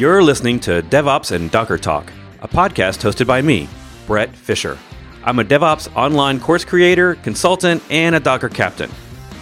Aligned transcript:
You're 0.00 0.22
listening 0.22 0.60
to 0.60 0.82
DevOps 0.84 1.30
and 1.30 1.50
Docker 1.50 1.76
Talk, 1.76 2.10
a 2.40 2.48
podcast 2.48 3.02
hosted 3.02 3.26
by 3.26 3.42
me, 3.42 3.68
Bret 4.06 4.34
Fisher. 4.34 4.78
I'm 5.24 5.40
a 5.40 5.44
DevOps 5.44 5.94
online 5.94 6.40
course 6.40 6.64
creator, 6.64 7.16
consultant, 7.16 7.82
and 7.90 8.16
a 8.16 8.20
Docker 8.20 8.48
captain. 8.48 8.90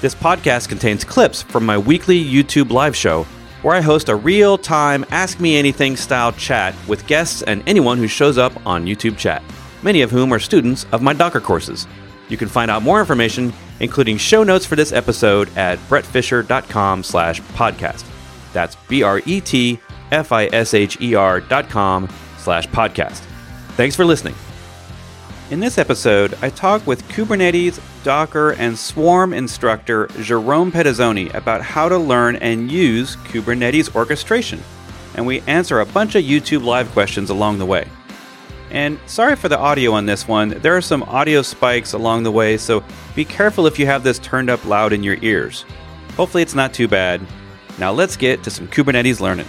This 0.01 0.17
podcast 0.17 0.69
contains 0.69 1.05
clips 1.05 1.43
from 1.43 1.65
my 1.65 1.79
weekly 1.79 2.21
YouTube 2.21 2.73
live 2.73 2.97
show 2.97 3.23
where 3.63 3.77
I 3.77 3.81
host 3.81 4.09
a 4.09 4.17
real 4.17 4.59
time 4.59 5.05
Ask 5.13 5.39
Me 5.39 5.57
Anything 5.57 5.95
style 5.95 6.33
chat 6.33 6.75
with 6.89 7.07
guests 7.07 7.43
and 7.43 7.63
anyone 7.69 7.97
who 7.97 8.09
shows 8.09 8.37
up 8.37 8.67
on 8.67 8.85
YouTube 8.85 9.17
chat, 9.17 9.45
many 9.85 10.03
of 10.03 10.11
whom 10.11 10.35
are 10.35 10.41
students 10.41 10.87
of 10.91 11.03
my 11.03 11.13
Docker 11.13 11.41
courses. 11.41 11.87
You 12.29 12.37
can 12.37 12.49
find 12.49 12.69
out 12.69 12.83
more 12.83 12.99
information, 12.99 13.53
including 13.79 14.17
show 14.17 14.43
notes 14.43 14.67
for 14.67 14.75
this 14.75 14.91
episode 14.91 15.57
at 15.57 15.79
bretfisher.com 15.89 17.05
slash 17.05 17.41
podcast. 17.43 18.05
That's 18.53 18.75
B-R-E-T 18.89 19.79
F-I-S-H-E-R 20.11 21.41
dot 21.43 21.69
com 21.69 22.09
slash 22.39 22.69
podcast. 22.69 23.21
Thanks 23.77 23.97
for 23.97 24.05
listening. 24.05 24.35
In 25.51 25.61
this 25.61 25.79
episode, 25.79 26.37
I 26.43 26.51
talk 26.51 26.87
with 26.87 27.09
Kubernetes, 27.09 27.81
Docker, 28.05 28.53
and 28.53 28.79
Swarm 28.79 29.33
instructor 29.33 30.09
Jerome 30.21 30.71
Petazzoni 30.71 31.33
about 31.33 31.63
how 31.63 31.89
to 31.89 31.97
learn 31.97 32.37
and 32.37 32.71
use 32.71 33.17
Kubernetes 33.17 33.95
orchestration. 33.95 34.63
And 35.15 35.27
we 35.27 35.41
answer 35.43 35.81
a 35.81 35.87
bunch 35.87 36.15
of 36.17 36.25
YouTube 36.25 36.65
live 36.65 36.91
questions 36.91 37.31
along 37.31 37.59
the 37.59 37.67
way. 37.67 37.89
And 38.71 38.99
sorry 39.07 39.37
for 39.37 39.49
the 39.49 39.59
audio 39.59 39.93
on 39.93 40.05
this 40.05 40.29
one. 40.29 40.51
There 40.51 40.77
are 40.77 40.83
some 40.83 41.03
audio 41.05 41.41
spikes 41.41 41.95
along 41.95 42.25
the 42.25 42.31
way, 42.31 42.59
so 42.59 42.85
be 43.15 43.25
careful 43.25 43.67
if 43.67 43.79
you 43.79 43.87
have 43.87 44.05
this 44.05 44.19
turned 44.19 44.51
up 44.51 44.63
loud 44.67 44.93
in 44.93 45.03
your 45.03 45.17
ears. 45.23 45.65
Hopefully, 46.15 46.43
it's 46.43 46.55
not 46.55 46.75
too 46.75 46.89
bad. 46.89 47.23
Now, 47.79 47.93
let's 47.93 48.17
get 48.17 48.43
to 48.43 48.51
some 48.51 48.69
Kubernetes 48.69 49.21
learning. 49.21 49.47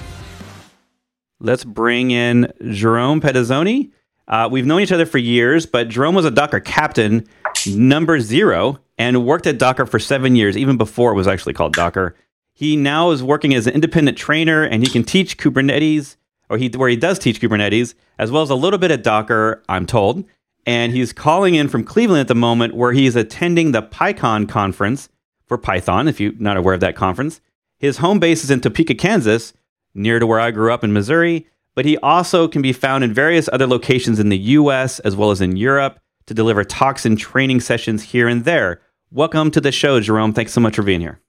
Let's 1.40 1.64
bring 1.64 2.12
in 2.12 2.52
Jerome 2.72 3.22
Petazzoni. 3.22 3.92
Uh, 4.28 4.50
we've 4.52 4.66
known 4.66 4.82
each 4.82 4.92
other 4.92 5.06
for 5.06 5.18
years, 5.18 5.66
but 5.66 5.90
Jerome 5.90 6.16
was 6.16 6.26
a 6.26 6.32
Docker 6.32 6.60
captain, 6.60 7.26
number 7.66 8.20
zero, 8.20 8.80
and 8.98 9.26
worked 9.26 9.48
at 9.48 9.58
Docker 9.58 9.86
for 9.86 10.00
seven 10.00 10.36
years, 10.36 10.58
even 10.58 10.78
before 10.78 11.12
it 11.12 11.16
was 11.16 11.28
actually 11.28 11.54
called 11.54 11.74
Docker. 11.74 12.16
He 12.54 12.76
now 12.76 13.12
is 13.12 13.24
working 13.24 13.56
as 13.56 13.68
an 13.68 13.74
independent 13.74 14.18
trainer, 14.18 14.64
and 14.64 14.84
he 14.84 14.90
can 14.92 15.04
teach 15.04 15.38
Kubernetes 15.38 16.18
or 16.50 16.58
he 16.58 16.68
where 16.70 16.90
he 16.90 16.96
does 16.96 17.20
teach 17.20 17.40
Kubernetes, 17.40 17.94
as 18.18 18.32
well 18.32 18.42
as 18.42 18.50
a 18.50 18.56
little 18.56 18.80
bit 18.80 18.92
of 18.92 19.04
Docker, 19.04 19.64
I'm 19.70 19.86
told. 19.86 20.26
And 20.66 20.92
he's 20.92 21.14
calling 21.14 21.56
in 21.56 21.70
from 21.70 21.84
Cleveland 21.84 22.22
at 22.22 22.28
the 22.28 22.36
moment, 22.36 22.76
where 22.76 22.92
he's 22.92 23.16
attending 23.16 23.72
the 23.72 23.82
PyCon 23.82 24.50
conference 24.50 25.10
for 25.46 25.58
Python. 25.58 26.08
If 26.08 26.20
you're 26.20 26.34
not 26.38 26.58
aware 26.58 26.74
of 26.74 26.80
that 26.82 26.96
conference, 26.96 27.40
his 27.78 27.98
home 27.98 28.20
base 28.20 28.44
is 28.44 28.52
in 28.52 28.62
Topeka, 28.62 28.96
Kansas, 28.96 29.54
near 29.94 30.20
to 30.20 30.28
where 30.28 30.40
I 30.40 30.52
grew 30.52 30.72
up 30.72 30.84
in 30.84 30.94
Missouri. 30.94 31.48
But 31.76 31.86
he 31.86 31.98
also 31.98 32.48
can 32.48 32.62
be 32.62 32.74
found 32.74 33.04
in 33.04 33.14
various 33.14 33.50
other 33.52 33.68
locations 33.68 34.20
in 34.20 34.30
the 34.30 34.38
U.S. 34.38 35.00
as 35.00 35.16
well 35.16 35.32
as 35.32 35.42
in 35.42 35.56
Europe 35.56 36.00
to 36.26 36.34
deliver 36.34 36.64
talks 36.64 37.06
and 37.06 37.18
training 37.18 37.62
sessions 37.62 38.04
here 38.04 38.28
and 38.28 38.46
there. 38.46 38.82
Welcome 39.12 39.52
to 39.52 39.62
the 39.62 39.72
show, 39.72 40.00
Jerome. 40.00 40.34
Thanks 40.34 40.54
so 40.54 40.62
much 40.62 40.76
for 40.76 40.84
being 40.84 41.02
here. 41.02 41.20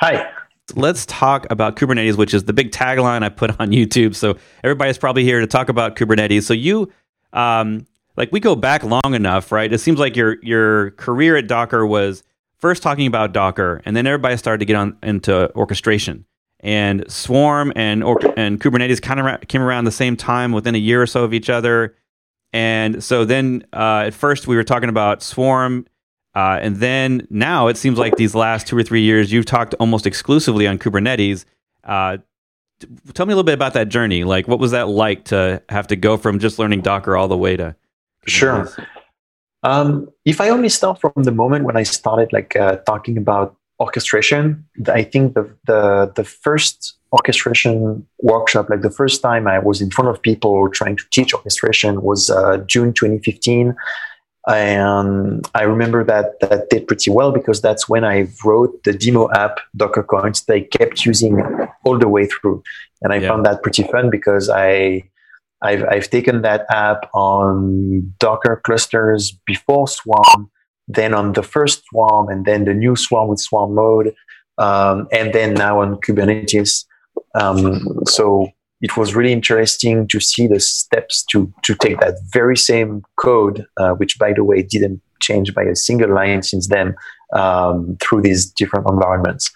Hi 0.00 0.30
let's 0.76 1.06
talk 1.06 1.46
about 1.50 1.76
Kubernetes, 1.76 2.16
which 2.16 2.34
is 2.34 2.44
the 2.44 2.52
big 2.52 2.70
tagline 2.70 3.22
I 3.22 3.28
put 3.28 3.58
on 3.60 3.70
YouTube. 3.70 4.14
So 4.14 4.36
everybody's 4.64 4.98
probably 4.98 5.24
here 5.24 5.40
to 5.40 5.46
talk 5.46 5.68
about 5.68 5.96
Kubernetes. 5.96 6.44
So 6.44 6.54
you, 6.54 6.90
um, 7.32 7.86
like, 8.16 8.30
we 8.32 8.40
go 8.40 8.56
back 8.56 8.82
long 8.82 9.14
enough, 9.14 9.52
right? 9.52 9.72
It 9.72 9.78
seems 9.78 9.98
like 9.98 10.16
your 10.16 10.36
your 10.42 10.90
career 10.92 11.36
at 11.36 11.46
Docker 11.46 11.86
was 11.86 12.22
first 12.58 12.82
talking 12.82 13.06
about 13.06 13.32
Docker, 13.32 13.80
and 13.84 13.96
then 13.96 14.06
everybody 14.06 14.36
started 14.36 14.58
to 14.58 14.64
get 14.64 14.76
on 14.76 14.96
into 15.02 15.54
orchestration. 15.54 16.26
And 16.62 17.10
Swarm 17.10 17.72
and 17.74 18.04
or, 18.04 18.18
and 18.36 18.60
Kubernetes 18.60 19.00
kind 19.00 19.18
of 19.18 19.48
came 19.48 19.62
around 19.62 19.84
the 19.84 19.92
same 19.92 20.16
time, 20.16 20.52
within 20.52 20.74
a 20.74 20.78
year 20.78 21.00
or 21.00 21.06
so 21.06 21.24
of 21.24 21.32
each 21.32 21.48
other. 21.48 21.96
And 22.52 23.02
so 23.02 23.24
then, 23.24 23.64
uh, 23.72 24.04
at 24.06 24.14
first, 24.14 24.46
we 24.46 24.56
were 24.56 24.64
talking 24.64 24.88
about 24.88 25.22
Swarm 25.22 25.86
uh, 26.34 26.58
and 26.62 26.76
then 26.76 27.26
now 27.30 27.66
it 27.66 27.76
seems 27.76 27.98
like 27.98 28.16
these 28.16 28.34
last 28.34 28.66
two 28.66 28.76
or 28.76 28.82
three 28.82 29.02
years, 29.02 29.32
you've 29.32 29.46
talked 29.46 29.74
almost 29.80 30.06
exclusively 30.06 30.66
on 30.66 30.78
Kubernetes. 30.78 31.44
Uh, 31.82 32.18
t- 32.78 32.88
tell 33.14 33.26
me 33.26 33.32
a 33.32 33.36
little 33.36 33.46
bit 33.46 33.54
about 33.54 33.74
that 33.74 33.88
journey. 33.88 34.22
Like, 34.22 34.46
what 34.46 34.60
was 34.60 34.70
that 34.70 34.88
like 34.88 35.24
to 35.26 35.62
have 35.68 35.88
to 35.88 35.96
go 35.96 36.16
from 36.16 36.38
just 36.38 36.58
learning 36.58 36.82
Docker 36.82 37.16
all 37.16 37.26
the 37.26 37.36
way 37.36 37.56
to? 37.56 37.74
Kubernetes? 38.26 38.28
Sure. 38.28 38.68
Um, 39.62 40.08
if 40.24 40.40
I 40.40 40.48
only 40.50 40.68
start 40.68 41.00
from 41.00 41.12
the 41.16 41.32
moment 41.32 41.64
when 41.64 41.76
I 41.76 41.82
started, 41.82 42.32
like 42.32 42.54
uh, 42.56 42.76
talking 42.86 43.18
about 43.18 43.56
orchestration, 43.80 44.64
I 44.86 45.02
think 45.02 45.34
the, 45.34 45.50
the 45.66 46.12
the 46.14 46.24
first 46.24 46.96
orchestration 47.12 48.06
workshop, 48.20 48.70
like 48.70 48.82
the 48.82 48.90
first 48.90 49.20
time 49.22 49.48
I 49.48 49.58
was 49.58 49.80
in 49.80 49.90
front 49.90 50.10
of 50.10 50.22
people 50.22 50.68
trying 50.70 50.96
to 50.96 51.04
teach 51.10 51.34
orchestration, 51.34 52.02
was 52.02 52.30
uh, 52.30 52.58
June 52.58 52.92
2015 52.92 53.74
and 54.48 55.46
I 55.54 55.62
remember 55.62 56.02
that 56.04 56.40
that 56.40 56.70
did 56.70 56.86
pretty 56.86 57.10
well 57.10 57.30
because 57.30 57.60
that's 57.60 57.88
when 57.88 58.04
I 58.04 58.28
wrote 58.44 58.82
the 58.84 58.92
demo 58.92 59.30
app 59.32 59.60
DockerCoins 59.76 60.46
they 60.46 60.62
kept 60.62 61.04
using 61.04 61.42
all 61.84 61.98
the 61.98 62.08
way 62.08 62.26
through, 62.26 62.62
and 63.02 63.12
I 63.12 63.16
yeah. 63.16 63.28
found 63.28 63.44
that 63.46 63.62
pretty 63.62 63.82
fun 63.84 64.08
because 64.10 64.48
I 64.48 65.04
I've, 65.62 65.84
I've 65.84 66.08
taken 66.08 66.40
that 66.40 66.64
app 66.70 67.10
on 67.12 68.14
Docker 68.18 68.62
clusters 68.64 69.30
before 69.46 69.86
Swarm, 69.88 70.50
then 70.94 71.14
on 71.14 71.32
the 71.32 71.42
first 71.42 71.82
Swarm, 71.88 72.28
and 72.28 72.44
then 72.44 72.64
the 72.64 72.74
new 72.74 72.96
Swarm 72.96 73.28
with 73.28 73.40
Swarm 73.40 73.74
mode, 73.74 74.14
um, 74.58 75.08
and 75.12 75.32
then 75.32 75.54
now 75.54 75.80
on 75.80 75.96
Kubernetes. 75.96 76.84
Um, 77.34 77.86
so 78.06 78.48
it 78.80 78.96
was 78.96 79.14
really 79.14 79.32
interesting 79.32 80.08
to 80.08 80.20
see 80.20 80.46
the 80.46 80.60
steps 80.60 81.24
to 81.30 81.52
to 81.64 81.74
take 81.74 82.00
that 82.00 82.14
very 82.32 82.56
same 82.56 83.02
code, 83.16 83.66
uh, 83.76 83.92
which 83.92 84.18
by 84.18 84.32
the 84.32 84.44
way 84.44 84.62
didn't 84.62 85.00
change 85.20 85.54
by 85.54 85.62
a 85.62 85.76
single 85.76 86.12
line 86.14 86.42
since 86.42 86.68
then, 86.68 86.94
um, 87.34 87.96
through 88.00 88.22
these 88.22 88.50
different 88.50 88.88
environments. 88.88 89.50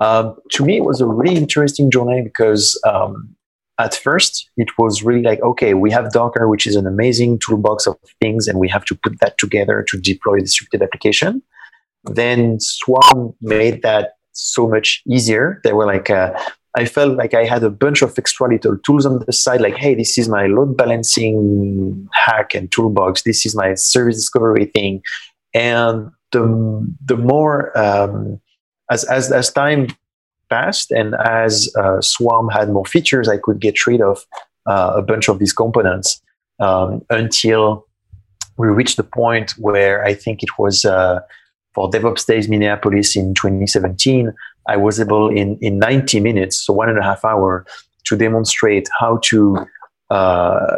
Um, 0.00 0.34
to 0.52 0.64
me, 0.64 0.78
it 0.78 0.84
was 0.84 1.00
a 1.00 1.06
really 1.06 1.36
interesting 1.36 1.90
journey 1.90 2.22
because 2.22 2.80
um, 2.86 3.36
at 3.78 3.94
first 3.94 4.50
it 4.56 4.68
was 4.78 5.02
really 5.02 5.22
like, 5.22 5.42
okay, 5.42 5.74
we 5.74 5.90
have 5.90 6.12
Docker, 6.12 6.48
which 6.48 6.66
is 6.66 6.76
an 6.76 6.86
amazing 6.86 7.38
toolbox 7.38 7.86
of 7.86 7.96
things, 8.20 8.46
and 8.46 8.58
we 8.58 8.68
have 8.68 8.84
to 8.86 8.94
put 8.94 9.20
that 9.20 9.38
together 9.38 9.84
to 9.88 9.98
deploy 9.98 10.38
distributed 10.38 10.84
application. 10.84 11.42
Then 12.04 12.60
Swarm 12.60 13.34
made 13.40 13.82
that 13.82 14.16
so 14.32 14.68
much 14.68 15.02
easier. 15.06 15.60
They 15.64 15.72
were 15.72 15.86
like, 15.86 16.10
uh, 16.10 16.38
I 16.76 16.84
felt 16.86 17.16
like 17.16 17.34
I 17.34 17.44
had 17.44 17.62
a 17.62 17.70
bunch 17.70 18.02
of 18.02 18.18
extra 18.18 18.48
little 18.48 18.76
tools 18.78 19.06
on 19.06 19.20
the 19.20 19.32
side, 19.32 19.60
like, 19.60 19.76
hey, 19.76 19.94
this 19.94 20.18
is 20.18 20.28
my 20.28 20.46
load 20.46 20.76
balancing 20.76 22.08
hack 22.12 22.54
and 22.54 22.70
toolbox. 22.70 23.22
This 23.22 23.46
is 23.46 23.54
my 23.54 23.74
service 23.74 24.16
discovery 24.16 24.66
thing. 24.66 25.02
And 25.54 26.10
the, 26.32 26.94
the 27.04 27.16
more, 27.16 27.76
um, 27.78 28.40
as, 28.90 29.04
as, 29.04 29.30
as 29.30 29.52
time 29.52 29.86
and 30.90 31.14
as 31.24 31.72
uh, 31.76 32.00
Swarm 32.00 32.48
had 32.48 32.70
more 32.70 32.84
features, 32.84 33.28
I 33.28 33.38
could 33.38 33.60
get 33.60 33.86
rid 33.86 34.00
of 34.00 34.24
uh, 34.66 34.94
a 34.96 35.02
bunch 35.02 35.28
of 35.28 35.38
these 35.38 35.52
components 35.52 36.20
um, 36.60 37.02
until 37.10 37.86
we 38.56 38.68
reached 38.68 38.96
the 38.96 39.04
point 39.04 39.52
where 39.58 40.04
I 40.04 40.14
think 40.14 40.42
it 40.42 40.50
was 40.58 40.84
uh, 40.84 41.20
for 41.74 41.90
DevOps 41.90 42.26
Days 42.26 42.48
Minneapolis 42.48 43.16
in 43.16 43.34
2017 43.34 44.32
I 44.68 44.76
was 44.76 45.00
able 45.00 45.28
in, 45.28 45.58
in 45.60 45.78
90 45.78 46.20
minutes, 46.20 46.60
so 46.60 46.72
one 46.72 46.88
and 46.88 46.98
a 46.98 47.02
half 47.02 47.24
hour, 47.24 47.66
to 48.04 48.16
demonstrate 48.16 48.88
how 48.98 49.18
to 49.24 49.66
uh, 50.10 50.76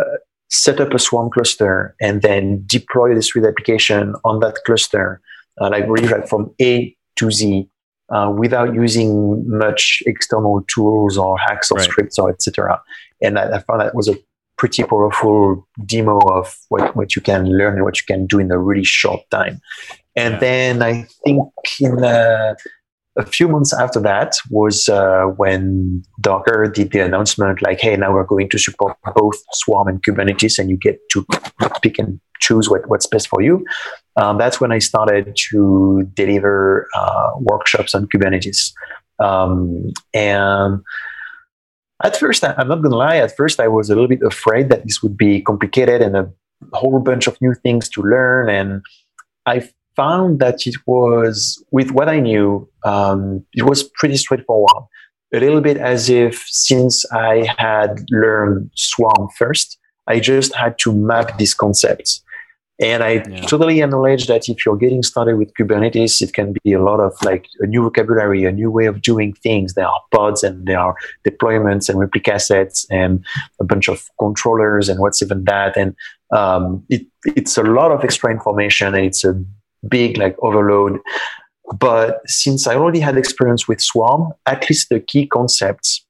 set 0.48 0.80
up 0.80 0.94
a 0.94 0.98
Swarm 0.98 1.30
cluster 1.30 1.94
and 2.00 2.22
then 2.22 2.62
deploy 2.66 3.14
this 3.14 3.34
read 3.34 3.44
application 3.44 4.14
on 4.24 4.40
that 4.40 4.56
cluster, 4.64 5.20
uh, 5.60 5.70
like 5.70 5.84
really 5.88 6.08
like 6.08 6.28
from 6.28 6.54
A 6.60 6.96
to 7.16 7.30
Z, 7.30 7.68
uh, 8.10 8.32
without 8.36 8.74
using 8.74 9.44
much 9.48 10.02
external 10.06 10.64
tools 10.68 11.18
or 11.18 11.36
hacks 11.38 11.70
or 11.70 11.78
right. 11.78 11.88
scripts 11.88 12.18
or 12.18 12.30
etc. 12.30 12.80
And 13.22 13.38
I, 13.38 13.56
I, 13.56 13.58
found 13.60 13.80
that 13.80 13.94
was 13.94 14.08
a 14.08 14.16
pretty 14.56 14.82
powerful 14.84 15.66
demo 15.84 16.18
of 16.18 16.56
what, 16.68 16.94
what 16.96 17.16
you 17.16 17.22
can 17.22 17.46
learn 17.46 17.74
and 17.74 17.84
what 17.84 17.98
you 17.98 18.04
can 18.06 18.26
do 18.26 18.38
in 18.38 18.50
a 18.50 18.58
really 18.58 18.84
short 18.84 19.20
time. 19.30 19.60
And 20.14 20.34
yeah. 20.34 20.40
then 20.40 20.82
I 20.82 21.06
think 21.24 21.48
in 21.80 22.02
uh, 22.02 22.54
a 23.16 23.24
few 23.24 23.48
months 23.48 23.72
after 23.72 24.00
that 24.00 24.36
was 24.50 24.88
uh, 24.88 25.24
when 25.36 26.02
Docker 26.20 26.66
did 26.66 26.92
the 26.92 27.00
announcement 27.00 27.62
like, 27.62 27.80
hey, 27.80 27.96
now 27.96 28.12
we're 28.12 28.24
going 28.24 28.48
to 28.50 28.58
support 28.58 28.96
both 29.14 29.36
Swarm 29.52 29.88
and 29.88 30.02
Kubernetes, 30.02 30.58
and 30.58 30.68
you 30.68 30.76
get 30.76 30.98
to 31.10 31.24
pick 31.82 31.98
and 31.98 32.20
choose 32.40 32.68
what, 32.68 32.88
what's 32.88 33.06
best 33.06 33.28
for 33.28 33.40
you. 33.40 33.64
Um, 34.16 34.38
that's 34.38 34.60
when 34.60 34.72
I 34.72 34.78
started 34.78 35.36
to 35.50 36.08
deliver 36.14 36.88
uh, 36.94 37.30
workshops 37.40 37.94
on 37.94 38.06
Kubernetes. 38.06 38.72
Um, 39.18 39.92
and 40.12 40.82
at 42.04 42.16
first, 42.16 42.44
I'm 42.44 42.68
not 42.68 42.82
going 42.82 42.90
to 42.90 42.96
lie, 42.96 43.16
at 43.16 43.36
first 43.36 43.58
I 43.60 43.68
was 43.68 43.88
a 43.88 43.94
little 43.94 44.08
bit 44.08 44.22
afraid 44.22 44.68
that 44.68 44.84
this 44.84 45.02
would 45.02 45.16
be 45.16 45.40
complicated 45.40 46.02
and 46.02 46.16
a 46.16 46.30
whole 46.74 47.00
bunch 47.00 47.26
of 47.26 47.40
new 47.40 47.54
things 47.54 47.88
to 47.90 48.02
learn. 48.02 48.50
And 48.50 48.82
I 49.46 49.68
found 49.96 50.38
that 50.40 50.66
it 50.66 50.76
was, 50.86 51.62
with 51.70 51.90
what 51.90 52.08
I 52.08 52.20
knew, 52.20 52.68
um, 52.84 53.44
it 53.54 53.62
was 53.62 53.82
pretty 53.82 54.16
straightforward. 54.16 54.84
a 55.32 55.40
little 55.40 55.60
bit 55.60 55.76
as 55.76 56.08
if 56.08 56.44
since 56.48 57.04
I 57.12 57.48
had 57.58 58.04
learned 58.10 58.70
Swarm 58.74 59.28
first, 59.36 59.78
I 60.06 60.20
just 60.20 60.54
had 60.54 60.78
to 60.80 60.92
map 60.92 61.38
these 61.38 61.54
concepts. 61.54 62.22
And 62.78 63.02
I 63.02 63.22
yeah. 63.26 63.40
totally 63.46 63.80
acknowledge 63.80 64.26
that 64.26 64.50
if 64.50 64.66
you're 64.66 64.76
getting 64.76 65.02
started 65.02 65.36
with 65.38 65.54
Kubernetes, 65.54 66.20
it 66.20 66.34
can 66.34 66.54
be 66.62 66.74
a 66.74 66.82
lot 66.82 67.00
of 67.00 67.14
like 67.22 67.46
a 67.60 67.66
new 67.66 67.82
vocabulary, 67.82 68.44
a 68.44 68.52
new 68.52 68.70
way 68.70 68.84
of 68.84 69.00
doing 69.00 69.32
things. 69.32 69.74
There 69.74 69.86
are 69.86 70.00
pods 70.12 70.42
and 70.42 70.66
there 70.66 70.78
are 70.78 70.94
deployments 71.26 71.88
and 71.88 71.98
replica 71.98 72.38
sets 72.38 72.86
and 72.90 73.24
a 73.60 73.64
bunch 73.64 73.88
of 73.88 74.10
controllers 74.18 74.90
and 74.90 75.00
what's 75.00 75.22
even 75.22 75.44
that. 75.44 75.74
And 75.74 75.96
um, 76.32 76.84
it, 76.90 77.06
it's 77.24 77.56
a 77.56 77.62
lot 77.62 77.92
of 77.92 78.04
extra 78.04 78.30
information 78.30 78.94
and 78.94 79.06
it's 79.06 79.24
a 79.24 79.42
big 79.88 80.18
like 80.18 80.36
overload. 80.40 81.00
But 81.78 82.20
since 82.26 82.66
I 82.66 82.76
already 82.76 83.00
had 83.00 83.16
experience 83.16 83.66
with 83.66 83.80
Swarm, 83.80 84.32
at 84.46 84.68
least 84.68 84.88
the 84.88 85.00
key 85.00 85.26
concepts 85.26 86.06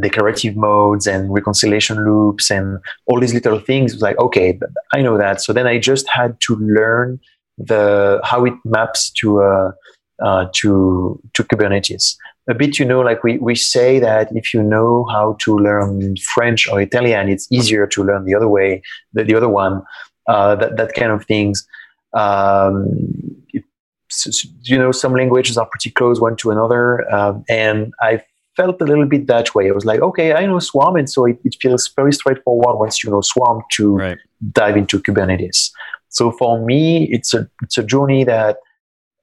declarative 0.00 0.56
modes 0.56 1.06
and 1.06 1.32
reconciliation 1.32 2.04
loops 2.04 2.50
and 2.50 2.78
all 3.06 3.18
these 3.18 3.34
little 3.34 3.58
things 3.58 3.92
was 3.92 4.00
like 4.00 4.16
okay 4.18 4.58
i 4.92 5.02
know 5.02 5.18
that. 5.18 5.40
So 5.40 5.52
then 5.52 5.66
i 5.66 5.78
just 5.78 6.08
had 6.08 6.40
to 6.42 6.56
learn 6.56 7.20
the 7.58 8.20
how 8.22 8.44
it 8.44 8.54
maps 8.64 9.10
to 9.10 9.42
uh, 9.42 9.72
uh, 10.22 10.46
to 10.54 11.20
to 11.34 11.44
kubernetes. 11.44 12.16
A 12.48 12.54
bit 12.54 12.78
you 12.78 12.84
know 12.84 13.00
like 13.00 13.22
we, 13.24 13.38
we 13.38 13.54
say 13.54 13.98
that 13.98 14.28
if 14.34 14.54
you 14.54 14.62
know 14.62 15.06
how 15.10 15.36
to 15.40 15.58
learn 15.58 16.16
french 16.16 16.66
or 16.66 16.80
italian 16.80 17.28
it's 17.28 17.46
easier 17.52 17.86
to 17.86 18.02
learn 18.02 18.24
the 18.24 18.34
other 18.34 18.48
way 18.48 18.80
the, 19.12 19.22
the 19.24 19.34
other 19.34 19.50
one 19.50 19.82
uh, 20.28 20.54
that, 20.54 20.78
that 20.78 20.94
kind 20.94 21.12
of 21.12 21.26
things 21.26 21.66
um, 22.14 22.86
it, 23.52 23.64
you 24.62 24.78
know 24.78 24.92
some 24.92 25.14
languages 25.14 25.58
are 25.58 25.66
pretty 25.66 25.90
close 25.90 26.20
one 26.20 26.36
to 26.36 26.50
another 26.50 27.10
um, 27.12 27.44
and 27.48 27.92
i 28.00 28.22
felt 28.58 28.82
a 28.82 28.84
little 28.84 29.06
bit 29.06 29.28
that 29.28 29.54
way. 29.54 29.68
I 29.68 29.72
was 29.72 29.84
like, 29.84 30.00
okay, 30.00 30.34
I 30.34 30.44
know 30.44 30.58
Swarm, 30.58 30.96
and 30.96 31.08
so 31.08 31.24
it, 31.26 31.38
it 31.44 31.56
feels 31.62 31.88
very 31.94 32.12
straightforward 32.12 32.76
once 32.78 33.02
you 33.02 33.10
know 33.10 33.20
Swarm 33.20 33.62
to 33.76 33.96
right. 33.96 34.18
dive 34.52 34.76
into 34.76 34.98
Kubernetes. 34.98 35.70
So 36.08 36.32
for 36.32 36.64
me, 36.64 37.08
it's 37.10 37.32
a 37.34 37.48
it's 37.62 37.78
a 37.78 37.84
journey 37.84 38.24
that 38.24 38.56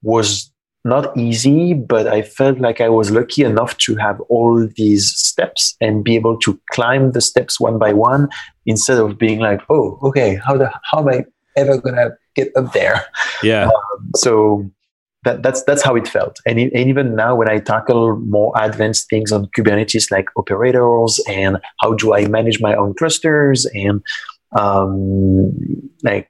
was 0.02 0.50
not 0.86 1.18
easy, 1.18 1.74
but 1.74 2.08
I 2.08 2.22
felt 2.22 2.60
like 2.60 2.80
I 2.80 2.90
was 2.90 3.12
lucky 3.12 3.44
enough 3.44 3.76
to 3.86 3.96
have 3.96 4.22
all 4.30 4.68
these 4.78 5.14
steps 5.18 5.76
and 5.82 6.04
be 6.04 6.16
able 6.16 6.38
to 6.46 6.60
climb 6.72 7.12
the 7.12 7.22
steps 7.22 7.60
one 7.60 7.78
by 7.80 7.92
one 7.92 8.30
instead 8.66 9.00
of 9.00 9.18
being 9.18 9.40
like, 9.40 9.62
oh, 9.70 10.00
okay, 10.04 10.40
how 10.46 10.56
the 10.58 10.72
how 10.90 11.00
am 11.00 11.10
I 11.10 11.26
ever 11.56 11.78
gonna 11.78 12.12
get 12.36 12.52
up 12.56 12.74
there? 12.74 13.06
Yeah. 13.44 13.66
Um, 13.66 14.12
so 14.16 14.70
that, 15.26 15.44
that's 15.44 15.64
that's 15.64 15.82
how 15.82 15.96
it 15.96 16.08
felt. 16.08 16.40
And, 16.46 16.60
it, 16.60 16.72
and, 16.74 16.88
even 16.88 17.16
now, 17.16 17.36
when 17.36 17.50
I 17.50 17.60
tackle 17.60 18.18
more 18.18 18.54
advanced 18.56 19.10
things 19.10 19.32
on 19.32 19.48
Kubernetes, 19.58 20.12
like 20.12 20.30
operators 20.38 21.20
and 21.28 21.58
how 21.80 21.94
do 21.94 22.14
I 22.14 22.28
manage 22.28 22.62
my 22.62 22.76
own 22.76 22.94
clusters 22.94 23.66
and 23.74 24.02
um, 24.56 25.52
like 26.04 26.30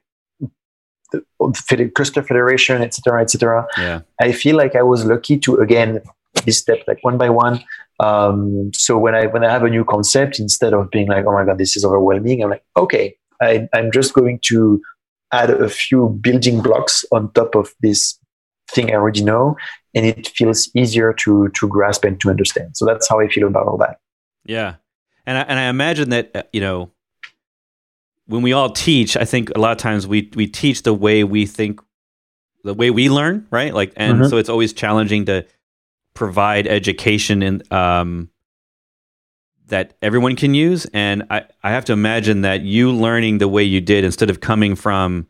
the 1.12 1.92
cluster 1.94 2.22
federation, 2.22 2.82
etc., 2.82 3.22
etc. 3.22 3.66
Yeah. 3.78 4.00
I 4.20 4.32
feel 4.32 4.56
like 4.56 4.74
I 4.74 4.82
was 4.82 5.04
lucky 5.04 5.38
to 5.38 5.56
again 5.56 6.00
this 6.44 6.58
step 6.58 6.78
like 6.86 6.98
one 7.02 7.18
by 7.18 7.30
one. 7.30 7.62
Um, 8.00 8.70
so 8.74 8.98
when 8.98 9.14
I 9.14 9.26
when 9.26 9.44
I 9.44 9.50
have 9.50 9.62
a 9.62 9.70
new 9.70 9.84
concept, 9.84 10.38
instead 10.38 10.74
of 10.74 10.90
being 10.90 11.08
like, 11.08 11.24
oh 11.26 11.32
my 11.32 11.44
god, 11.44 11.58
this 11.58 11.76
is 11.76 11.84
overwhelming, 11.84 12.42
I'm 12.42 12.50
like, 12.50 12.64
okay, 12.76 13.16
I, 13.40 13.68
I'm 13.72 13.90
just 13.92 14.14
going 14.14 14.40
to 14.44 14.80
add 15.36 15.50
a 15.50 15.68
few 15.68 16.18
building 16.20 16.62
blocks 16.62 17.04
on 17.12 17.32
top 17.32 17.54
of 17.54 17.72
this 17.80 18.18
thing 18.70 18.90
I 18.90 18.94
already 18.94 19.22
know, 19.22 19.56
and 19.94 20.06
it 20.06 20.28
feels 20.28 20.70
easier 20.74 21.12
to 21.14 21.48
to 21.48 21.68
grasp 21.68 22.04
and 22.04 22.20
to 22.20 22.30
understand. 22.30 22.76
So 22.76 22.84
that's 22.84 23.08
how 23.08 23.20
I 23.20 23.28
feel 23.28 23.46
about 23.46 23.66
all 23.66 23.78
that. 23.78 23.98
Yeah, 24.44 24.76
and 25.26 25.38
I, 25.38 25.40
and 25.42 25.58
I 25.58 25.64
imagine 25.64 26.10
that 26.10 26.30
uh, 26.34 26.42
you 26.52 26.60
know 26.60 26.90
when 28.26 28.42
we 28.42 28.52
all 28.52 28.70
teach, 28.70 29.16
I 29.16 29.24
think 29.24 29.50
a 29.54 29.60
lot 29.60 29.72
of 29.72 29.78
times 29.78 30.06
we 30.06 30.30
we 30.34 30.46
teach 30.46 30.82
the 30.82 30.94
way 30.94 31.24
we 31.24 31.46
think, 31.46 31.80
the 32.64 32.74
way 32.74 32.90
we 32.90 33.08
learn, 33.08 33.46
right? 33.50 33.72
Like, 33.72 33.92
and 33.96 34.18
mm-hmm. 34.18 34.28
so 34.28 34.36
it's 34.36 34.48
always 34.48 34.72
challenging 34.72 35.26
to 35.26 35.46
provide 36.14 36.66
education 36.66 37.42
and 37.42 37.72
um, 37.72 38.30
that 39.66 39.96
everyone 40.02 40.36
can 40.36 40.54
use. 40.54 40.86
And 40.92 41.24
I, 41.30 41.44
I 41.62 41.70
have 41.70 41.84
to 41.86 41.92
imagine 41.92 42.42
that 42.42 42.62
you 42.62 42.92
learning 42.92 43.38
the 43.38 43.48
way 43.48 43.62
you 43.62 43.80
did 43.80 44.04
instead 44.04 44.30
of 44.30 44.40
coming 44.40 44.76
from 44.76 45.26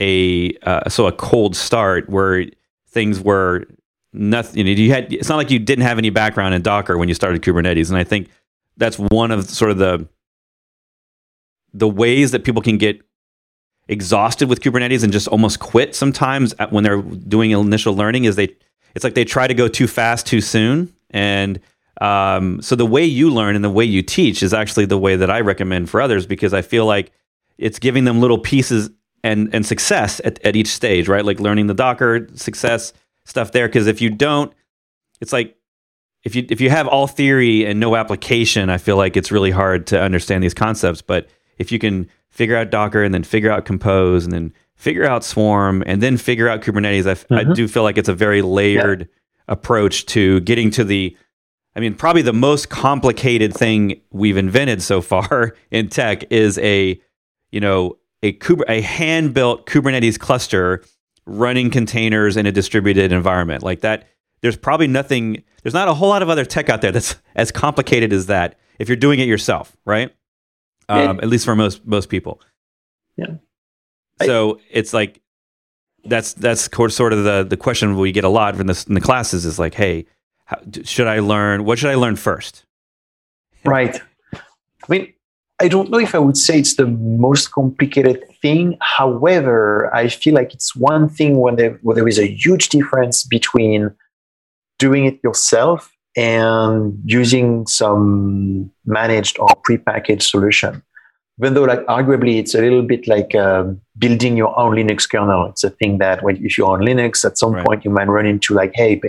a 0.00 0.54
uh, 0.62 0.88
so 0.88 1.06
a 1.06 1.12
cold 1.12 1.54
start 1.54 2.08
where 2.08 2.46
things 2.88 3.20
were 3.20 3.66
nothing. 4.12 4.66
You, 4.66 4.74
know, 4.74 4.82
you 4.82 4.90
had. 4.90 5.12
It's 5.12 5.28
not 5.28 5.36
like 5.36 5.50
you 5.50 5.58
didn't 5.58 5.84
have 5.84 5.98
any 5.98 6.10
background 6.10 6.54
in 6.54 6.62
Docker 6.62 6.98
when 6.98 7.08
you 7.08 7.14
started 7.14 7.42
Kubernetes, 7.42 7.90
and 7.90 7.98
I 7.98 8.04
think 8.04 8.28
that's 8.76 8.98
one 8.98 9.30
of 9.30 9.48
sort 9.48 9.70
of 9.70 9.78
the 9.78 10.08
the 11.72 11.88
ways 11.88 12.30
that 12.30 12.44
people 12.44 12.62
can 12.62 12.78
get 12.78 13.02
exhausted 13.88 14.48
with 14.48 14.60
Kubernetes 14.60 15.02
and 15.02 15.12
just 15.12 15.28
almost 15.28 15.60
quit 15.60 15.94
sometimes 15.94 16.54
when 16.70 16.84
they're 16.84 17.02
doing 17.02 17.50
initial 17.50 17.94
learning 17.94 18.24
is 18.24 18.36
they 18.36 18.56
it's 18.94 19.04
like 19.04 19.14
they 19.14 19.24
try 19.24 19.46
to 19.46 19.54
go 19.54 19.68
too 19.68 19.86
fast 19.86 20.26
too 20.26 20.40
soon 20.40 20.94
and 21.10 21.60
um, 22.00 22.60
so 22.60 22.74
the 22.74 22.86
way 22.86 23.04
you 23.04 23.30
learn 23.30 23.54
and 23.54 23.64
the 23.64 23.70
way 23.70 23.84
you 23.84 24.02
teach 24.02 24.42
is 24.42 24.52
actually 24.52 24.86
the 24.86 24.98
way 24.98 25.16
that 25.16 25.30
I 25.30 25.40
recommend 25.40 25.88
for 25.90 26.00
others 26.00 26.26
because 26.26 26.52
I 26.52 26.62
feel 26.62 26.86
like 26.86 27.12
it's 27.58 27.78
giving 27.78 28.04
them 28.04 28.20
little 28.20 28.38
pieces 28.38 28.90
and 29.22 29.52
and 29.54 29.64
success 29.64 30.20
at, 30.24 30.44
at 30.44 30.56
each 30.56 30.68
stage, 30.68 31.08
right? 31.08 31.24
Like 31.24 31.40
learning 31.40 31.66
the 31.66 31.74
Docker 31.74 32.28
success 32.34 32.92
stuff 33.24 33.52
there. 33.52 33.68
Because 33.68 33.86
if 33.86 34.00
you 34.00 34.10
don't, 34.10 34.52
it's 35.20 35.32
like 35.32 35.56
if 36.24 36.34
you 36.34 36.46
if 36.48 36.60
you 36.60 36.70
have 36.70 36.86
all 36.88 37.06
theory 37.06 37.64
and 37.64 37.80
no 37.80 37.96
application, 37.96 38.70
I 38.70 38.78
feel 38.78 38.96
like 38.96 39.16
it's 39.16 39.32
really 39.32 39.50
hard 39.50 39.86
to 39.88 40.00
understand 40.00 40.42
these 40.42 40.54
concepts. 40.54 41.00
But 41.00 41.28
if 41.58 41.70
you 41.70 41.78
can 41.78 42.08
figure 42.30 42.56
out 42.56 42.70
Docker 42.70 43.02
and 43.02 43.14
then 43.14 43.22
figure 43.22 43.50
out 43.50 43.64
Compose 43.64 44.24
and 44.24 44.32
then 44.32 44.52
figure 44.74 45.06
out 45.06 45.24
Swarm 45.24 45.82
and 45.86 46.02
then 46.02 46.16
figure 46.16 46.48
out 46.48 46.62
Kubernetes, 46.62 47.06
I, 47.06 47.14
mm-hmm. 47.14 47.50
I 47.50 47.54
do 47.54 47.68
feel 47.68 47.82
like 47.84 47.96
it's 47.96 48.08
a 48.08 48.14
very 48.14 48.42
layered 48.42 49.00
yeah. 49.02 49.06
approach 49.48 50.06
to 50.06 50.40
getting 50.40 50.70
to 50.72 50.84
the 50.84 51.16
I 51.76 51.80
mean, 51.80 51.94
probably 51.94 52.22
the 52.22 52.32
most 52.32 52.70
complicated 52.70 53.52
thing 53.52 54.00
we've 54.10 54.36
invented 54.36 54.82
so 54.82 55.00
far 55.00 55.56
in 55.70 55.88
tech 55.88 56.30
is 56.30 56.58
a, 56.58 57.00
you 57.50 57.60
know, 57.60 57.98
a, 58.22 58.38
a 58.68 58.80
hand 58.80 59.34
built 59.34 59.66
Kubernetes 59.66 60.18
cluster 60.18 60.84
running 61.26 61.70
containers 61.70 62.36
in 62.36 62.46
a 62.46 62.52
distributed 62.52 63.12
environment 63.12 63.62
like 63.62 63.80
that. 63.80 64.08
There's 64.40 64.56
probably 64.56 64.86
nothing. 64.86 65.42
There's 65.62 65.74
not 65.74 65.88
a 65.88 65.94
whole 65.94 66.08
lot 66.08 66.22
of 66.22 66.28
other 66.28 66.44
tech 66.44 66.68
out 66.68 66.80
there 66.82 66.92
that's 66.92 67.16
as 67.34 67.50
complicated 67.50 68.12
as 68.12 68.26
that. 68.26 68.58
If 68.78 68.88
you're 68.88 68.96
doing 68.96 69.20
it 69.20 69.28
yourself, 69.28 69.76
right? 69.84 70.14
Um, 70.88 71.18
at 71.20 71.28
least 71.28 71.44
for 71.44 71.56
most 71.56 71.86
most 71.86 72.08
people. 72.08 72.40
Yeah. 73.16 73.36
So 74.22 74.56
I, 74.56 74.60
it's 74.70 74.92
like 74.92 75.22
that's 76.04 76.34
that's 76.34 76.68
sort 76.94 77.12
of 77.12 77.24
the 77.24 77.46
the 77.48 77.56
question 77.56 77.96
we 77.96 78.12
get 78.12 78.24
a 78.24 78.28
lot 78.28 78.56
from 78.56 78.66
the 78.66 78.84
in 78.88 78.94
the 78.94 79.00
classes 79.00 79.46
is 79.46 79.58
like, 79.58 79.74
hey, 79.74 80.06
how, 80.44 80.58
should 80.84 81.06
I 81.06 81.20
learn? 81.20 81.64
What 81.64 81.78
should 81.78 81.90
I 81.90 81.94
learn 81.94 82.16
first? 82.16 82.64
Right. 83.64 84.00
I 84.34 84.38
mean, 84.88 85.12
I 85.60 85.68
don't 85.68 85.90
know 85.90 85.98
if 85.98 86.14
I 86.14 86.18
would 86.18 86.36
say 86.36 86.58
it's 86.58 86.76
the 86.76 86.86
most 86.86 87.52
complicated 87.52 88.22
thing. 88.42 88.76
However, 88.80 89.94
I 89.94 90.08
feel 90.08 90.34
like 90.34 90.52
it's 90.52 90.76
one 90.76 91.08
thing 91.08 91.38
when 91.38 91.56
there, 91.56 91.78
where 91.82 91.94
there 91.94 92.08
is 92.08 92.18
a 92.18 92.26
huge 92.26 92.68
difference 92.68 93.22
between 93.22 93.94
doing 94.78 95.06
it 95.06 95.20
yourself 95.22 95.90
and 96.16 97.00
using 97.04 97.66
some 97.66 98.70
managed 98.84 99.38
or 99.38 99.48
prepackaged 99.68 100.22
solution. 100.22 100.82
Even 101.40 101.54
though, 101.54 101.64
like, 101.64 101.84
arguably, 101.86 102.38
it's 102.38 102.54
a 102.54 102.60
little 102.60 102.82
bit 102.82 103.08
like 103.08 103.34
uh, 103.34 103.64
building 103.98 104.36
your 104.36 104.56
own 104.58 104.74
Linux 104.74 105.08
kernel. 105.08 105.46
It's 105.46 105.64
a 105.64 105.70
thing 105.70 105.98
that 105.98 106.22
when 106.22 106.44
if 106.44 106.58
you're 106.58 106.70
on 106.70 106.80
Linux, 106.80 107.24
at 107.24 107.38
some 107.38 107.54
right. 107.54 107.66
point 107.66 107.84
you 107.84 107.90
might 107.90 108.08
run 108.08 108.26
into 108.26 108.54
like, 108.54 108.72
hey, 108.74 109.00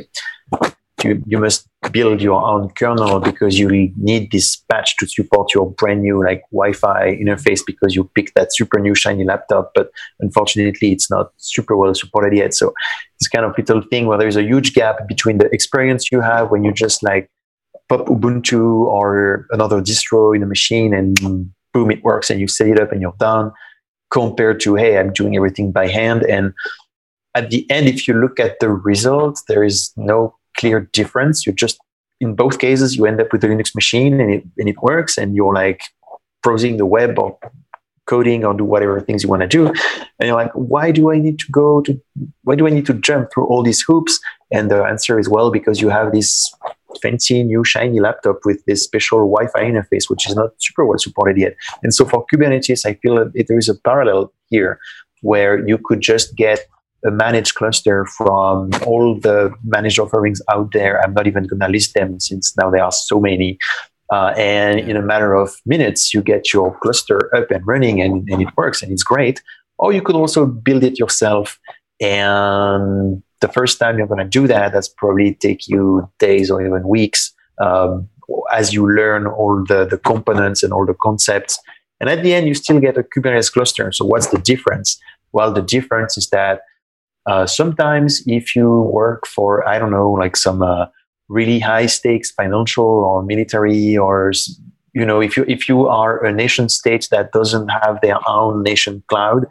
you, 1.05 1.23
you 1.25 1.37
must 1.37 1.67
build 1.91 2.21
your 2.21 2.43
own 2.43 2.69
kernel 2.71 3.19
because 3.19 3.57
you 3.59 3.69
need 3.95 4.31
this 4.31 4.57
patch 4.69 4.97
to 4.97 5.07
support 5.07 5.53
your 5.53 5.71
brand 5.71 6.01
new 6.01 6.23
like 6.23 6.41
Wi-Fi 6.51 7.15
interface 7.15 7.61
because 7.65 7.95
you 7.95 8.09
picked 8.15 8.35
that 8.35 8.53
super 8.53 8.79
new 8.79 8.95
shiny 8.95 9.23
laptop, 9.23 9.71
but 9.75 9.91
unfortunately 10.19 10.91
it's 10.91 11.09
not 11.09 11.31
super 11.37 11.77
well 11.77 11.93
supported 11.93 12.35
yet. 12.35 12.53
So 12.53 12.73
it's 13.19 13.27
kind 13.27 13.45
of 13.45 13.57
little 13.57 13.81
thing 13.81 14.07
where 14.07 14.17
there's 14.17 14.35
a 14.35 14.43
huge 14.43 14.73
gap 14.73 15.07
between 15.07 15.37
the 15.37 15.45
experience 15.53 16.11
you 16.11 16.21
have 16.21 16.51
when 16.51 16.63
you 16.63 16.73
just 16.73 17.03
like 17.03 17.29
pop 17.87 18.07
Ubuntu 18.07 18.85
or 18.85 19.45
another 19.51 19.79
distro 19.81 20.35
in 20.35 20.43
a 20.43 20.47
machine 20.47 20.93
and 20.93 21.19
boom, 21.73 21.91
it 21.91 22.03
works 22.03 22.29
and 22.29 22.39
you 22.39 22.47
set 22.47 22.67
it 22.67 22.79
up 22.79 22.91
and 22.91 23.01
you're 23.01 23.15
done 23.19 23.51
compared 24.11 24.59
to, 24.61 24.75
hey, 24.75 24.97
I'm 24.97 25.13
doing 25.13 25.35
everything 25.35 25.71
by 25.71 25.87
hand. 25.87 26.23
And 26.23 26.53
at 27.35 27.49
the 27.49 27.69
end, 27.69 27.87
if 27.87 28.07
you 28.07 28.13
look 28.13 28.39
at 28.39 28.59
the 28.59 28.69
results, 28.69 29.43
there 29.47 29.63
is 29.63 29.91
no 29.97 30.35
clear 30.57 30.89
difference. 30.93 31.45
You 31.45 31.53
just 31.53 31.79
in 32.21 32.35
both 32.35 32.59
cases 32.59 32.95
you 32.95 33.05
end 33.05 33.19
up 33.19 33.31
with 33.31 33.43
a 33.43 33.47
Linux 33.47 33.75
machine 33.75 34.19
and 34.21 34.31
it 34.31 34.43
and 34.57 34.69
it 34.69 34.81
works, 34.81 35.17
and 35.17 35.35
you're 35.35 35.53
like 35.53 35.81
browsing 36.43 36.77
the 36.77 36.85
web 36.85 37.17
or 37.17 37.37
coding 38.07 38.45
or 38.45 38.53
do 38.53 38.63
whatever 38.63 39.01
things 39.01 39.23
you 39.23 39.29
want 39.29 39.41
to 39.41 39.47
do, 39.47 39.67
and 39.67 40.27
you're 40.27 40.35
like, 40.35 40.51
why 40.53 40.91
do 40.91 41.11
I 41.11 41.17
need 41.17 41.39
to 41.39 41.51
go 41.51 41.81
to? 41.81 41.99
Why 42.43 42.55
do 42.55 42.67
I 42.67 42.69
need 42.69 42.85
to 42.85 42.93
jump 42.93 43.29
through 43.33 43.47
all 43.47 43.63
these 43.63 43.81
hoops? 43.81 44.19
And 44.51 44.69
the 44.69 44.83
answer 44.83 45.19
is 45.19 45.27
well 45.27 45.51
because 45.51 45.81
you 45.81 45.89
have 45.89 46.11
this 46.11 46.53
fancy 47.01 47.43
new 47.43 47.63
shiny 47.65 47.99
laptop 47.99 48.37
with 48.45 48.63
this 48.65 48.83
special 48.83 49.19
Wi-Fi 49.19 49.59
interface, 49.59 50.09
which 50.09 50.29
is 50.29 50.35
not 50.35 50.51
super 50.59 50.85
well 50.85 50.99
supported 50.99 51.37
yet. 51.37 51.55
And 51.83 51.93
so 51.93 52.05
for 52.05 52.25
Kubernetes, 52.27 52.85
I 52.85 52.93
feel 52.93 53.15
that 53.15 53.47
there 53.47 53.57
is 53.57 53.67
a 53.67 53.75
parallel 53.75 54.31
here 54.49 54.79
where 55.21 55.67
you 55.67 55.77
could 55.77 56.01
just 56.01 56.35
get 56.35 56.59
a 57.05 57.11
managed 57.11 57.55
cluster 57.55 58.05
from 58.05 58.71
all 58.85 59.19
the 59.19 59.53
managed 59.63 59.99
offerings 59.99 60.41
out 60.51 60.71
there. 60.73 61.01
I'm 61.03 61.13
not 61.13 61.27
even 61.27 61.45
going 61.45 61.59
to 61.59 61.67
list 61.67 61.93
them 61.93 62.19
since 62.19 62.55
now 62.57 62.69
there 62.69 62.83
are 62.83 62.91
so 62.91 63.19
many. 63.19 63.57
Uh, 64.11 64.33
and 64.37 64.79
in 64.79 64.95
a 64.95 65.01
matter 65.01 65.33
of 65.33 65.55
minutes, 65.65 66.13
you 66.13 66.21
get 66.21 66.53
your 66.53 66.77
cluster 66.79 67.35
up 67.35 67.49
and 67.51 67.65
running 67.65 68.01
and, 68.01 68.27
and 68.29 68.41
it 68.41 68.49
works 68.55 68.81
and 68.81 68.91
it's 68.91 69.03
great. 69.03 69.41
Or 69.77 69.93
you 69.93 70.01
could 70.01 70.15
also 70.15 70.45
build 70.45 70.83
it 70.83 70.99
yourself. 70.99 71.59
And 71.99 73.23
the 73.41 73.47
first 73.47 73.79
time 73.79 73.97
you're 73.97 74.07
going 74.07 74.19
to 74.19 74.29
do 74.29 74.47
that, 74.47 74.73
that's 74.73 74.87
probably 74.87 75.35
take 75.35 75.67
you 75.67 76.09
days 76.19 76.49
or 76.49 76.65
even 76.65 76.87
weeks 76.87 77.33
um, 77.59 78.07
as 78.51 78.73
you 78.73 78.89
learn 78.89 79.27
all 79.27 79.63
the, 79.67 79.85
the 79.85 79.97
components 79.97 80.63
and 80.63 80.71
all 80.73 80.85
the 80.85 80.95
concepts. 80.95 81.59
And 81.99 82.09
at 82.09 82.23
the 82.23 82.33
end, 82.33 82.47
you 82.47 82.53
still 82.53 82.79
get 82.79 82.97
a 82.97 83.03
Kubernetes 83.03 83.51
cluster. 83.51 83.91
So 83.91 84.05
what's 84.05 84.27
the 84.27 84.37
difference? 84.37 84.99
Well, 85.31 85.51
the 85.51 85.61
difference 85.61 86.17
is 86.17 86.29
that 86.29 86.61
uh, 87.25 87.45
sometimes 87.45 88.23
if 88.27 88.55
you 88.55 88.81
work 88.91 89.25
for, 89.27 89.67
I 89.67 89.79
don't 89.79 89.91
know, 89.91 90.11
like 90.11 90.35
some 90.35 90.61
uh, 90.61 90.85
really 91.29 91.59
high 91.59 91.87
stakes 91.87 92.31
financial 92.31 92.85
or 92.85 93.23
military 93.23 93.97
or 93.97 94.31
you 94.93 95.05
know 95.05 95.19
if 95.19 95.35
you 95.35 95.43
if 95.47 95.67
you 95.67 95.87
are 95.87 96.23
a 96.23 96.31
nation 96.31 96.69
state 96.69 97.07
that 97.09 97.31
doesn't 97.31 97.67
have 97.67 97.99
their 98.01 98.17
own 98.29 98.61
nation 98.61 99.03
cloud 99.07 99.47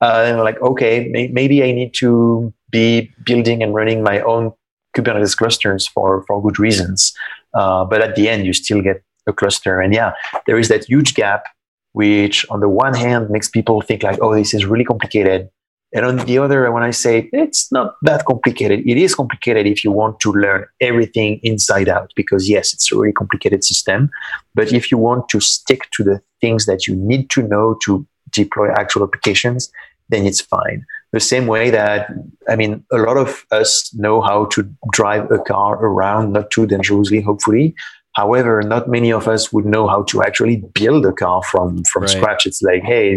uh, 0.00 0.40
like 0.42 0.58
okay 0.62 1.06
may, 1.10 1.28
maybe 1.28 1.62
i 1.62 1.70
need 1.70 1.92
to 1.92 2.52
be 2.70 3.10
building 3.26 3.62
and 3.62 3.74
running 3.74 4.02
my 4.02 4.20
own 4.20 4.50
kubernetes 4.96 5.36
clusters 5.36 5.86
for 5.86 6.24
for 6.26 6.42
good 6.42 6.58
reasons. 6.58 7.12
Uh, 7.54 7.84
but 7.84 8.00
at 8.02 8.14
the 8.14 8.28
end 8.28 8.46
you 8.46 8.52
still 8.52 8.82
get 8.82 9.02
a 9.26 9.32
cluster. 9.32 9.80
And 9.80 9.94
yeah 9.94 10.12
there 10.46 10.58
is 10.58 10.68
that 10.68 10.84
huge 10.84 11.14
gap 11.14 11.44
which 11.92 12.46
on 12.50 12.60
the 12.60 12.68
one 12.68 12.94
hand 12.94 13.30
makes 13.30 13.48
people 13.48 13.80
think 13.80 14.02
like 14.02 14.18
oh 14.20 14.34
this 14.34 14.54
is 14.54 14.66
really 14.66 14.84
complicated 14.84 15.48
and 15.94 16.04
on 16.04 16.16
the 16.16 16.38
other, 16.38 16.70
when 16.70 16.82
I 16.82 16.90
say 16.90 17.30
it's 17.32 17.72
not 17.72 17.96
that 18.02 18.26
complicated, 18.26 18.80
it 18.86 18.96
is 18.98 19.14
complicated 19.14 19.66
if 19.66 19.82
you 19.84 19.90
want 19.90 20.20
to 20.20 20.32
learn 20.32 20.66
everything 20.80 21.40
inside 21.42 21.88
out, 21.88 22.12
because 22.14 22.48
yes, 22.48 22.74
it's 22.74 22.92
a 22.92 22.96
really 22.96 23.12
complicated 23.12 23.64
system. 23.64 24.10
But 24.54 24.72
if 24.72 24.90
you 24.90 24.98
want 24.98 25.28
to 25.30 25.40
stick 25.40 25.90
to 25.92 26.04
the 26.04 26.20
things 26.40 26.66
that 26.66 26.86
you 26.86 26.94
need 26.94 27.30
to 27.30 27.42
know 27.42 27.78
to 27.84 28.06
deploy 28.30 28.70
actual 28.72 29.04
applications, 29.04 29.70
then 30.10 30.26
it's 30.26 30.40
fine. 30.40 30.84
The 31.12 31.20
same 31.20 31.46
way 31.46 31.70
that, 31.70 32.10
I 32.48 32.56
mean, 32.56 32.84
a 32.92 32.98
lot 32.98 33.16
of 33.16 33.44
us 33.50 33.92
know 33.94 34.20
how 34.20 34.46
to 34.46 34.68
drive 34.92 35.30
a 35.30 35.38
car 35.38 35.76
around, 35.76 36.32
not 36.32 36.50
too 36.50 36.66
dangerously, 36.66 37.22
hopefully. 37.22 37.74
However, 38.14 38.62
not 38.62 38.88
many 38.88 39.12
of 39.12 39.28
us 39.28 39.52
would 39.52 39.64
know 39.64 39.86
how 39.86 40.02
to 40.04 40.22
actually 40.22 40.56
build 40.74 41.06
a 41.06 41.12
car 41.12 41.42
from 41.44 41.84
from 41.84 42.02
right. 42.02 42.10
scratch. 42.10 42.46
It's 42.46 42.62
like, 42.62 42.82
hey, 42.82 43.14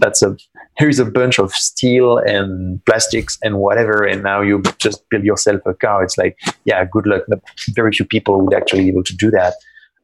that's 0.00 0.22
a 0.22 0.36
here's 0.76 0.98
a 0.98 1.04
bunch 1.04 1.38
of 1.38 1.52
steel 1.52 2.18
and 2.18 2.84
plastics 2.84 3.38
and 3.42 3.58
whatever, 3.58 4.04
and 4.04 4.22
now 4.22 4.40
you 4.40 4.62
just 4.78 5.08
build 5.08 5.24
yourself 5.24 5.60
a 5.66 5.74
car. 5.74 6.02
It's 6.02 6.18
like, 6.18 6.38
yeah, 6.64 6.84
good 6.84 7.06
luck. 7.06 7.22
Very 7.70 7.92
few 7.92 8.04
people 8.06 8.40
would 8.40 8.54
actually 8.54 8.84
be 8.84 8.88
able 8.90 9.04
to 9.04 9.16
do 9.16 9.30
that 9.30 9.54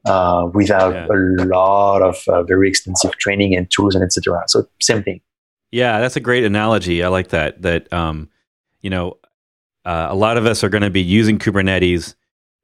uh, 0.05 0.47
without 0.53 0.93
yeah. 0.93 1.07
a 1.09 1.45
lot 1.45 2.01
of 2.01 2.23
uh, 2.27 2.43
very 2.43 2.67
extensive 2.69 3.17
training 3.17 3.55
and 3.55 3.69
tools 3.69 3.95
and 3.95 4.03
etc. 4.03 4.43
So 4.47 4.67
same 4.79 5.03
thing. 5.03 5.21
Yeah, 5.71 5.99
that's 5.99 6.15
a 6.15 6.21
great 6.21 6.43
analogy. 6.43 7.03
I 7.03 7.07
like 7.07 7.29
that. 7.29 7.61
That 7.61 7.91
um, 7.93 8.29
you 8.81 8.89
know, 8.89 9.17
uh, 9.85 10.07
a 10.09 10.15
lot 10.15 10.37
of 10.37 10.45
us 10.45 10.63
are 10.63 10.69
going 10.69 10.83
to 10.83 10.89
be 10.89 11.01
using 11.01 11.39
Kubernetes 11.39 12.15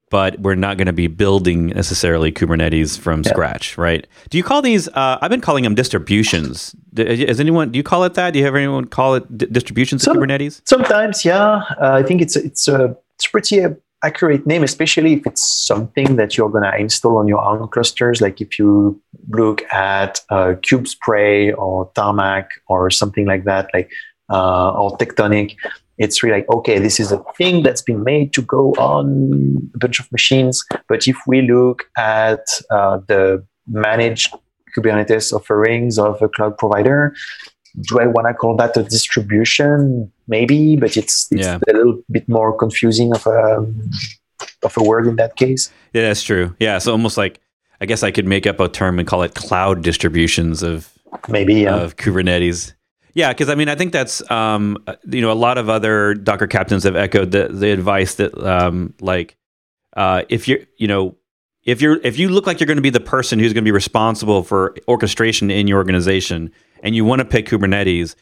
but 0.09 0.39
we're 0.39 0.55
not 0.55 0.77
going 0.77 0.87
to 0.87 0.93
be 0.93 1.07
building 1.07 1.67
necessarily 1.67 2.31
Kubernetes 2.31 2.97
from 2.97 3.23
yeah. 3.23 3.29
scratch, 3.29 3.77
right? 3.77 4.07
Do 4.29 4.37
you 4.37 4.43
call 4.43 4.61
these? 4.61 4.87
Uh, 4.89 5.17
I've 5.21 5.29
been 5.29 5.41
calling 5.41 5.63
them 5.63 5.75
distributions. 5.75 6.75
Is 6.95 7.39
anyone? 7.39 7.71
Do 7.71 7.77
you 7.77 7.83
call 7.83 8.03
it 8.03 8.13
that? 8.13 8.31
Do 8.31 8.39
you 8.39 8.45
have 8.45 8.55
anyone 8.55 8.85
call 8.85 9.15
it 9.15 9.37
d- 9.37 9.47
distributions 9.51 10.03
Some, 10.03 10.17
of 10.17 10.23
Kubernetes? 10.23 10.61
Sometimes, 10.65 11.25
yeah. 11.25 11.63
Uh, 11.81 11.91
I 11.93 12.03
think 12.03 12.21
it's 12.21 12.35
it's 12.35 12.67
a 12.67 12.95
it's 13.15 13.27
pretty 13.27 13.63
uh, 13.63 13.71
accurate 14.03 14.47
name, 14.47 14.63
especially 14.63 15.13
if 15.13 15.27
it's 15.27 15.43
something 15.43 16.15
that 16.15 16.37
you're 16.37 16.49
going 16.49 16.63
to 16.63 16.75
install 16.77 17.17
on 17.17 17.27
your 17.27 17.43
own 17.43 17.67
clusters. 17.67 18.21
Like 18.21 18.39
if 18.39 18.57
you 18.57 19.01
look 19.29 19.63
at 19.73 20.21
uh, 20.29 20.53
KubeSpray 20.61 21.57
or 21.57 21.91
Tarmak 21.91 22.47
or 22.67 22.89
something 22.89 23.25
like 23.25 23.43
that, 23.43 23.69
like 23.73 23.91
uh, 24.29 24.71
or 24.71 24.97
Tectonic 24.97 25.55
it's 25.97 26.21
really 26.21 26.37
like 26.37 26.49
okay 26.49 26.79
this 26.79 26.99
is 26.99 27.11
a 27.11 27.23
thing 27.35 27.63
that's 27.63 27.81
been 27.81 28.03
made 28.03 28.33
to 28.33 28.41
go 28.41 28.71
on 28.73 29.69
a 29.73 29.77
bunch 29.77 29.99
of 29.99 30.11
machines. 30.11 30.63
But 30.87 31.07
if 31.07 31.17
we 31.27 31.41
look 31.41 31.89
at 31.97 32.45
uh, 32.69 32.99
the 33.07 33.45
managed 33.67 34.33
kubernetes 34.75 35.33
offerings 35.33 35.97
of 35.97 36.21
a 36.21 36.29
cloud 36.29 36.57
provider 36.57 37.13
do 37.81 37.99
i 37.99 38.07
want 38.07 38.27
to 38.27 38.33
call 38.33 38.55
that 38.55 38.75
a 38.75 38.83
distribution? 38.83 40.11
Maybe 40.27 40.75
but 40.75 40.97
it's, 40.97 41.31
it's 41.31 41.45
yeah. 41.45 41.59
a 41.67 41.73
little 41.73 42.01
bit 42.11 42.27
more 42.27 42.55
confusing 42.57 43.13
of 43.13 43.25
a 43.27 43.65
of 44.63 44.77
a 44.77 44.83
word 44.83 45.07
in 45.07 45.15
that 45.17 45.35
case. 45.35 45.71
Yeah 45.93 46.03
that's 46.03 46.23
true. 46.23 46.55
Yeah 46.59 46.77
so 46.79 46.91
almost 46.91 47.17
like 47.17 47.39
i 47.81 47.85
guess 47.85 48.03
i 48.03 48.11
could 48.11 48.25
make 48.25 48.47
up 48.47 48.59
a 48.59 48.67
term 48.67 48.99
and 48.99 49.07
call 49.07 49.23
it 49.23 49.35
cloud 49.35 49.83
distributions 49.83 50.63
of 50.63 50.91
maybe 51.27 51.55
yeah. 51.61 51.75
of 51.75 51.95
kubernetes 51.95 52.73
yeah, 53.17 53.29
because 53.29 53.49
I 53.49 53.55
mean, 53.55 53.67
I 53.67 53.73
think 53.73 53.93
that's 53.93 54.29
um, 54.29 54.77
you 55.09 55.21
know 55.21 55.31
a 55.31 55.33
lot 55.33 55.57
of 55.57 55.69
other 55.69 56.13
Docker 56.13 56.45
captains 56.45 56.83
have 56.83 56.95
echoed 56.95 57.31
the 57.31 57.47
the 57.47 57.71
advice 57.71 58.13
that 58.15 58.37
um, 58.37 58.93
like 59.01 59.35
uh, 59.95 60.21
if 60.29 60.47
you're 60.47 60.59
you 60.77 60.87
know 60.87 61.15
if 61.63 61.81
you're 61.81 61.99
if 62.03 62.19
you 62.19 62.29
look 62.29 62.45
like 62.45 62.59
you're 62.59 62.67
going 62.67 62.77
to 62.77 62.83
be 62.83 62.91
the 62.91 62.99
person 62.99 63.39
who's 63.39 63.53
going 63.53 63.63
to 63.63 63.67
be 63.67 63.71
responsible 63.71 64.43
for 64.43 64.75
orchestration 64.87 65.49
in 65.49 65.67
your 65.67 65.79
organization 65.79 66.51
and 66.83 66.95
you 66.95 67.05
want 67.05 67.17
to 67.17 67.25
pick 67.25 67.47
Kubernetes, 67.47 68.13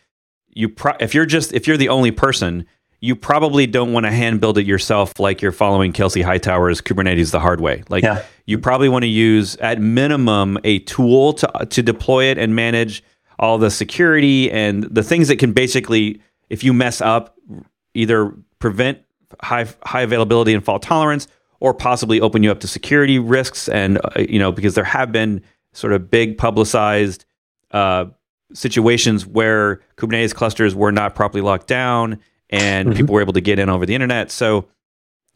you 0.48 0.70
pro- 0.70 0.96
if 1.02 1.14
you're 1.14 1.26
just 1.26 1.52
if 1.52 1.68
you're 1.68 1.76
the 1.76 1.90
only 1.90 2.12
person, 2.12 2.66
you 3.02 3.18
probably 3.18 3.68
don't 3.68 3.92
want 3.92 4.06
to 4.06 4.14
hand 4.14 4.40
build 4.40 4.58
it 4.58 4.66
yourself 4.66 5.20
like 5.20 5.42
you're 5.42 5.52
following 5.52 5.92
Kelsey 5.92 6.22
Hightower's 6.22 6.80
Kubernetes 6.80 7.32
the 7.32 7.42
hard 7.42 7.60
way. 7.60 7.84
Like 7.90 8.06
yeah. 8.06 8.24
you 8.46 8.60
probably 8.60 8.88
want 8.88 9.04
to 9.04 9.10
use 9.10 9.58
at 9.58 9.82
minimum 9.82 10.58
a 10.64 10.80
tool 10.80 11.34
to 11.34 11.68
to 11.70 11.84
deploy 11.84 12.26
it 12.28 12.38
and 12.38 12.56
manage 12.56 13.04
all 13.40 13.58
the 13.58 13.72
security 13.72 14.52
and 14.52 14.84
the 14.84 15.04
things 15.04 15.28
that 15.28 15.38
can 15.38 15.54
basically, 15.54 16.22
if 16.50 16.64
you 16.64 16.74
mess 16.74 17.02
up, 17.02 17.36
either 17.94 18.34
prevent 18.60 19.00
high 19.42 19.68
high 19.84 20.02
availability 20.02 20.54
and 20.54 20.64
fault 20.64 20.82
tolerance, 20.82 21.28
or 21.60 21.74
possibly 21.74 22.22
open 22.22 22.44
you 22.44 22.52
up 22.52 22.60
to 22.62 22.68
security 22.68 23.20
risks. 23.20 23.68
And 23.70 23.98
uh, 23.98 24.22
you 24.30 24.40
know, 24.40 24.52
because 24.52 24.76
there 24.76 24.84
have 24.84 25.12
been 25.12 25.42
sort 25.74 25.94
of 25.94 26.10
big 26.10 26.38
publicized 26.38 27.26
uh, 27.72 28.06
situations 28.54 29.26
where 29.26 29.82
Kubernetes 29.98 30.34
clusters 30.34 30.74
were 30.74 30.92
not 30.92 31.16
properly 31.16 31.42
locked 31.42 31.68
down, 31.68 32.20
and 32.50 32.90
mm-hmm. 32.90 32.98
people 32.98 33.16
were 33.16 33.22
able 33.22 33.34
to 33.34 33.42
get 33.42 33.60
in 33.60 33.70
over 33.70 33.86
the 33.86 33.96
internet. 33.96 34.32
So 34.32 34.68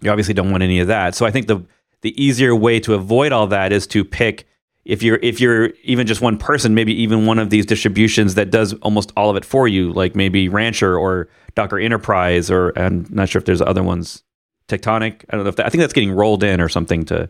you 0.01 0.09
obviously 0.09 0.33
don't 0.33 0.51
want 0.51 0.63
any 0.63 0.79
of 0.79 0.87
that. 0.87 1.15
So 1.15 1.25
I 1.25 1.31
think 1.31 1.47
the 1.47 1.65
the 2.01 2.21
easier 2.21 2.55
way 2.55 2.79
to 2.79 2.93
avoid 2.93 3.33
all 3.33 3.47
that 3.47 3.73
is 3.73 3.85
to 3.87 4.05
pick 4.05 4.47
if 4.89 5.03
you're 5.03 5.19
if 5.21 5.39
you're 5.39 5.69
even 5.83 6.07
just 6.07 6.19
one 6.19 6.37
person, 6.37 6.73
maybe 6.73 6.99
even 6.99 7.27
one 7.27 7.37
of 7.37 7.51
these 7.51 7.65
distributions 7.65 8.33
that 8.33 8.49
does 8.49 8.73
almost 8.75 9.13
all 9.15 9.29
of 9.29 9.35
it 9.35 9.45
for 9.45 9.67
you, 9.67 9.93
like 9.93 10.15
maybe 10.15 10.49
Rancher 10.49 10.97
or 10.97 11.29
Docker 11.53 11.77
Enterprise, 11.77 12.49
or 12.49 12.73
I'm 12.75 13.05
not 13.11 13.29
sure 13.29 13.39
if 13.39 13.45
there's 13.45 13.61
other 13.61 13.83
ones. 13.83 14.23
Tectonic. 14.67 15.25
I 15.29 15.35
don't 15.35 15.43
know 15.43 15.49
if 15.49 15.55
that, 15.57 15.67
I 15.67 15.69
think 15.69 15.81
that's 15.81 15.93
getting 15.93 16.11
rolled 16.11 16.43
in 16.43 16.59
or 16.59 16.69
something 16.69 17.05
to 17.05 17.29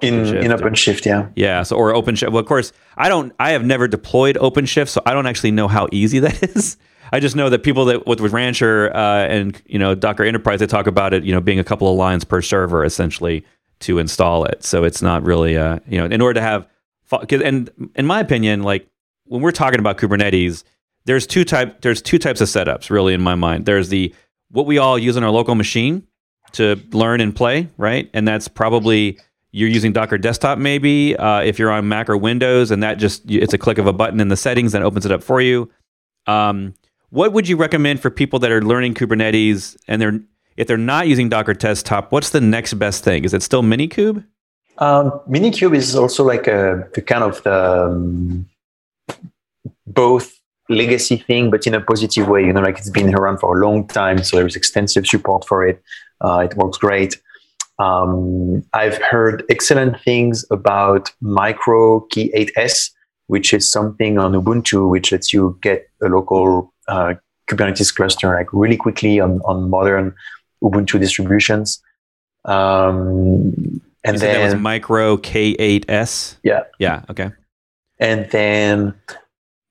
in 0.00 0.14
OpenShift 0.14 0.42
in 0.42 0.50
OpenShift, 0.52 1.04
yeah. 1.04 1.28
Yeah, 1.34 1.62
so 1.64 1.76
or 1.76 1.92
OpenShift. 1.92 2.30
Well, 2.30 2.40
of 2.40 2.46
course, 2.46 2.72
I 2.96 3.08
don't. 3.08 3.32
I 3.40 3.50
have 3.50 3.64
never 3.64 3.88
deployed 3.88 4.36
OpenShift, 4.36 4.88
so 4.88 5.02
I 5.04 5.12
don't 5.12 5.26
actually 5.26 5.50
know 5.50 5.66
how 5.66 5.88
easy 5.90 6.18
that 6.20 6.40
is. 6.56 6.76
I 7.12 7.18
just 7.18 7.34
know 7.34 7.50
that 7.50 7.64
people 7.64 7.84
that 7.86 8.06
with, 8.06 8.20
with 8.20 8.32
Rancher 8.32 8.94
uh, 8.94 9.26
and 9.26 9.60
you 9.66 9.78
know 9.78 9.96
Docker 9.96 10.22
Enterprise, 10.22 10.60
they 10.60 10.66
talk 10.68 10.86
about 10.86 11.14
it, 11.14 11.24
you 11.24 11.34
know, 11.34 11.40
being 11.40 11.58
a 11.58 11.64
couple 11.64 11.90
of 11.90 11.96
lines 11.96 12.22
per 12.24 12.42
server 12.42 12.84
essentially 12.84 13.44
to 13.80 13.98
install 13.98 14.44
it. 14.44 14.62
So 14.62 14.84
it's 14.84 15.02
not 15.02 15.24
really, 15.24 15.56
uh, 15.56 15.80
you 15.88 15.98
know, 15.98 16.04
in 16.04 16.20
order 16.20 16.34
to 16.34 16.40
have 16.40 16.68
and 17.12 17.70
in 17.94 18.06
my 18.06 18.20
opinion, 18.20 18.62
like 18.62 18.88
when 19.24 19.42
we're 19.42 19.52
talking 19.52 19.80
about 19.80 19.98
Kubernetes, 19.98 20.64
there's 21.04 21.26
two 21.26 21.44
type 21.44 21.80
there's 21.80 22.02
two 22.02 22.18
types 22.18 22.40
of 22.40 22.48
setups 22.48 22.90
really 22.90 23.14
in 23.14 23.20
my 23.20 23.34
mind. 23.34 23.66
There's 23.66 23.88
the 23.88 24.14
what 24.50 24.66
we 24.66 24.78
all 24.78 24.98
use 24.98 25.16
on 25.16 25.24
our 25.24 25.30
local 25.30 25.54
machine 25.54 26.06
to 26.52 26.76
learn 26.92 27.20
and 27.20 27.34
play, 27.34 27.68
right? 27.76 28.10
And 28.12 28.28
that's 28.28 28.48
probably 28.48 29.18
you're 29.50 29.68
using 29.68 29.92
Docker 29.92 30.18
Desktop 30.18 30.58
maybe 30.58 31.16
uh, 31.16 31.40
if 31.40 31.58
you're 31.58 31.70
on 31.70 31.88
Mac 31.88 32.08
or 32.08 32.16
Windows, 32.16 32.70
and 32.70 32.82
that 32.82 32.98
just 32.98 33.30
it's 33.30 33.52
a 33.52 33.58
click 33.58 33.78
of 33.78 33.86
a 33.86 33.92
button 33.92 34.20
in 34.20 34.28
the 34.28 34.36
settings 34.36 34.72
that 34.72 34.82
opens 34.82 35.06
it 35.06 35.12
up 35.12 35.22
for 35.22 35.40
you. 35.40 35.70
Um, 36.26 36.74
what 37.10 37.32
would 37.32 37.48
you 37.48 37.56
recommend 37.56 38.00
for 38.00 38.10
people 38.10 38.38
that 38.38 38.50
are 38.50 38.62
learning 38.62 38.94
Kubernetes 38.94 39.76
and 39.88 40.00
they're 40.00 40.20
if 40.56 40.66
they're 40.66 40.78
not 40.78 41.08
using 41.08 41.28
Docker 41.28 41.54
Desktop? 41.54 42.12
What's 42.12 42.30
the 42.30 42.40
next 42.40 42.74
best 42.74 43.04
thing? 43.04 43.24
Is 43.24 43.34
it 43.34 43.42
still 43.42 43.62
Minikube? 43.62 44.24
Um, 44.78 45.20
Minikube 45.28 45.76
is 45.76 45.94
also 45.94 46.24
like 46.24 46.46
a 46.46 46.88
the 46.94 47.02
kind 47.02 47.24
of 47.24 47.42
the 47.42 47.86
um, 47.86 48.48
both 49.86 50.32
legacy 50.68 51.16
thing, 51.16 51.50
but 51.50 51.66
in 51.66 51.74
a 51.74 51.80
positive 51.80 52.28
way. 52.28 52.44
You 52.44 52.52
know, 52.52 52.60
like 52.60 52.78
it's 52.78 52.90
been 52.90 53.14
around 53.14 53.38
for 53.38 53.56
a 53.56 53.64
long 53.64 53.86
time, 53.86 54.22
so 54.22 54.36
there's 54.36 54.56
extensive 54.56 55.06
support 55.06 55.46
for 55.46 55.66
it. 55.66 55.82
Uh, 56.20 56.46
it 56.50 56.56
works 56.56 56.78
great. 56.78 57.20
Um, 57.78 58.62
I've 58.72 58.98
heard 59.02 59.44
excellent 59.50 60.00
things 60.00 60.44
about 60.50 61.10
Micro 61.20 62.06
K8S, 62.12 62.90
which 63.26 63.52
is 63.52 63.70
something 63.70 64.18
on 64.18 64.32
Ubuntu 64.32 64.88
which 64.88 65.10
lets 65.10 65.32
you 65.32 65.58
get 65.62 65.88
a 66.00 66.06
local 66.06 66.72
uh, 66.86 67.14
Kubernetes 67.48 67.94
cluster 67.94 68.34
like 68.34 68.52
really 68.52 68.76
quickly 68.76 69.20
on, 69.20 69.40
on 69.44 69.68
modern 69.68 70.14
Ubuntu 70.62 71.00
distributions. 71.00 71.82
Um, 72.44 73.80
and 74.04 74.14
you 74.14 74.20
then 74.20 74.40
that 74.40 74.44
was 74.44 74.60
Micro 74.60 75.16
K8S. 75.16 76.36
Yeah. 76.42 76.64
Yeah. 76.78 77.04
Okay. 77.10 77.30
And 77.98 78.28
then 78.30 78.94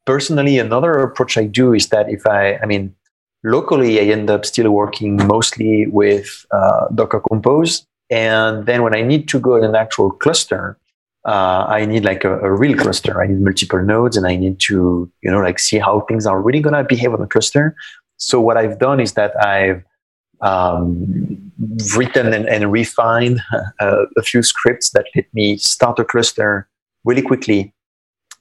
personally, 0.06 0.58
another 0.58 1.00
approach 1.00 1.38
I 1.38 1.46
do 1.46 1.74
is 1.74 1.90
that 1.90 2.10
if 2.10 2.26
I, 2.26 2.58
I 2.58 2.66
mean, 2.66 2.96
locally, 3.44 4.00
I 4.00 4.04
end 4.04 4.30
up 4.30 4.46
still 4.46 4.72
working 4.72 5.18
mostly 5.28 5.88
with 5.88 6.46
uh, 6.52 6.88
Docker 6.96 7.22
Compose. 7.30 7.86
And 8.10 8.66
then 8.66 8.84
when 8.84 8.96
I 8.96 9.02
need 9.02 9.28
to 9.30 9.40
go 9.40 9.56
in 9.56 9.64
an 9.64 9.76
actual 9.76 10.12
cluster, 10.12 10.78
uh, 11.26 11.66
I 11.68 11.86
need 11.86 12.04
like 12.04 12.24
a, 12.24 12.40
a, 12.40 12.52
real 12.52 12.76
cluster. 12.78 13.22
I 13.22 13.28
need 13.28 13.42
multiple 13.42 13.82
nodes 13.84 14.18
and 14.18 14.26
I 14.26 14.36
need 14.36 14.60
to, 14.62 15.12
you 15.22 15.32
know, 15.32 15.40
like 15.40 15.60
see 15.60 15.78
how 15.78 16.02
things 16.02 16.26
are 16.26 16.42
really 16.42 16.62
going 16.62 16.74
to 16.74 16.84
behave 16.84 17.14
on 17.14 17.22
the 17.22 17.28
cluster. 17.28 17.76
So 18.18 18.42
what 18.42 18.58
I've 18.58 18.80
done 18.80 19.00
is 19.00 19.14
that 19.14 19.36
I've 19.46 19.84
um, 20.42 21.52
written 21.96 22.34
and, 22.34 22.48
and 22.48 22.72
refined 22.72 23.42
uh, 23.80 24.06
a 24.18 24.22
few 24.24 24.42
scripts 24.44 24.92
that 24.92 25.06
let 25.16 25.26
me 25.34 25.58
start 25.58 26.00
a 26.00 26.06
cluster 26.06 26.68
really 27.04 27.22
quickly. 27.22 27.74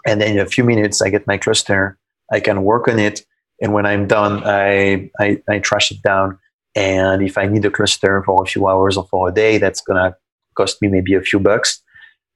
And 0.07 0.21
then 0.21 0.33
in 0.33 0.39
a 0.39 0.47
few 0.47 0.65
minutes, 0.65 1.03
I 1.03 1.11
get 1.11 1.27
my 1.27 1.37
cluster. 1.37 1.99
I 2.33 2.41
can 2.41 2.63
work 2.63 2.89
on 2.89 2.99
it. 2.99 3.25
And 3.61 3.75
when 3.75 3.85
I'm 3.85 4.07
done, 4.07 4.43
I, 4.45 5.11
I, 5.21 5.43
I 5.49 5.59
trash 5.59 5.91
it 5.91 6.03
down. 6.03 6.39
And 6.75 7.23
if 7.23 7.37
I 7.37 7.47
need 7.47 7.65
a 7.65 7.71
cluster 7.71 8.23
for 8.25 8.43
a 8.43 8.47
few 8.47 8.67
hours 8.67 8.97
or 8.97 9.07
for 9.07 9.29
a 9.29 9.33
day, 9.33 9.59
that's 9.59 9.83
going 9.83 9.97
to 9.97 10.17
cost 10.55 10.81
me 10.81 10.89
maybe 10.89 11.15
a 11.15 11.21
few 11.21 11.39
bucks, 11.39 11.83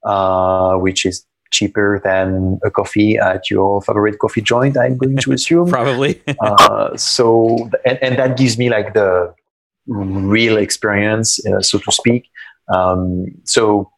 uh, 0.03 0.75
which 0.75 1.05
is 1.05 1.25
cheaper 1.51 2.01
than 2.03 2.59
a 2.63 2.69
coffee 2.69 3.17
at 3.17 3.49
your 3.49 3.81
favorite 3.81 4.19
coffee 4.19 4.41
joint, 4.41 4.77
I'm 4.77 4.97
going 4.97 5.17
to 5.17 5.31
assume. 5.37 5.69
Probably. 5.69 6.21
uh, 6.41 6.95
so, 6.97 7.69
and, 7.85 7.97
and 8.01 8.19
that 8.19 8.37
gives 8.37 8.57
me 8.57 8.69
like 8.69 8.93
the 8.93 9.33
real 9.87 10.57
experience, 10.57 11.45
uh, 11.45 11.61
so 11.61 11.79
to 11.79 11.91
speak. 11.91 12.29
Um, 12.73 13.25
so, 13.43 13.91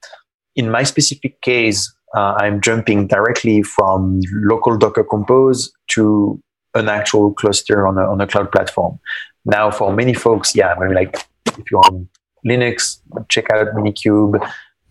in 0.55 0.69
my 0.69 0.83
specific 0.83 1.41
case, 1.41 1.93
uh, 2.15 2.35
I'm 2.39 2.61
jumping 2.61 3.07
directly 3.07 3.63
from 3.63 4.21
local 4.33 4.77
Docker 4.77 5.03
Compose 5.03 5.71
to 5.91 6.41
an 6.73 6.89
actual 6.89 7.33
cluster 7.33 7.87
on 7.87 7.97
a, 7.97 8.01
on 8.01 8.21
a 8.21 8.27
cloud 8.27 8.51
platform. 8.51 8.99
Now, 9.45 9.71
for 9.71 9.93
many 9.93 10.13
folks, 10.13 10.55
yeah, 10.55 10.73
I 10.73 10.79
mean, 10.79 10.93
like 10.93 11.15
if 11.45 11.71
you're 11.71 11.81
on 11.81 12.09
Linux, 12.45 12.99
check 13.29 13.49
out 13.51 13.67
Minikube. 13.75 14.39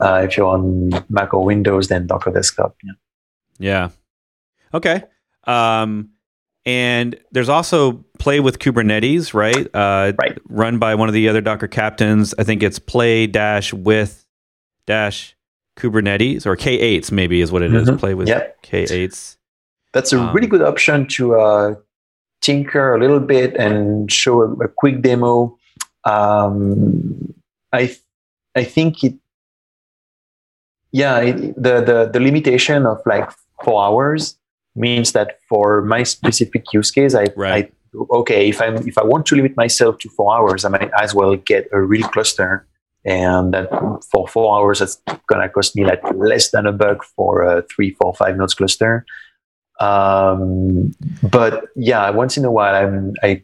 Uh, 0.01 0.23
if 0.25 0.37
you're 0.37 0.49
on 0.49 0.91
Mac 1.09 1.33
or 1.33 1.45
Windows, 1.45 1.89
then 1.89 2.07
Docker 2.07 2.31
Desktop. 2.31 2.77
Yeah. 2.83 2.93
Yeah. 3.59 3.89
Okay. 4.75 5.03
Um, 5.45 6.11
and 6.67 7.17
there's 7.31 7.49
also 7.49 8.05
play 8.19 8.41
with 8.41 8.59
Kubernetes, 8.59 9.33
right? 9.33 9.69
Uh, 9.73 10.13
right. 10.19 10.37
Run 10.49 10.79
by 10.79 10.97
one 10.97 11.09
of 11.09 11.15
the 11.15 11.29
other 11.29 11.41
Docker 11.41 11.69
captains. 11.69 12.35
I 12.39 12.45
think 12.45 12.63
it's 12.63 12.81
play 12.81 13.29
dash 13.29 13.73
with 13.73 14.27
dash 14.85 15.37
Kubernetes 15.79 16.45
or 16.45 16.57
K8s 16.57 17.13
maybe 17.13 17.41
is 17.41 17.53
what 17.53 17.63
it 17.63 17.71
mm-hmm. 17.71 17.95
is. 17.95 18.01
Play 18.01 18.15
with 18.15 18.27
yep. 18.27 18.61
K8s. 18.65 19.37
That's 19.93 20.13
a 20.13 20.19
um, 20.19 20.35
really 20.35 20.49
good 20.49 20.63
option 20.63 21.07
to 21.09 21.39
uh, 21.39 21.75
tinker 22.41 22.97
a 22.97 23.01
little 23.01 23.21
bit 23.21 23.55
and 23.57 24.11
show 24.11 24.43
a, 24.43 24.53
a 24.55 24.69
quick 24.69 25.03
demo. 25.03 25.57
Um, 26.05 27.33
I 27.73 27.97
I 28.57 28.65
think 28.65 29.05
it. 29.05 29.15
Yeah, 30.91 31.21
it, 31.21 31.55
the 31.55 31.81
the 31.81 32.11
the 32.13 32.21
limitation 32.21 32.87
of 32.87 33.01
like 33.07 33.31
four 33.63 33.85
hours 33.85 34.37
means 34.77 35.13
that 35.13 35.39
for 35.49 35.83
my 35.83 36.03
specific 36.03 36.73
use 36.73 36.91
case, 36.91 37.15
I, 37.15 37.27
right. 37.37 37.67
I 37.67 37.71
okay, 38.11 38.49
if 38.49 38.61
I'm 38.61 38.77
if 38.89 38.99
I 38.99 39.05
want 39.05 39.27
to 39.27 39.37
limit 39.37 39.57
myself 39.57 39.99
to 39.99 40.09
four 40.09 40.37
hours, 40.37 40.65
I 40.65 40.69
might 40.69 40.91
as 41.01 41.15
well 41.15 41.37
get 41.37 41.69
a 41.73 41.81
real 41.81 42.07
cluster, 42.09 42.67
and 43.05 43.55
that 43.55 43.71
for 44.11 44.29
four 44.29 44.59
hours, 44.59 44.81
that's 44.81 45.01
gonna 45.29 45.49
cost 45.49 45.77
me 45.77 45.85
like 45.85 46.03
less 46.15 46.51
than 46.51 46.67
a 46.67 46.73
buck 46.73 47.05
for 47.05 47.43
a 47.43 47.63
three, 47.63 47.93
four, 48.01 48.15
five 48.15 48.37
nodes 48.37 48.55
cluster. 48.55 49.07
Um, 49.81 50.93
but 51.23 51.65
yeah, 51.77 52.11
once 52.11 52.37
in 52.37 52.45
a 52.45 52.51
while, 52.51 52.75
I'm 52.75 53.15
I. 53.23 53.43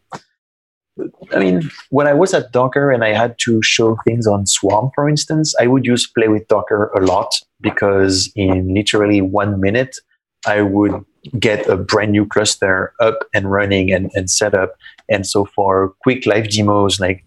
I 1.32 1.38
mean, 1.38 1.70
when 1.88 2.06
I 2.06 2.12
was 2.12 2.34
at 2.34 2.52
Docker 2.52 2.90
and 2.90 3.02
I 3.02 3.14
had 3.14 3.36
to 3.44 3.62
show 3.62 3.96
things 4.04 4.26
on 4.26 4.44
Swarm, 4.44 4.90
for 4.94 5.08
instance, 5.08 5.54
I 5.58 5.66
would 5.66 5.86
use 5.86 6.06
Play 6.06 6.28
with 6.28 6.46
Docker 6.48 6.92
a 6.94 7.00
lot 7.00 7.32
because 7.62 8.30
in 8.36 8.74
literally 8.74 9.22
one 9.22 9.58
minute, 9.58 9.96
I 10.46 10.60
would 10.60 11.02
get 11.38 11.66
a 11.68 11.76
brand 11.76 12.12
new 12.12 12.26
cluster 12.26 12.92
up 13.00 13.20
and 13.32 13.50
running 13.50 13.92
and, 13.92 14.11
and 14.14 14.30
set 14.30 14.54
up. 14.54 14.74
And 15.08 15.26
so 15.26 15.44
for 15.44 15.94
quick 16.02 16.26
live 16.26 16.48
demos, 16.50 17.00
like 17.00 17.24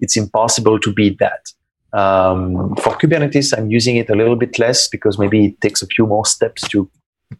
it's 0.00 0.16
impossible 0.16 0.78
to 0.80 0.92
beat 0.92 1.18
that. 1.18 1.52
Um, 1.92 2.76
for 2.76 2.94
Kubernetes, 2.96 3.56
I'm 3.56 3.70
using 3.70 3.96
it 3.96 4.10
a 4.10 4.14
little 4.14 4.36
bit 4.36 4.58
less 4.58 4.88
because 4.88 5.18
maybe 5.18 5.46
it 5.46 5.60
takes 5.60 5.82
a 5.82 5.86
few 5.86 6.06
more 6.06 6.26
steps 6.26 6.68
to 6.68 6.90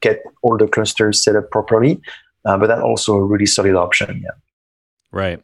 get 0.01 0.23
all 0.43 0.57
the 0.57 0.67
clusters 0.67 1.23
set 1.23 1.37
up 1.37 1.51
properly. 1.51 2.01
Uh, 2.45 2.57
but 2.57 2.69
that's 2.69 2.83
also 2.83 3.17
a 3.17 3.25
really 3.25 3.47
solid 3.47 3.75
option. 3.75 4.23
Yeah. 4.23 4.31
Right. 5.11 5.43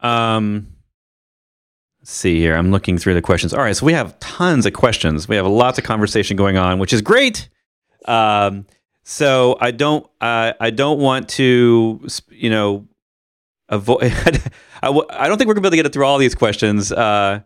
Um, 0.00 0.68
let's 2.00 2.12
see 2.12 2.38
here. 2.38 2.54
I'm 2.54 2.70
looking 2.70 2.98
through 2.98 3.14
the 3.14 3.22
questions. 3.22 3.54
All 3.54 3.60
right. 3.60 3.76
So 3.76 3.86
we 3.86 3.94
have 3.94 4.18
tons 4.20 4.66
of 4.66 4.74
questions. 4.74 5.28
We 5.28 5.36
have 5.36 5.46
lots 5.46 5.78
of 5.78 5.84
conversation 5.84 6.36
going 6.36 6.56
on, 6.56 6.78
which 6.78 6.92
is 6.92 7.00
great. 7.00 7.48
Um, 8.06 8.66
so 9.02 9.56
I 9.60 9.70
don't 9.70 10.04
uh, 10.20 10.52
I 10.60 10.70
don't 10.70 10.98
want 10.98 11.28
to 11.30 12.06
you 12.30 12.50
know 12.50 12.86
avoid. 13.68 14.02
I 14.82 14.86
w- 14.86 15.06
I 15.10 15.28
don't 15.28 15.38
think 15.38 15.48
we're 15.48 15.54
gonna 15.54 15.62
be 15.62 15.68
able 15.68 15.76
to 15.76 15.82
get 15.82 15.92
through 15.92 16.06
all 16.06 16.18
these 16.18 16.34
questions. 16.34 16.92
Uh, 16.92 17.40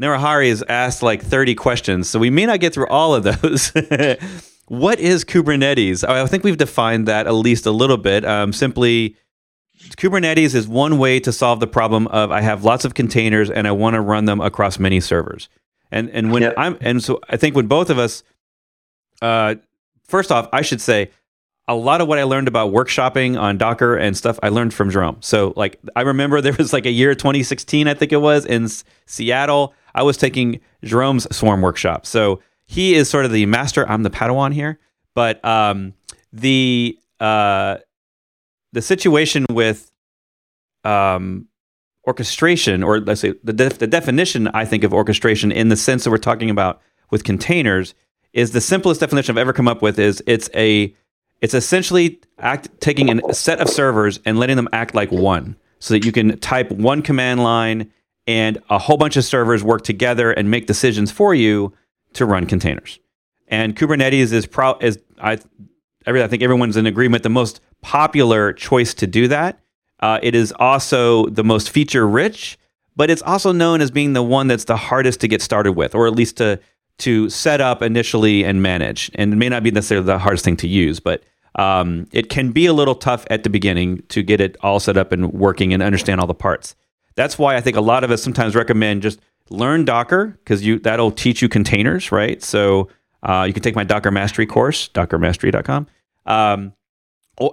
Narahari 0.00 0.48
has 0.48 0.62
asked 0.68 1.02
like 1.02 1.22
30 1.22 1.54
questions, 1.54 2.08
so 2.08 2.18
we 2.18 2.30
may 2.30 2.46
not 2.46 2.60
get 2.60 2.72
through 2.72 2.88
all 2.88 3.14
of 3.14 3.24
those. 3.24 3.70
what 4.66 4.98
is 4.98 5.24
Kubernetes? 5.24 6.08
I 6.08 6.26
think 6.26 6.44
we've 6.44 6.56
defined 6.56 7.06
that 7.08 7.26
at 7.26 7.34
least 7.34 7.66
a 7.66 7.70
little 7.70 7.98
bit. 7.98 8.24
Um, 8.24 8.52
simply, 8.52 9.16
Kubernetes 9.96 10.54
is 10.54 10.66
one 10.66 10.98
way 10.98 11.20
to 11.20 11.32
solve 11.32 11.60
the 11.60 11.66
problem 11.66 12.06
of 12.08 12.30
I 12.30 12.40
have 12.40 12.64
lots 12.64 12.84
of 12.84 12.94
containers 12.94 13.50
and 13.50 13.68
I 13.68 13.72
want 13.72 13.94
to 13.94 14.00
run 14.00 14.24
them 14.24 14.40
across 14.40 14.78
many 14.78 15.00
servers. 15.00 15.48
And 15.90 16.08
and 16.10 16.32
when 16.32 16.42
yep. 16.42 16.54
I'm 16.56 16.78
and 16.80 17.02
so 17.02 17.20
I 17.28 17.36
think 17.36 17.54
when 17.54 17.66
both 17.66 17.90
of 17.90 17.98
us 17.98 18.22
uh, 19.20 19.56
first 20.12 20.30
off, 20.30 20.46
I 20.52 20.60
should 20.60 20.82
say 20.82 21.10
a 21.66 21.74
lot 21.74 22.02
of 22.02 22.06
what 22.06 22.18
I 22.18 22.24
learned 22.24 22.46
about 22.46 22.70
workshopping 22.70 23.40
on 23.40 23.56
Docker 23.56 23.96
and 23.96 24.14
stuff, 24.14 24.38
I 24.42 24.50
learned 24.50 24.74
from 24.74 24.90
Jerome. 24.90 25.16
So, 25.20 25.54
like, 25.56 25.80
I 25.96 26.02
remember 26.02 26.40
there 26.42 26.52
was 26.52 26.70
like 26.70 26.84
a 26.84 26.90
year 26.90 27.14
2016, 27.14 27.88
I 27.88 27.94
think 27.94 28.12
it 28.12 28.18
was, 28.18 28.44
in 28.44 28.64
S- 28.64 28.84
Seattle. 29.06 29.72
I 29.94 30.02
was 30.02 30.18
taking 30.18 30.60
Jerome's 30.84 31.26
Swarm 31.34 31.62
workshop. 31.62 32.04
So 32.04 32.40
he 32.66 32.94
is 32.94 33.08
sort 33.08 33.24
of 33.24 33.32
the 33.32 33.46
master. 33.46 33.88
I'm 33.88 34.02
the 34.02 34.10
Padawan 34.10 34.52
here. 34.52 34.78
But 35.14 35.42
um, 35.46 35.94
the 36.30 36.98
uh, 37.18 37.78
the 38.72 38.82
situation 38.82 39.46
with 39.50 39.90
um, 40.84 41.48
orchestration, 42.06 42.82
or 42.82 43.00
let's 43.00 43.22
say 43.22 43.34
the, 43.42 43.52
def- 43.54 43.78
the 43.78 43.86
definition, 43.86 44.48
I 44.48 44.66
think 44.66 44.84
of 44.84 44.92
orchestration 44.92 45.52
in 45.52 45.68
the 45.68 45.76
sense 45.76 46.04
that 46.04 46.10
we're 46.10 46.18
talking 46.18 46.50
about 46.50 46.82
with 47.10 47.24
containers 47.24 47.94
is 48.32 48.52
the 48.52 48.60
simplest 48.60 49.00
definition 49.00 49.34
I've 49.34 49.40
ever 49.40 49.52
come 49.52 49.68
up 49.68 49.82
with 49.82 49.98
is 49.98 50.22
it's 50.26 50.48
a 50.54 50.94
it's 51.40 51.54
essentially 51.54 52.20
act 52.38 52.68
taking 52.80 53.20
a 53.28 53.34
set 53.34 53.60
of 53.60 53.68
servers 53.68 54.20
and 54.24 54.38
letting 54.38 54.56
them 54.56 54.68
act 54.72 54.94
like 54.94 55.10
one 55.10 55.56
so 55.80 55.94
that 55.94 56.04
you 56.04 56.12
can 56.12 56.38
type 56.38 56.70
one 56.70 57.02
command 57.02 57.42
line 57.42 57.90
and 58.26 58.62
a 58.70 58.78
whole 58.78 58.96
bunch 58.96 59.16
of 59.16 59.24
servers 59.24 59.64
work 59.64 59.82
together 59.82 60.30
and 60.30 60.50
make 60.50 60.66
decisions 60.66 61.10
for 61.10 61.34
you 61.34 61.72
to 62.12 62.24
run 62.24 62.46
containers. 62.46 63.00
And 63.48 63.74
Kubernetes 63.76 64.32
is 64.32 64.46
pro 64.46 64.78
is 64.78 64.98
I 65.20 65.38
I 66.06 66.28
think 66.28 66.42
everyone's 66.42 66.76
in 66.76 66.86
agreement 66.86 67.22
the 67.22 67.28
most 67.28 67.60
popular 67.80 68.52
choice 68.52 68.94
to 68.94 69.06
do 69.06 69.28
that. 69.28 69.58
Uh, 70.00 70.18
it 70.22 70.34
is 70.34 70.52
also 70.58 71.26
the 71.26 71.44
most 71.44 71.70
feature 71.70 72.06
rich, 72.06 72.58
but 72.96 73.10
it's 73.10 73.22
also 73.22 73.52
known 73.52 73.80
as 73.80 73.90
being 73.90 74.14
the 74.14 74.22
one 74.22 74.48
that's 74.48 74.64
the 74.64 74.76
hardest 74.76 75.20
to 75.20 75.28
get 75.28 75.42
started 75.42 75.72
with, 75.72 75.94
or 75.94 76.06
at 76.06 76.14
least 76.14 76.38
to 76.38 76.58
to 76.98 77.28
set 77.30 77.60
up 77.60 77.82
initially 77.82 78.44
and 78.44 78.62
manage. 78.62 79.10
And 79.14 79.32
it 79.32 79.36
may 79.36 79.48
not 79.48 79.62
be 79.62 79.70
necessarily 79.70 80.06
the 80.06 80.18
hardest 80.18 80.44
thing 80.44 80.56
to 80.58 80.68
use, 80.68 81.00
but 81.00 81.22
um, 81.56 82.06
it 82.12 82.28
can 82.28 82.52
be 82.52 82.66
a 82.66 82.72
little 82.72 82.94
tough 82.94 83.26
at 83.30 83.42
the 83.42 83.50
beginning 83.50 84.02
to 84.08 84.22
get 84.22 84.40
it 84.40 84.56
all 84.60 84.80
set 84.80 84.96
up 84.96 85.12
and 85.12 85.32
working 85.32 85.72
and 85.72 85.82
understand 85.82 86.20
all 86.20 86.26
the 86.26 86.34
parts. 86.34 86.74
That's 87.14 87.38
why 87.38 87.56
I 87.56 87.60
think 87.60 87.76
a 87.76 87.80
lot 87.80 88.04
of 88.04 88.10
us 88.10 88.22
sometimes 88.22 88.54
recommend 88.54 89.02
just 89.02 89.20
learn 89.50 89.84
Docker 89.84 90.38
because 90.38 90.64
you 90.64 90.78
that'll 90.78 91.10
teach 91.10 91.42
you 91.42 91.48
containers, 91.48 92.10
right? 92.10 92.42
So 92.42 92.88
uh, 93.22 93.44
you 93.46 93.52
can 93.52 93.62
take 93.62 93.76
my 93.76 93.84
Docker 93.84 94.10
Mastery 94.10 94.46
course, 94.46 94.88
dockermastery.com. 94.88 95.86
Um, 96.24 96.72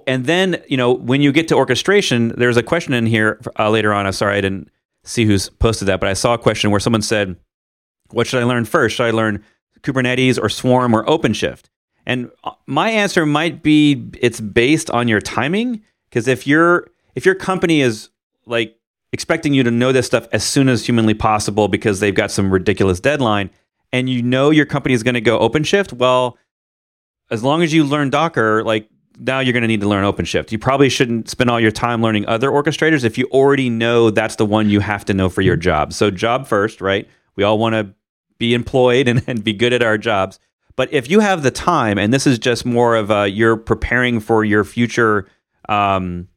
and 0.08 0.26
then 0.26 0.62
you 0.68 0.78
know 0.78 0.94
when 0.94 1.22
you 1.22 1.32
get 1.32 1.48
to 1.50 1.56
orchestration, 1.56 2.30
there's 2.38 2.58
a 2.58 2.64
question 2.64 2.94
in 2.94 3.06
here 3.06 3.42
uh, 3.58 3.70
later 3.70 3.94
on. 3.94 4.06
I'm 4.06 4.14
sorry 4.14 4.38
I 4.38 4.42
didn't 4.42 4.70
see 5.04 5.26
who's 5.26 5.50
posted 5.50 5.88
that, 5.88 6.00
but 6.00 6.08
I 6.10 6.14
saw 6.14 6.34
a 6.34 6.38
question 6.38 6.72
where 6.72 6.80
someone 6.80 7.02
said 7.02 7.36
What 8.12 8.28
should 8.28 8.42
I 8.42 8.46
learn 8.46 8.66
first? 8.66 8.96
Should 8.96 9.06
I 9.06 9.12
learn 9.12 9.44
Kubernetes 9.82 10.42
or 10.42 10.50
Swarm 10.50 10.96
or 10.96 11.06
OpenShift? 11.06 11.66
And 12.06 12.32
uh, 12.44 12.52
my 12.66 12.90
answer 12.90 13.26
might 13.26 13.62
be 13.62 14.10
it's 14.20 14.42
based 14.42 14.90
on 14.90 15.08
your 15.08 15.22
timing 15.22 15.84
because 16.10 16.28
if 16.28 16.48
your 16.48 16.88
if 17.16 17.26
your 17.26 17.36
company 17.36 17.82
is 17.82 18.10
like 18.46 18.76
expecting 19.12 19.54
you 19.54 19.64
to 19.64 19.72
know 19.72 19.92
this 19.92 20.06
stuff 20.06 20.28
as 20.32 20.44
soon 20.44 20.70
as 20.70 20.86
humanly 20.86 21.14
possible 21.14 21.68
because 21.68 22.00
they've 22.00 22.16
got 22.16 22.32
some 22.32 22.52
ridiculous 22.52 23.00
deadline 23.00 23.50
and 23.92 24.10
you 24.10 24.22
know 24.22 24.50
your 24.50 24.66
company 24.66 24.94
is 24.94 25.04
going 25.04 25.16
to 25.16 25.22
go 25.22 25.40
OpenShift, 25.40 25.94
well, 25.94 26.38
as 27.32 27.44
long 27.44 27.64
as 27.64 27.74
you 27.74 27.84
learn 27.84 28.10
Docker, 28.10 28.64
like 28.64 28.90
now 29.20 29.40
you're 29.40 29.54
going 29.54 29.62
to 29.62 29.68
need 29.68 29.82
to 29.82 29.88
learn 29.88 30.04
OpenShift. 30.04 30.52
You 30.52 30.60
probably 30.60 30.90
shouldn't 30.90 31.30
spend 31.30 31.50
all 31.50 31.60
your 31.60 31.72
time 31.72 32.02
learning 32.02 32.28
other 32.28 32.50
orchestrators 32.50 33.04
if 33.04 33.18
you 33.18 33.26
already 33.32 33.70
know 33.70 34.10
that's 34.10 34.36
the 34.36 34.46
one 34.46 34.70
you 34.70 34.80
have 34.80 35.06
to 35.06 35.14
know 35.14 35.30
for 35.30 35.42
your 35.42 35.56
job. 35.56 35.94
So 35.94 36.10
job 36.10 36.48
first, 36.48 36.82
right? 36.82 37.08
We 37.36 37.44
all 37.44 37.58
want 37.58 37.74
to 37.74 37.94
be 38.40 38.54
employed 38.56 39.08
and, 39.08 39.24
and 39.28 39.44
be 39.44 39.54
good 39.54 39.74
at 39.74 39.84
our 39.84 39.98
jobs. 39.98 40.40
But 40.76 40.92
if 40.92 41.10
you 41.10 41.20
have 41.20 41.44
the 41.44 41.52
time, 41.52 41.98
and 41.98 42.14
this 42.14 42.26
is 42.26 42.40
just 42.40 42.66
more 42.66 42.96
of 42.96 43.12
a 43.12 43.28
you're 43.28 43.58
preparing 43.58 44.20
for 44.20 44.44
your 44.44 44.64
future, 44.64 45.28
um, 45.68 46.30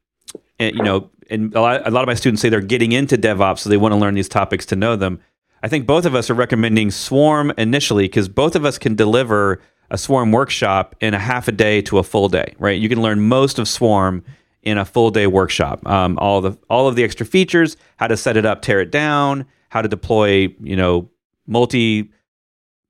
and, 0.59 0.75
you 0.77 0.83
know, 0.83 1.11
and 1.31 1.55
a 1.55 1.61
lot, 1.61 1.87
a 1.87 1.91
lot 1.91 2.03
of 2.03 2.07
my 2.09 2.15
students 2.15 2.43
say 2.43 2.49
they're 2.49 2.61
getting 2.61 2.93
into 2.93 3.17
DevOps, 3.17 3.61
so 3.61 3.71
they 3.71 3.77
want 3.77 3.93
to 3.93 3.97
learn 3.97 4.15
these 4.15 4.29
topics 4.29 4.67
to 4.67 4.77
know 4.77 4.97
them. 4.97 5.21
I 5.63 5.69
think 5.69 5.87
both 5.87 6.05
of 6.05 6.15
us 6.15 6.29
are 6.29 6.35
recommending 6.35 6.91
Swarm 6.91 7.53
initially 7.57 8.05
because 8.05 8.29
both 8.29 8.57
of 8.57 8.65
us 8.65 8.79
can 8.79 8.97
deliver 8.97 9.61
a 9.91 9.97
Swarm 9.97 10.33
workshop 10.33 10.97
in 11.01 11.15
a 11.15 11.19
half 11.19 11.47
a 11.47 11.53
day 11.53 11.81
to 11.83 11.99
a 11.99 12.03
full 12.03 12.29
day, 12.29 12.55
right? 12.59 12.81
You 12.81 12.89
can 12.89 13.01
learn 13.01 13.21
most 13.21 13.59
of 13.61 13.69
Swarm 13.69 14.25
in 14.63 14.77
a 14.77 14.85
full 14.85 15.11
day 15.11 15.29
workshop. 15.29 15.87
Um, 15.87 16.19
all 16.19 16.41
the 16.41 16.59
all 16.69 16.89
of 16.89 16.97
the 16.97 17.05
extra 17.05 17.25
features, 17.25 17.77
how 17.97 18.09
to 18.09 18.17
set 18.17 18.37
it 18.37 18.45
up, 18.45 18.63
tear 18.63 18.81
it 18.81 18.91
down, 18.91 19.47
how 19.69 19.83
to 19.83 19.89
deploy, 19.89 20.49
you 20.61 20.77
know, 20.77 21.09
multi 21.53 22.11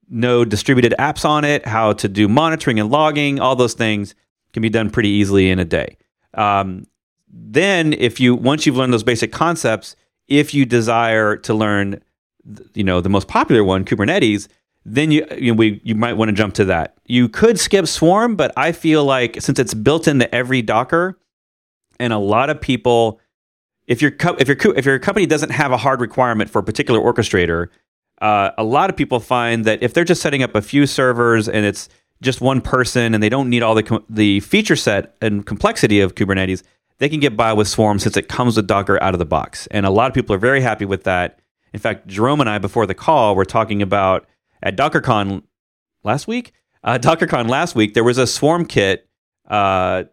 node 0.08 0.48
distributed 0.48 0.94
apps 0.98 1.24
on 1.24 1.44
it, 1.44 1.66
how 1.66 1.92
to 1.94 2.08
do 2.08 2.28
monitoring 2.28 2.78
and 2.78 2.90
logging, 2.90 3.40
all 3.40 3.56
those 3.56 3.74
things 3.74 4.14
can 4.52 4.62
be 4.62 4.68
done 4.68 4.90
pretty 4.90 5.08
easily 5.08 5.50
in 5.50 5.58
a 5.58 5.64
day. 5.64 5.96
Um, 6.34 6.86
then, 7.28 7.94
if 7.94 8.20
you 8.20 8.34
once 8.34 8.66
you've 8.66 8.76
learned 8.76 8.92
those 8.92 9.02
basic 9.02 9.32
concepts, 9.32 9.96
if 10.28 10.54
you 10.54 10.66
desire 10.66 11.36
to 11.38 11.54
learn, 11.54 12.00
you 12.74 12.84
know, 12.84 13.00
the 13.00 13.08
most 13.08 13.26
popular 13.26 13.64
one, 13.64 13.84
Kubernetes, 13.84 14.48
then 14.84 15.10
you 15.10 15.26
you 15.38 15.52
know, 15.52 15.56
we 15.56 15.80
you 15.82 15.94
might 15.94 16.14
want 16.14 16.28
to 16.28 16.34
jump 16.34 16.54
to 16.54 16.64
that. 16.66 16.96
You 17.06 17.28
could 17.28 17.58
skip 17.58 17.86
Swarm, 17.86 18.36
but 18.36 18.52
I 18.56 18.72
feel 18.72 19.04
like 19.04 19.40
since 19.40 19.58
it's 19.58 19.74
built 19.74 20.06
into 20.06 20.32
every 20.34 20.60
Docker, 20.60 21.18
and 21.98 22.12
a 22.12 22.18
lot 22.18 22.50
of 22.50 22.60
people, 22.60 23.20
if 23.86 24.02
your 24.02 24.10
co- 24.10 24.36
if 24.38 24.48
your 24.48 24.56
co- 24.56 24.72
if 24.72 24.84
your 24.84 24.98
company 24.98 25.24
doesn't 25.24 25.50
have 25.50 25.72
a 25.72 25.78
hard 25.78 26.00
requirement 26.00 26.50
for 26.50 26.58
a 26.58 26.62
particular 26.62 27.00
orchestrator, 27.00 27.68
uh, 28.22 28.52
a 28.56 28.62
lot 28.62 28.88
of 28.88 28.96
people 28.96 29.18
find 29.18 29.64
that 29.64 29.82
if 29.82 29.92
they're 29.92 30.04
just 30.04 30.22
setting 30.22 30.44
up 30.44 30.54
a 30.54 30.62
few 30.62 30.86
servers 30.86 31.48
and 31.48 31.66
it's 31.66 31.88
just 32.22 32.40
one 32.40 32.60
person 32.60 33.14
and 33.14 33.22
they 33.22 33.28
don't 33.28 33.50
need 33.50 33.64
all 33.64 33.74
the 33.74 33.82
com- 33.82 34.04
the 34.08 34.38
feature 34.40 34.76
set 34.76 35.16
and 35.20 35.44
complexity 35.44 36.00
of 36.00 36.14
Kubernetes, 36.14 36.62
they 36.98 37.08
can 37.08 37.18
get 37.18 37.36
by 37.36 37.52
with 37.52 37.66
Swarm 37.66 37.98
since 37.98 38.16
it 38.16 38.28
comes 38.28 38.56
with 38.56 38.68
Docker 38.68 39.02
out 39.02 39.12
of 39.12 39.18
the 39.18 39.24
box. 39.24 39.66
And 39.72 39.84
a 39.84 39.90
lot 39.90 40.06
of 40.06 40.14
people 40.14 40.36
are 40.36 40.38
very 40.38 40.60
happy 40.60 40.84
with 40.84 41.02
that. 41.02 41.40
In 41.72 41.80
fact, 41.80 42.06
Jerome 42.06 42.40
and 42.40 42.48
I 42.48 42.58
before 42.58 42.86
the 42.86 42.94
call 42.94 43.34
were 43.34 43.44
talking 43.44 43.82
about 43.82 44.28
at 44.62 44.76
DockerCon 44.76 45.42
last 46.04 46.28
week. 46.28 46.52
Uh, 46.84 46.98
DockerCon 47.02 47.48
last 47.48 47.74
week 47.74 47.92
there 47.94 48.04
was 48.04 48.18
a 48.18 48.26
Swarm 48.28 48.66
kit 48.66 49.08
uh, 49.48 50.04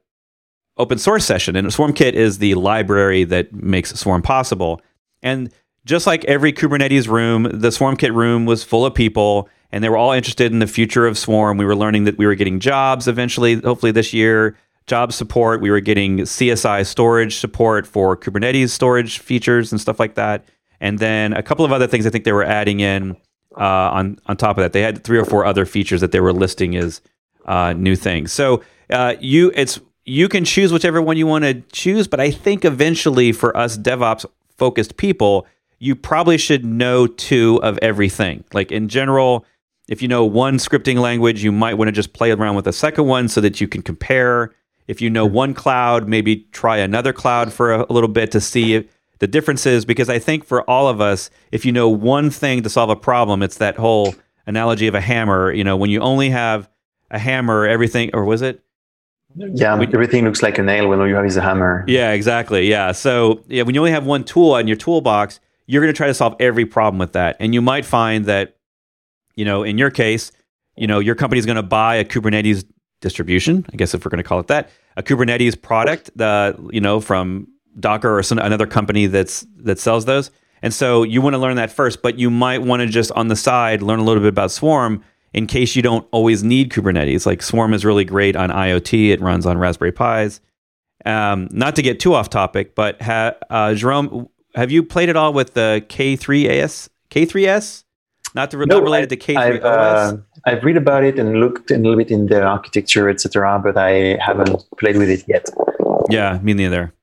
open 0.78 0.98
source 0.98 1.26
session, 1.26 1.56
and 1.56 1.72
Swarm 1.72 1.94
kit 1.94 2.16
is 2.16 2.40
the 2.40 2.56
library 2.56 3.24
that 3.26 3.54
makes 3.54 3.94
Swarm 3.94 4.24
possible. 4.24 4.82
And 5.22 5.54
just 5.90 6.06
like 6.06 6.24
every 6.26 6.54
Kubernetes 6.54 7.08
room, 7.08 7.44
the 7.44 7.70
SwarmKit 7.70 8.14
room 8.14 8.46
was 8.46 8.64
full 8.64 8.86
of 8.86 8.94
people 8.94 9.50
and 9.72 9.84
they 9.84 9.90
were 9.90 9.98
all 9.98 10.12
interested 10.12 10.52
in 10.52 10.60
the 10.60 10.68
future 10.68 11.08
of 11.08 11.18
Swarm. 11.18 11.58
We 11.58 11.66
were 11.66 11.76
learning 11.76 12.04
that 12.04 12.16
we 12.16 12.28
were 12.28 12.36
getting 12.36 12.60
jobs 12.60 13.08
eventually, 13.08 13.56
hopefully 13.56 13.92
this 13.92 14.14
year, 14.14 14.56
job 14.86 15.12
support. 15.12 15.62
We 15.62 15.72
were 15.72 15.80
getting 15.80 16.20
CSI 16.20 16.86
storage 16.86 17.38
support 17.38 17.88
for 17.88 18.16
Kubernetes 18.16 18.70
storage 18.70 19.18
features 19.18 19.72
and 19.72 19.82
stuff 19.82 20.00
like 20.00 20.14
that. 20.14 20.46
And 20.80 21.00
then 21.00 21.34
a 21.34 21.42
couple 21.42 21.66
of 21.66 21.72
other 21.72 21.88
things 21.88 22.06
I 22.06 22.12
think 22.12 22.24
they 22.24 22.34
were 22.34 22.46
adding 22.46 22.82
in 22.82 23.18
uh, 23.58 23.90
on, 23.92 24.20
on 24.28 24.38
top 24.38 24.58
of 24.58 24.62
that. 24.62 24.74
They 24.74 24.82
had 24.82 25.04
three 25.04 25.18
or 25.18 25.26
four 25.26 25.44
other 25.44 25.66
features 25.66 26.02
that 26.02 26.12
they 26.12 26.20
were 26.20 26.34
listing 26.34 26.76
as 26.76 27.02
uh, 27.46 27.74
new 27.74 27.96
things. 27.96 28.32
So 28.32 28.62
uh, 28.92 29.16
you, 29.20 29.52
it's, 29.56 29.80
you 30.06 30.30
can 30.30 30.46
choose 30.46 30.72
whichever 30.72 31.02
one 31.02 31.18
you 31.18 31.26
want 31.26 31.46
to 31.46 31.62
choose, 31.72 32.08
but 32.08 32.20
I 32.20 32.30
think 32.30 32.64
eventually 32.64 33.32
for 33.32 33.58
us 33.58 33.76
DevOps 33.76 34.26
focused 34.56 34.98
people, 34.98 35.48
you 35.80 35.96
probably 35.96 36.38
should 36.38 36.66
know 36.66 37.08
two 37.08 37.60
of 37.64 37.80
everything. 37.82 38.44
Like 38.54 38.72
in 38.72 38.90
general, 38.90 39.46
if 39.88 40.02
you 40.02 40.08
know 40.08 40.26
one 40.26 40.58
scripting 40.58 41.00
language, 41.00 41.44
you 41.44 41.52
might 41.52 41.76
want 41.76 41.88
to 41.88 41.92
just 41.94 42.14
play 42.14 42.32
around 42.32 42.56
with 42.56 42.68
a 42.68 42.74
second 42.74 43.06
one 43.06 43.28
so 43.28 43.42
that 43.42 43.60
you 43.60 43.68
can 43.68 43.82
compare. 43.82 44.54
If 44.88 45.02
you 45.02 45.10
know 45.10 45.26
one 45.26 45.54
cloud, 45.54 46.08
maybe 46.08 46.48
try 46.52 46.78
another 46.78 47.14
cloud 47.14 47.54
for 47.54 47.74
a, 47.74 47.86
a 47.90 47.94
little 47.94 48.10
bit 48.10 48.32
to 48.32 48.42
see 48.42 48.88
the 49.20 49.28
differences. 49.28 49.86
Because 49.86 50.10
I 50.10 50.20
think 50.20 50.44
for 50.44 50.70
all 50.70 50.88
of 50.88 51.00
us, 51.00 51.30
if 51.52 51.66
you 51.66 51.72
know 51.72 51.90
one 51.90 52.30
thing 52.30 52.62
to 52.64 52.70
solve 52.70 52.90
a 52.90 52.96
problem, 52.96 53.42
it's 53.42 53.58
that 53.58 53.78
whole 53.78 54.14
analogy 54.46 54.88
of 54.88 54.96
a 54.96 55.02
hammer. 55.02 55.52
You 55.52 55.64
know, 55.64 55.78
when 55.78 55.90
you 55.90 56.02
only 56.02 56.30
have 56.30 56.70
a 57.10 57.20
hammer, 57.20 57.66
everything, 57.66 58.12
or 58.14 58.26
was 58.26 58.42
it? 58.42 58.64
Yeah, 59.36 59.78
we, 59.78 59.86
everything 59.86 60.26
looks 60.26 60.42
like 60.42 60.58
a 60.58 60.64
nail 60.64 60.88
when 60.88 61.00
all 61.00 61.08
you 61.08 61.16
have 61.16 61.26
is 61.26 61.38
a 61.38 61.42
hammer. 61.42 61.86
Yeah, 61.88 62.12
exactly. 62.12 62.68
Yeah. 62.68 62.92
So 62.92 63.44
yeah, 63.48 63.64
when 63.64 63.76
you 63.76 63.82
only 63.82 63.92
have 63.92 64.06
one 64.06 64.24
tool 64.24 64.58
in 64.58 64.68
your 64.68 64.78
toolbox, 64.78 65.40
you're 65.70 65.84
going 65.84 65.94
to 65.94 65.96
try 65.98 66.08
to 66.08 66.16
solve 66.16 66.36
every 66.40 66.66
problem 66.66 66.98
with 66.98 67.14
that. 67.14 67.38
And 67.40 67.54
you 67.54 67.62
might 67.62 67.86
find 67.86 68.26
that, 68.26 68.58
you 69.36 69.46
know, 69.46 69.62
in 69.62 69.78
your 69.78 69.92
case, 69.92 70.32
you 70.76 70.88
know, 70.88 70.98
your 70.98 71.14
company 71.14 71.38
is 71.38 71.46
going 71.46 71.58
to 71.58 71.64
buy 71.64 71.98
a 71.98 72.04
Kubernetes 72.04 72.66
distribution, 73.02 73.68
I 73.72 73.76
guess 73.76 73.94
if 73.94 74.04
we're 74.04 74.10
going 74.10 74.24
to 74.24 74.28
call 74.28 74.40
it 74.40 74.48
that, 74.48 74.72
a 74.98 75.04
Kubernetes 75.04 75.62
product, 75.62 76.10
the, 76.16 76.58
you 76.72 76.82
know, 76.82 77.00
from 77.00 77.50
Docker 77.80 78.18
or 78.18 78.24
some, 78.24 78.40
another 78.40 78.66
company 78.66 79.06
that's 79.06 79.46
that 79.58 79.78
sells 79.78 80.06
those. 80.06 80.32
And 80.64 80.74
so 80.74 81.04
you 81.04 81.22
want 81.22 81.36
to 81.36 81.38
learn 81.38 81.58
that 81.58 81.70
first, 81.72 82.02
but 82.02 82.18
you 82.18 82.32
might 82.32 82.64
want 82.64 82.82
to 82.82 82.88
just 82.88 83.12
on 83.12 83.28
the 83.28 83.36
side 83.36 83.84
learn 83.84 84.00
a 84.00 84.04
little 84.04 84.24
bit 84.24 84.30
about 84.30 84.50
Swarm 84.50 85.04
in 85.34 85.46
case 85.46 85.76
you 85.76 85.84
don't 85.84 86.08
always 86.12 86.44
need 86.44 86.72
Kubernetes. 86.72 87.28
Like 87.28 87.44
Swarm 87.44 87.76
is 87.76 87.86
really 87.86 88.06
great 88.06 88.36
on 88.36 88.50
IoT; 88.50 89.12
it 89.12 89.22
runs 89.22 89.46
on 89.46 89.60
Raspberry 89.60 89.92
Pis. 89.92 90.42
Um, 91.06 91.48
not 91.52 91.76
to 91.76 91.84
get 91.84 92.00
too 92.00 92.16
off 92.16 92.32
topic, 92.32 92.74
but 92.74 93.00
ha, 93.04 93.36
uh, 93.52 93.76
Jerome, 93.76 94.30
have 94.56 94.72
you 94.72 94.84
played 94.84 95.10
it 95.10 95.16
all 95.16 95.34
with 95.34 95.54
the 95.54 95.84
K3AS? 95.90 96.90
K3S? 97.10 97.84
Not, 98.36 98.52
to, 98.52 98.58
no, 98.58 98.66
not 98.66 98.84
related 98.84 99.12
I, 99.12 99.16
to 99.16 99.34
K3OS? 99.34 99.38
I've, 99.38 99.64
uh, 99.64 100.18
I've 100.46 100.64
read 100.64 100.78
about 100.78 101.04
it 101.04 101.18
and 101.18 101.40
looked 101.40 101.72
a 101.72 101.78
little 101.78 101.98
bit 101.98 102.12
in 102.12 102.28
the 102.28 102.44
architecture, 102.44 103.10
etc., 103.10 103.60
but 103.64 103.78
I 103.78 104.18
haven't 104.24 104.64
played 104.78 104.98
with 104.98 105.10
it 105.10 105.24
yet. 105.28 105.50
Yeah, 106.10 106.40
me 106.42 106.54
neither. 106.54 106.94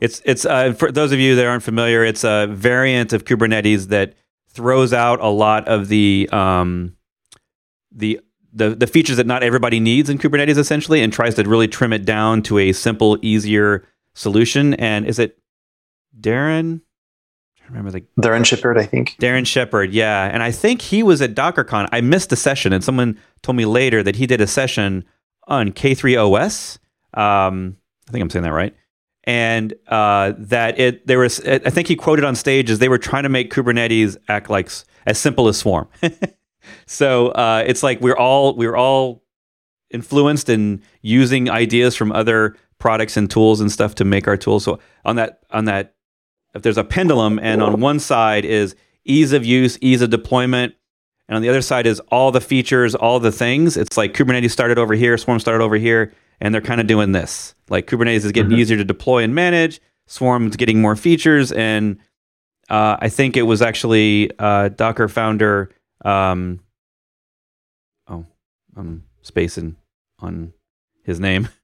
It's 0.00 0.22
it's 0.24 0.44
uh, 0.44 0.72
for 0.72 0.90
those 0.90 1.12
of 1.12 1.18
you 1.18 1.36
that 1.36 1.46
aren't 1.46 1.62
familiar, 1.62 2.04
it's 2.04 2.24
a 2.24 2.46
variant 2.50 3.12
of 3.12 3.24
Kubernetes 3.24 3.88
that 3.88 4.14
throws 4.48 4.92
out 4.92 5.20
a 5.20 5.28
lot 5.28 5.68
of 5.68 5.88
the 5.88 6.28
um, 6.32 6.96
the 7.92 8.20
the 8.52 8.70
the 8.70 8.86
features 8.86 9.16
that 9.16 9.26
not 9.26 9.42
everybody 9.42 9.80
needs 9.80 10.08
in 10.08 10.18
Kubernetes 10.18 10.58
essentially, 10.58 11.02
and 11.02 11.12
tries 11.12 11.34
to 11.34 11.42
really 11.42 11.68
trim 11.68 11.92
it 11.92 12.04
down 12.04 12.42
to 12.42 12.58
a 12.58 12.72
simple, 12.72 13.18
easier 13.22 13.86
solution. 14.14 14.74
And 14.74 15.06
is 15.06 15.18
it 15.18 15.38
Darren? 16.18 16.80
I 17.64 17.68
remember 17.68 17.90
the 17.90 18.02
Darren 18.20 18.44
Shepherd, 18.44 18.78
I 18.78 18.84
think. 18.84 19.16
Darren 19.18 19.46
Shepherd, 19.46 19.92
yeah. 19.92 20.28
And 20.30 20.42
I 20.42 20.50
think 20.50 20.82
he 20.82 21.02
was 21.02 21.22
at 21.22 21.34
DockerCon. 21.34 21.88
I 21.92 22.02
missed 22.02 22.30
the 22.30 22.36
session, 22.36 22.72
and 22.72 22.84
someone 22.84 23.18
told 23.42 23.56
me 23.56 23.64
later 23.64 24.02
that 24.02 24.16
he 24.16 24.26
did 24.26 24.40
a 24.40 24.46
session 24.46 25.04
on 25.48 25.72
K3OS. 25.72 26.78
Um, 27.14 27.76
I 28.06 28.12
think 28.12 28.22
I'm 28.22 28.30
saying 28.30 28.42
that 28.42 28.52
right. 28.52 28.74
And 29.24 29.72
uh, 29.88 30.34
that 30.36 30.78
it 30.78 31.06
there 31.06 31.18
was, 31.20 31.40
I 31.40 31.70
think 31.70 31.88
he 31.88 31.96
quoted 31.96 32.26
on 32.26 32.34
stage 32.34 32.68
as 32.68 32.78
they 32.78 32.90
were 32.90 32.98
trying 32.98 33.22
to 33.22 33.30
make 33.30 33.50
Kubernetes 33.50 34.18
act 34.28 34.50
like 34.50 34.70
as 35.06 35.18
simple 35.18 35.48
as 35.48 35.56
Swarm. 35.56 35.88
so 36.86 37.28
uh, 37.28 37.64
it's 37.66 37.82
like 37.82 38.02
we're 38.02 38.16
all 38.16 38.54
we're 38.54 38.76
all 38.76 39.22
influenced 39.90 40.50
and 40.50 40.82
using 41.00 41.48
ideas 41.48 41.96
from 41.96 42.12
other 42.12 42.56
products 42.78 43.16
and 43.16 43.30
tools 43.30 43.62
and 43.62 43.72
stuff 43.72 43.94
to 43.94 44.04
make 44.04 44.28
our 44.28 44.36
tools. 44.36 44.64
So 44.64 44.78
on 45.06 45.16
that 45.16 45.40
on 45.50 45.64
that 45.64 45.93
if 46.54 46.62
there's 46.62 46.78
a 46.78 46.84
pendulum 46.84 47.38
and 47.42 47.62
on 47.62 47.80
one 47.80 47.98
side 47.98 48.44
is 48.44 48.76
ease 49.04 49.32
of 49.32 49.44
use, 49.44 49.78
ease 49.80 50.02
of 50.02 50.10
deployment, 50.10 50.74
and 51.28 51.36
on 51.36 51.42
the 51.42 51.48
other 51.48 51.62
side 51.62 51.86
is 51.86 52.00
all 52.10 52.30
the 52.30 52.40
features, 52.40 52.94
all 52.94 53.18
the 53.18 53.32
things. 53.32 53.76
It's 53.76 53.96
like 53.96 54.14
Kubernetes 54.14 54.50
started 54.50 54.78
over 54.78 54.94
here, 54.94 55.16
Swarm 55.16 55.40
started 55.40 55.62
over 55.64 55.76
here, 55.76 56.12
and 56.40 56.54
they're 56.54 56.60
kind 56.60 56.80
of 56.80 56.86
doing 56.86 57.12
this. 57.12 57.54
Like 57.68 57.86
Kubernetes 57.86 58.24
is 58.24 58.32
getting 58.32 58.52
mm-hmm. 58.52 58.60
easier 58.60 58.76
to 58.76 58.84
deploy 58.84 59.22
and 59.24 59.34
manage, 59.34 59.80
Swarm's 60.06 60.56
getting 60.56 60.80
more 60.80 60.96
features, 60.96 61.50
and 61.52 61.98
uh, 62.68 62.96
I 63.00 63.08
think 63.08 63.36
it 63.36 63.42
was 63.42 63.62
actually 63.62 64.30
uh, 64.38 64.68
Docker 64.68 65.08
founder. 65.08 65.70
Um, 66.04 66.60
oh, 68.08 68.26
I'm 68.76 69.04
spacing 69.22 69.76
on 70.18 70.52
his 71.02 71.20
name. 71.20 71.48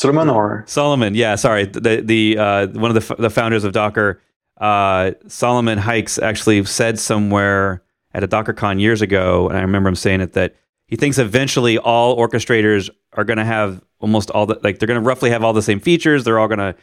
Solomon 0.00 0.30
or 0.30 0.64
Solomon? 0.66 1.14
Yeah, 1.14 1.34
sorry. 1.34 1.66
The 1.66 2.00
the 2.02 2.38
uh, 2.38 2.66
one 2.68 2.96
of 2.96 3.06
the 3.06 3.14
the 3.16 3.28
founders 3.28 3.64
of 3.64 3.72
Docker, 3.72 4.22
uh, 4.56 5.12
Solomon 5.26 5.78
Hykes, 5.78 6.20
actually 6.22 6.64
said 6.64 6.98
somewhere, 6.98 7.82
at 8.14 8.24
a 8.24 8.28
DockerCon 8.28 8.80
years 8.80 9.02
ago, 9.02 9.48
and 9.48 9.58
I 9.58 9.60
remember 9.60 9.90
him 9.90 9.94
saying 9.94 10.22
it 10.22 10.32
that 10.32 10.56
he 10.86 10.96
thinks 10.96 11.18
eventually 11.18 11.76
all 11.76 12.16
orchestrators 12.16 12.88
are 13.12 13.24
going 13.24 13.36
to 13.36 13.44
have 13.44 13.84
almost 13.98 14.30
all 14.30 14.46
the 14.46 14.58
like 14.62 14.78
they're 14.78 14.86
going 14.86 15.00
to 15.00 15.06
roughly 15.06 15.28
have 15.28 15.44
all 15.44 15.52
the 15.52 15.60
same 15.62 15.80
features. 15.80 16.24
They're 16.24 16.38
all 16.38 16.48
going 16.48 16.60
to 16.60 16.74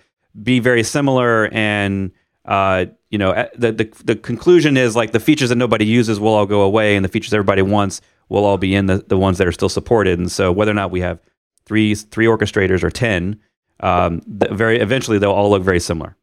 be 0.43 0.59
very 0.59 0.83
similar, 0.83 1.47
and 1.51 2.11
uh, 2.45 2.85
you 3.09 3.17
know 3.17 3.33
the, 3.57 3.71
the 3.71 3.91
the 4.05 4.15
conclusion 4.15 4.77
is 4.77 4.95
like 4.95 5.11
the 5.11 5.19
features 5.19 5.49
that 5.49 5.55
nobody 5.55 5.87
uses 5.87 6.19
will 6.19 6.35
all 6.35 6.45
go 6.45 6.61
away, 6.61 6.95
and 6.95 7.03
the 7.03 7.09
features 7.09 7.33
everybody 7.33 7.63
wants 7.63 7.99
will 8.29 8.45
all 8.45 8.59
be 8.59 8.75
in 8.75 8.85
the 8.85 8.97
the 9.07 9.17
ones 9.17 9.39
that 9.39 9.47
are 9.47 9.51
still 9.51 9.69
supported. 9.69 10.19
And 10.19 10.31
so 10.31 10.51
whether 10.51 10.69
or 10.69 10.75
not 10.75 10.91
we 10.91 11.01
have 11.01 11.19
three 11.67 11.93
three 11.93 12.25
orchestrators 12.25 12.83
or 12.83 12.89
ten, 12.89 13.39
um, 13.81 14.21
very 14.25 14.79
eventually 14.79 15.19
they'll 15.19 15.31
all 15.31 15.49
look 15.49 15.63
very 15.63 15.79
similar, 15.79 16.15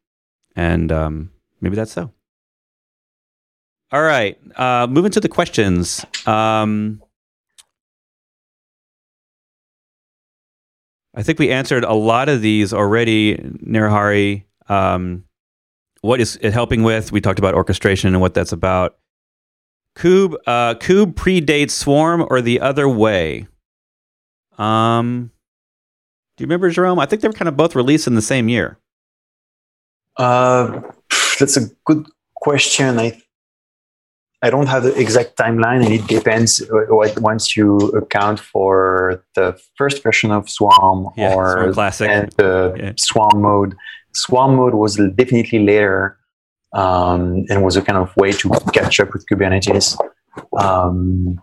and 0.57 0.91
um, 0.91 1.31
maybe 1.61 1.77
that's 1.77 1.93
so. 1.93 2.11
All 3.93 4.03
right, 4.03 4.39
uh, 4.57 4.89
moving 4.89 5.13
to 5.13 5.21
the 5.21 5.29
questions. 5.29 6.05
Um, 6.27 7.03
I 11.15 11.23
think 11.23 11.39
we 11.39 11.51
answered 11.51 11.85
a 11.85 11.95
lot 11.95 12.29
of 12.29 12.41
these 12.41 12.73
already, 12.73 13.37
Nirhari. 13.37 14.45
Um, 14.69 15.25
what 16.01 16.21
is 16.21 16.37
it 16.43 16.53
helping 16.53 16.83
with? 16.83 17.13
We 17.13 17.21
talked 17.21 17.39
about 17.39 17.55
orchestration 17.55 18.09
and 18.09 18.21
what 18.21 18.35
that's 18.35 18.53
about. 18.53 18.97
Kube, 19.97 20.35
uh, 20.47 20.75
Kube 20.75 21.15
predates 21.15 21.71
Swarm 21.71 22.27
or 22.29 22.41
the 22.41 22.61
other 22.61 22.89
way? 22.89 23.47
Um, 24.59 25.31
do 26.37 26.43
you 26.43 26.47
remember 26.47 26.71
Jerome? 26.71 26.99
I 26.99 27.07
think 27.07 27.23
they 27.23 27.29
were 27.29 27.35
kind 27.35 27.49
of 27.49 27.57
both 27.57 27.75
released 27.75 28.07
in 28.07 28.15
the 28.15 28.23
same 28.23 28.49
year. 28.49 28.79
Uh, 30.17 30.81
that's 31.39 31.57
a 31.57 31.69
good 31.85 32.07
question. 32.37 32.99
I 32.99 33.21
I 34.43 34.51
don't 34.51 34.67
have 34.67 34.83
the 34.83 34.95
exact 35.01 35.37
timeline, 35.39 35.83
and 35.85 35.93
it 35.95 36.07
depends 36.07 36.63
what 36.91 37.19
once 37.21 37.57
you 37.57 37.79
account 38.03 38.39
for 38.39 39.25
the 39.35 39.59
first 39.79 40.03
version 40.03 40.31
of 40.31 40.51
Swarm 40.51 41.09
Yeah, 41.17 41.33
or 41.35 41.53
Swarm 41.53 41.73
Classic. 41.75 42.09
and 42.11 42.31
the 42.33 42.75
Yeah. 42.77 42.93
Swarm 42.99 43.41
mode. 43.41 43.75
Swarm 44.13 44.57
mode 44.57 44.75
was 44.75 44.97
definitely 45.17 45.61
later 45.65 46.19
um, 46.75 47.47
and 47.49 47.65
was 47.65 47.77
a 47.77 47.83
kind 47.83 47.97
of 47.99 48.15
way 48.17 48.33
to 48.33 48.51
catch 48.73 49.01
up 49.01 49.13
with 49.15 49.25
Kubernetes. 49.29 49.97
Um, 50.61 51.41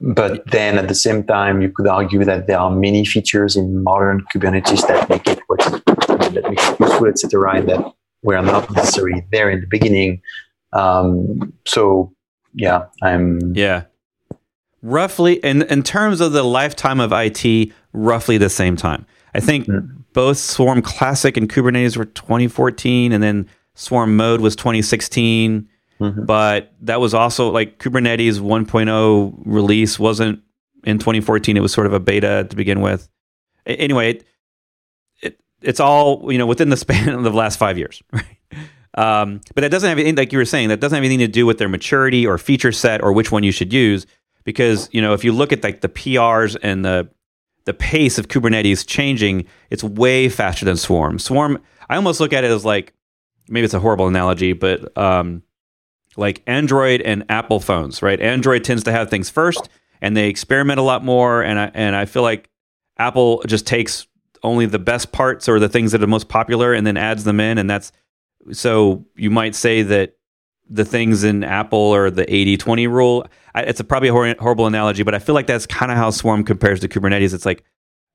but 0.00 0.50
then 0.50 0.78
at 0.78 0.88
the 0.88 0.94
same 0.94 1.24
time, 1.24 1.60
you 1.60 1.70
could 1.70 1.86
argue 1.86 2.24
that 2.24 2.46
there 2.46 2.58
are 2.58 2.70
many 2.70 3.04
features 3.04 3.56
in 3.56 3.82
modern 3.82 4.24
Kubernetes 4.34 4.86
that 4.88 5.08
make 5.08 5.26
it 5.26 5.38
what 5.46 5.58
that 5.60 6.44
make 6.48 6.58
it 6.58 6.80
useful, 6.80 7.06
etc., 7.06 7.56
and 7.56 7.68
that 7.68 7.92
were 8.22 8.40
not 8.42 8.70
necessarily 8.70 9.24
there 9.32 9.50
in 9.50 9.60
the 9.60 9.66
beginning. 9.66 10.20
Um, 10.72 11.52
so 11.66 12.12
yeah, 12.54 12.86
I'm 13.02 13.54
Yeah. 13.54 13.84
Roughly, 14.82 15.34
in, 15.34 15.62
in 15.62 15.82
terms 15.82 16.22
of 16.22 16.32
the 16.32 16.42
lifetime 16.42 17.00
of 17.00 17.12
IT, 17.12 17.70
roughly 17.92 18.38
the 18.38 18.48
same 18.48 18.76
time. 18.76 19.04
I 19.34 19.40
think 19.40 19.66
Mm. 19.66 20.04
both 20.14 20.38
Swarm 20.38 20.80
Classic 20.80 21.36
and 21.36 21.50
Kubernetes 21.52 21.96
were 21.98 22.06
2014, 22.06 23.12
and 23.12 23.22
then 23.22 23.46
Swarm 23.74 24.16
Mode 24.16 24.40
was 24.40 24.56
2016. 24.56 25.68
Mhm. 26.00 26.26
But 26.26 26.72
that 26.80 27.00
was 27.00 27.12
also 27.14 27.50
like 27.50 27.78
Kubernetes 27.78 28.40
1.0 28.40 29.34
release 29.44 29.98
wasn't 29.98 30.40
in 30.84 30.98
2014. 30.98 31.56
It 31.56 31.60
was 31.60 31.72
sort 31.72 31.86
of 31.86 31.92
a 31.92 32.00
beta 32.00 32.46
to 32.48 32.56
begin 32.56 32.80
with. 32.80 33.08
Anyway, 33.66 34.10
it, 34.12 34.24
it, 35.22 35.40
it's 35.60 35.80
all 35.80 36.32
you 36.32 36.38
know 36.38 36.46
within 36.46 36.70
the 36.70 36.76
span 36.76 37.08
of 37.14 37.22
the 37.22 37.30
last 37.30 37.58
five 37.58 37.76
years, 37.78 38.02
right? 38.12 38.24
Um, 38.94 39.40
but 39.54 39.60
that 39.60 39.70
doesn't 39.70 39.88
have 39.88 39.98
anything, 39.98 40.16
like 40.16 40.32
you 40.32 40.38
were 40.38 40.44
saying, 40.44 40.68
that 40.70 40.80
doesn't 40.80 40.96
have 40.96 41.04
anything 41.04 41.20
to 41.20 41.28
do 41.28 41.46
with 41.46 41.58
their 41.58 41.68
maturity 41.68 42.26
or 42.26 42.38
feature 42.38 42.72
set 42.72 43.02
or 43.02 43.12
which 43.12 43.30
one 43.30 43.44
you 43.44 43.52
should 43.52 43.72
use. 43.72 44.04
Because 44.44 44.88
you 44.92 45.00
know, 45.02 45.12
if 45.12 45.22
you 45.22 45.32
look 45.32 45.52
at 45.52 45.62
like 45.62 45.82
the 45.82 45.88
PRs 45.88 46.56
and 46.62 46.84
the 46.84 47.08
the 47.66 47.74
pace 47.74 48.18
of 48.18 48.28
Kubernetes 48.28 48.86
changing, 48.86 49.44
it's 49.68 49.84
way 49.84 50.28
faster 50.30 50.64
than 50.64 50.76
Swarm. 50.78 51.18
Swarm, 51.18 51.62
I 51.90 51.96
almost 51.96 52.18
look 52.20 52.32
at 52.32 52.42
it 52.42 52.50
as 52.50 52.64
like 52.64 52.94
maybe 53.48 53.66
it's 53.66 53.74
a 53.74 53.80
horrible 53.80 54.08
analogy, 54.08 54.54
but 54.54 54.96
um, 54.96 55.42
like 56.20 56.42
Android 56.46 57.00
and 57.00 57.24
Apple 57.28 57.58
phones, 57.58 58.02
right? 58.02 58.20
Android 58.20 58.62
tends 58.62 58.84
to 58.84 58.92
have 58.92 59.10
things 59.10 59.30
first, 59.30 59.68
and 60.00 60.16
they 60.16 60.28
experiment 60.28 60.78
a 60.78 60.82
lot 60.82 61.04
more. 61.04 61.42
And 61.42 61.58
I 61.58 61.70
and 61.74 61.96
I 61.96 62.04
feel 62.04 62.22
like 62.22 62.48
Apple 62.98 63.42
just 63.46 63.66
takes 63.66 64.06
only 64.42 64.66
the 64.66 64.78
best 64.78 65.12
parts 65.12 65.48
or 65.48 65.58
the 65.58 65.68
things 65.68 65.92
that 65.92 66.02
are 66.02 66.06
most 66.06 66.28
popular 66.28 66.72
and 66.72 66.86
then 66.86 66.96
adds 66.96 67.24
them 67.24 67.40
in, 67.40 67.58
and 67.58 67.68
that's 67.68 67.90
so 68.52 69.04
you 69.16 69.30
might 69.30 69.54
say 69.54 69.82
that 69.82 70.16
the 70.68 70.84
things 70.84 71.24
in 71.24 71.42
Apple 71.42 71.78
or 71.78 72.10
the 72.10 72.24
80-20 72.26 72.88
rule. 72.88 73.26
I, 73.56 73.62
it's 73.62 73.80
a, 73.80 73.84
probably 73.84 74.08
a 74.08 74.12
hor- 74.12 74.36
horrible 74.38 74.66
analogy, 74.68 75.02
but 75.02 75.16
I 75.16 75.18
feel 75.18 75.34
like 75.34 75.48
that's 75.48 75.66
kind 75.66 75.90
of 75.90 75.98
how 75.98 76.10
Swarm 76.10 76.44
compares 76.44 76.78
to 76.80 76.88
Kubernetes. 76.88 77.34
It's 77.34 77.46
like 77.46 77.64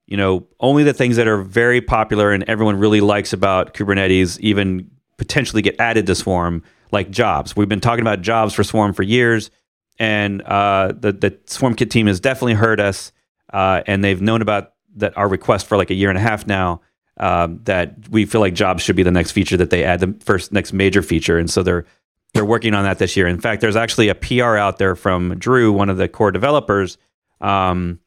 you 0.05 0.15
know 0.15 0.47
only 0.59 0.83
the 0.83 0.93
things 0.93 1.15
that 1.15 1.27
are 1.27 1.41
very 1.41 1.81
popular 1.81 2.31
and 2.31 2.43
everyone 2.43 2.77
really 2.77 3.01
likes 3.01 3.33
about 3.33 3.73
Kubernetes 3.73 4.39
even 4.39 4.91
potentially 5.17 5.61
get 5.61 5.79
added 5.79 6.05
to 6.07 6.15
Swarm, 6.15 6.61
like 6.95 7.11
jobs. 7.11 7.55
We've 7.55 7.69
been 7.69 7.81
talking 7.81 8.01
about 8.01 8.21
jobs 8.21 8.55
for 8.55 8.63
Swarm 8.63 8.93
for 8.93 9.03
years, 9.03 9.51
and 9.99 10.41
uh, 10.41 10.93
the 10.97 11.11
the 11.11 11.37
Swarm 11.45 11.75
Kit 11.75 11.91
team 11.91 12.07
has 12.07 12.19
definitely 12.19 12.55
heard 12.55 12.79
us, 12.79 13.11
uh, 13.53 13.83
and 13.85 14.03
they've 14.03 14.21
known 14.21 14.41
about 14.41 14.73
that 14.95 15.15
our 15.15 15.27
request 15.27 15.67
for 15.67 15.77
like 15.77 15.91
a 15.91 15.93
year 15.93 16.09
and 16.09 16.17
a 16.17 16.21
half 16.21 16.47
now. 16.47 16.81
Um, 17.17 17.61
that 17.63 18.09
we 18.09 18.25
feel 18.25 18.41
like 18.41 18.53
jobs 18.55 18.83
should 18.83 18.97
be 18.97 19.03
the 19.03 19.11
next 19.11 19.31
feature 19.31 19.55
that 19.55 19.69
they 19.69 19.85
add 19.85 20.01
the 20.01 20.13
first 20.25 20.51
next 20.51 20.73
major 20.73 21.01
feature, 21.01 21.37
and 21.37 21.49
so 21.49 21.61
they're 21.61 21.85
they're 22.33 22.43
working 22.43 22.73
on 22.73 22.83
that 22.83 22.97
this 22.97 23.15
year. 23.15 23.27
In 23.27 23.39
fact, 23.39 23.61
there's 23.61 23.77
actually 23.77 24.09
a 24.09 24.15
PR 24.15 24.57
out 24.57 24.79
there 24.79 24.95
from 24.95 25.37
Drew, 25.37 25.71
one 25.71 25.89
of 25.89 25.97
the 25.97 26.09
core 26.09 26.31
developers, 26.31 26.97
um, 27.39 27.99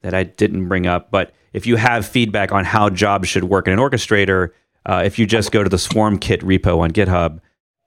that 0.00 0.14
I 0.14 0.22
didn't 0.22 0.68
bring 0.68 0.86
up. 0.86 1.10
But 1.10 1.34
if 1.52 1.66
you 1.66 1.76
have 1.76 2.06
feedback 2.06 2.52
on 2.52 2.64
how 2.64 2.88
jobs 2.88 3.28
should 3.28 3.44
work 3.44 3.66
in 3.66 3.74
an 3.74 3.78
orchestrator, 3.78 4.52
uh, 4.86 5.02
if 5.04 5.18
you 5.18 5.26
just 5.26 5.52
go 5.52 5.62
to 5.62 5.68
the 5.68 5.78
Swarm 5.78 6.18
Kit 6.18 6.40
repo 6.40 6.78
on 6.78 6.90
GitHub 6.90 7.40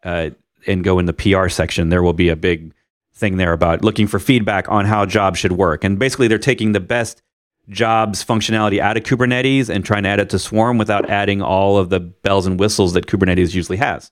uh, 0.03 0.29
and 0.67 0.83
go 0.83 0.99
in 0.99 1.05
the 1.05 1.13
PR 1.13 1.49
section, 1.49 1.89
there 1.89 2.03
will 2.03 2.13
be 2.13 2.29
a 2.29 2.35
big 2.35 2.73
thing 3.13 3.37
there 3.37 3.53
about 3.53 3.83
looking 3.83 4.07
for 4.07 4.19
feedback 4.19 4.69
on 4.69 4.85
how 4.85 5.05
jobs 5.05 5.39
should 5.39 5.53
work. 5.53 5.83
And 5.83 5.97
basically, 5.97 6.27
they're 6.27 6.37
taking 6.37 6.71
the 6.71 6.79
best 6.79 7.21
jobs 7.69 8.23
functionality 8.23 8.79
out 8.79 8.95
of 8.95 9.03
Kubernetes 9.03 9.69
and 9.69 9.83
trying 9.83 10.03
to 10.03 10.09
add 10.09 10.19
it 10.19 10.29
to 10.29 10.39
Swarm 10.39 10.77
without 10.77 11.09
adding 11.09 11.41
all 11.41 11.77
of 11.77 11.89
the 11.89 11.99
bells 11.99 12.45
and 12.45 12.59
whistles 12.59 12.93
that 12.93 13.07
Kubernetes 13.07 13.53
usually 13.53 13.77
has. 13.77 14.11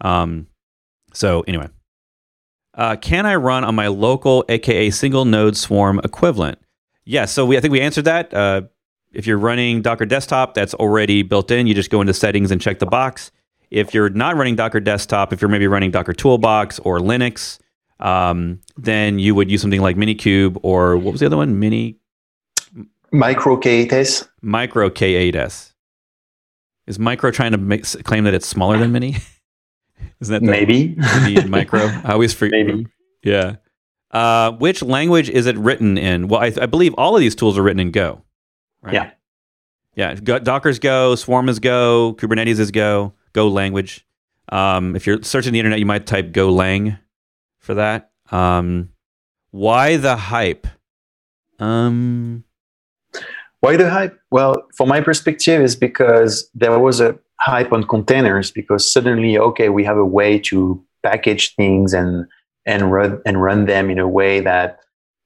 Um, 0.00 0.48
so 1.12 1.42
anyway, 1.46 1.68
uh, 2.74 2.96
can 2.96 3.26
I 3.26 3.36
run 3.36 3.64
on 3.64 3.74
my 3.74 3.88
local, 3.88 4.44
aka 4.48 4.90
single 4.90 5.24
node 5.24 5.56
Swarm 5.56 6.00
equivalent? 6.02 6.58
Yes. 7.04 7.32
so 7.32 7.46
we, 7.46 7.56
I 7.56 7.60
think 7.60 7.72
we 7.72 7.80
answered 7.80 8.04
that. 8.04 8.34
Uh, 8.34 8.62
if 9.12 9.26
you're 9.26 9.38
running 9.38 9.80
Docker 9.80 10.04
Desktop, 10.04 10.54
that's 10.54 10.74
already 10.74 11.22
built 11.22 11.50
in. 11.50 11.66
You 11.66 11.74
just 11.74 11.90
go 11.90 12.00
into 12.00 12.12
settings 12.12 12.50
and 12.50 12.60
check 12.60 12.78
the 12.78 12.86
box. 12.86 13.30
If 13.70 13.92
you're 13.92 14.10
not 14.10 14.36
running 14.36 14.56
Docker 14.56 14.80
Desktop, 14.80 15.32
if 15.32 15.40
you're 15.42 15.50
maybe 15.50 15.66
running 15.66 15.90
Docker 15.90 16.12
Toolbox 16.12 16.78
or 16.80 16.98
Linux, 16.98 17.58
um, 18.00 18.60
then 18.76 19.18
you 19.18 19.34
would 19.34 19.50
use 19.50 19.60
something 19.60 19.80
like 19.80 19.96
Minikube 19.96 20.58
or 20.62 20.96
what 20.96 21.12
was 21.12 21.20
the 21.20 21.26
other 21.26 21.36
one? 21.36 21.58
Mini 21.58 21.98
micro 23.12 23.56
K8s. 23.56 24.28
Micro 24.42 24.90
K8s. 24.90 25.72
Is 26.86 26.98
Micro 26.98 27.30
trying 27.30 27.52
to 27.52 27.58
make, 27.58 27.84
claim 28.04 28.24
that 28.24 28.34
it's 28.34 28.46
smaller 28.46 28.78
than 28.78 28.92
Mini? 28.92 29.16
Isn't 30.20 30.32
that 30.32 30.42
Maybe. 30.42 30.96
Mini 30.96 31.44
Micro? 31.44 31.80
I 32.04 32.12
always 32.12 32.32
forget. 32.32 32.66
Maybe. 32.66 32.86
Yeah. 33.22 33.56
Uh, 34.10 34.52
which 34.52 34.82
language 34.82 35.28
is 35.28 35.46
it 35.46 35.56
written 35.58 35.98
in? 35.98 36.28
Well, 36.28 36.40
I, 36.40 36.52
I 36.60 36.66
believe 36.66 36.94
all 36.94 37.14
of 37.14 37.20
these 37.20 37.34
tools 37.34 37.58
are 37.58 37.62
written 37.62 37.80
in 37.80 37.90
Go. 37.90 38.22
Right? 38.80 38.94
Yeah. 38.94 39.10
Yeah. 39.96 40.14
Go, 40.14 40.38
Docker's 40.38 40.78
Go, 40.78 41.14
Swarm 41.14 41.48
is 41.48 41.58
Go, 41.58 42.14
Kubernetes 42.18 42.58
is 42.58 42.70
Go, 42.70 43.12
Go 43.32 43.48
language. 43.48 44.06
Um, 44.50 44.96
if 44.96 45.06
you're 45.06 45.22
searching 45.22 45.52
the 45.52 45.58
internet, 45.58 45.78
you 45.78 45.86
might 45.86 46.06
type 46.06 46.32
Go 46.32 46.50
Lang 46.50 46.98
for 47.58 47.74
that. 47.74 48.10
Um, 48.30 48.90
why 49.50 49.96
the 49.96 50.16
hype? 50.16 50.66
Um, 51.58 52.44
Why 53.60 53.76
the 53.76 53.90
hype? 53.90 54.18
Well, 54.30 54.54
from 54.76 54.88
my 54.88 55.00
perspective, 55.00 55.60
is 55.60 55.74
because 55.74 56.48
there 56.54 56.78
was 56.78 57.00
a 57.00 57.18
hype 57.40 57.72
on 57.72 57.84
containers 57.84 58.50
because 58.50 58.90
suddenly, 58.90 59.38
okay, 59.38 59.68
we 59.68 59.84
have 59.84 59.96
a 59.96 60.04
way 60.04 60.38
to 60.40 60.84
package 61.02 61.54
things 61.56 61.92
and 61.94 62.26
and 62.66 62.92
run 62.92 63.20
and 63.26 63.42
run 63.42 63.66
them 63.66 63.90
in 63.90 63.98
a 63.98 64.08
way 64.08 64.40
that 64.40 64.80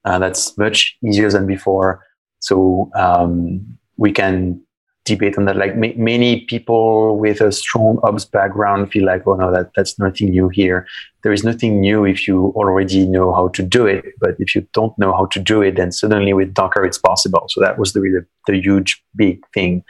uh, 0.05 0.17
that's 0.19 0.57
much 0.57 0.97
easier 1.03 1.29
than 1.29 1.45
before. 1.45 2.03
So 2.39 2.89
um, 2.95 3.77
we 3.97 4.11
can 4.11 4.61
debate 5.05 5.37
on 5.37 5.45
that. 5.45 5.57
Like 5.57 5.75
ma- 5.75 5.95
many 5.95 6.41
people 6.41 7.17
with 7.17 7.41
a 7.41 7.51
strong 7.51 7.99
ops 8.03 8.25
background 8.25 8.91
feel 8.91 9.05
like, 9.05 9.23
oh 9.27 9.35
no, 9.35 9.51
that 9.51 9.71
that's 9.75 9.99
nothing 9.99 10.29
new 10.29 10.49
here. 10.49 10.87
There 11.23 11.33
is 11.33 11.43
nothing 11.43 11.79
new 11.79 12.05
if 12.05 12.27
you 12.27 12.53
already 12.55 13.07
know 13.07 13.33
how 13.33 13.49
to 13.49 13.63
do 13.63 13.85
it. 13.85 14.05
But 14.19 14.35
if 14.39 14.55
you 14.55 14.67
don't 14.73 14.97
know 14.97 15.13
how 15.13 15.25
to 15.27 15.39
do 15.39 15.61
it, 15.61 15.75
then 15.75 15.91
suddenly 15.91 16.33
with 16.33 16.53
Docker 16.53 16.85
it's 16.85 16.97
possible. 16.97 17.45
So 17.49 17.61
that 17.61 17.77
was 17.77 17.93
the 17.93 18.01
really 18.01 18.25
the 18.47 18.61
huge 18.61 19.03
big 19.15 19.41
thing. 19.53 19.83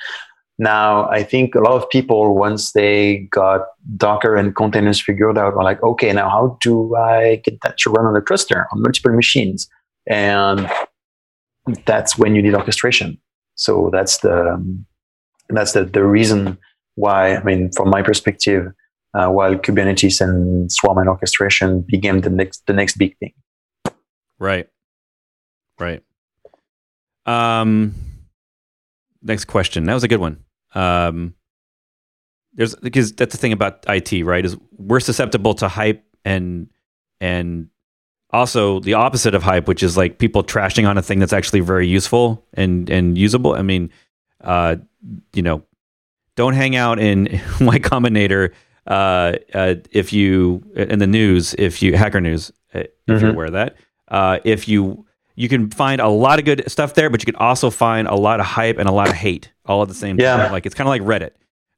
Now, 0.60 1.10
I 1.10 1.23
think 1.23 1.56
a 1.56 1.60
lot 1.60 1.73
of 1.73 1.89
people, 1.89 2.36
once 2.36 2.73
they 2.73 3.28
got 3.32 3.62
Docker 3.97 4.36
and 4.36 4.56
containers 4.56 5.02
figured 5.02 5.38
out, 5.38 5.56
are 5.56 5.63
like, 5.63 5.82
okay, 5.82 6.13
now 6.13 6.30
how 6.30 6.58
do 6.62 6.95
I 6.95 7.41
get 7.43 7.60
that 7.63 7.78
to 7.80 7.89
run 7.89 8.06
on 8.06 8.15
a 8.15 8.21
cluster 8.21 8.67
on 8.71 8.82
multiple 8.84 9.13
machines? 9.13 9.67
And 10.08 10.69
that's 11.86 12.19
when 12.19 12.36
you 12.36 12.41
need 12.41 12.54
orchestration. 12.54 13.19
So 13.56 13.89
that's 13.91 14.19
the 14.19 14.54
um, 14.54 14.86
that's 15.57 15.73
the, 15.73 15.85
the 15.85 16.03
reason 16.03 16.57
why. 16.95 17.35
I 17.35 17.43
mean, 17.43 17.71
from 17.71 17.89
my 17.89 18.01
perspective, 18.01 18.71
uh, 19.13 19.27
while 19.27 19.55
Kubernetes 19.55 20.21
and 20.21 20.71
Swarm 20.71 20.97
and 20.97 21.09
orchestration 21.09 21.81
became 21.81 22.21
the 22.21 22.29
next 22.29 22.65
the 22.65 22.73
next 22.73 22.97
big 22.97 23.17
thing. 23.17 23.33
Right. 24.39 24.67
Right. 25.79 26.03
Um. 27.25 27.93
Next 29.21 29.45
question. 29.45 29.85
That 29.85 29.93
was 29.93 30.03
a 30.03 30.07
good 30.07 30.19
one. 30.19 30.43
Um. 30.73 31.35
There's 32.55 32.75
because 32.75 33.13
that's 33.13 33.33
the 33.33 33.39
thing 33.39 33.51
about 33.51 33.85
IT, 33.87 34.23
right? 34.25 34.45
Is 34.45 34.57
we're 34.77 34.99
susceptible 34.99 35.55
to 35.55 35.67
hype 35.67 36.03
and 36.23 36.69
and 37.19 37.69
also 38.31 38.79
the 38.79 38.95
opposite 38.95 39.35
of 39.35 39.43
hype, 39.43 39.67
which 39.67 39.83
is 39.83 39.95
like 39.95 40.17
people 40.17 40.43
trashing 40.43 40.87
on 40.87 40.97
a 40.97 41.01
thing 41.01 41.19
that's 41.19 41.33
actually 41.33 41.61
very 41.61 41.87
useful 41.87 42.45
and 42.53 42.89
and 42.89 43.17
usable. 43.17 43.53
I 43.53 43.61
mean, 43.61 43.91
uh, 44.43 44.77
you 45.33 45.41
know, 45.41 45.63
don't 46.35 46.53
hang 46.53 46.75
out 46.75 46.99
in 46.99 47.25
Y 47.61 47.79
Combinator 47.79 48.53
uh, 48.87 49.33
uh, 49.53 49.75
if 49.91 50.11
you 50.11 50.63
in 50.75 50.99
the 50.99 51.07
news 51.07 51.53
if 51.57 51.81
you 51.81 51.95
hacker 51.95 52.19
news 52.19 52.51
uh, 52.73 52.79
if 52.79 52.87
mm-hmm. 53.07 53.19
you're 53.19 53.33
aware 53.33 53.45
of 53.47 53.53
that. 53.53 53.75
Uh, 54.07 54.39
if 54.43 54.67
you 54.67 55.05
you 55.35 55.49
can 55.49 55.69
find 55.71 55.99
a 55.99 56.07
lot 56.07 56.37
of 56.39 56.45
good 56.45 56.69
stuff 56.69 56.93
there, 56.93 57.09
but 57.09 57.21
you 57.21 57.25
can 57.25 57.35
also 57.37 57.69
find 57.69 58.07
a 58.07 58.15
lot 58.15 58.39
of 58.39 58.45
hype 58.45 58.77
and 58.77 58.87
a 58.87 58.91
lot 58.91 59.09
of 59.09 59.15
hate 59.15 59.51
all 59.65 59.81
at 59.81 59.87
the 59.87 59.93
same 59.93 60.19
yeah. 60.19 60.37
time. 60.37 60.51
Like 60.51 60.65
it's 60.65 60.75
kind 60.75 60.87
of 60.87 60.89
like 60.89 61.01
Reddit. 61.01 61.31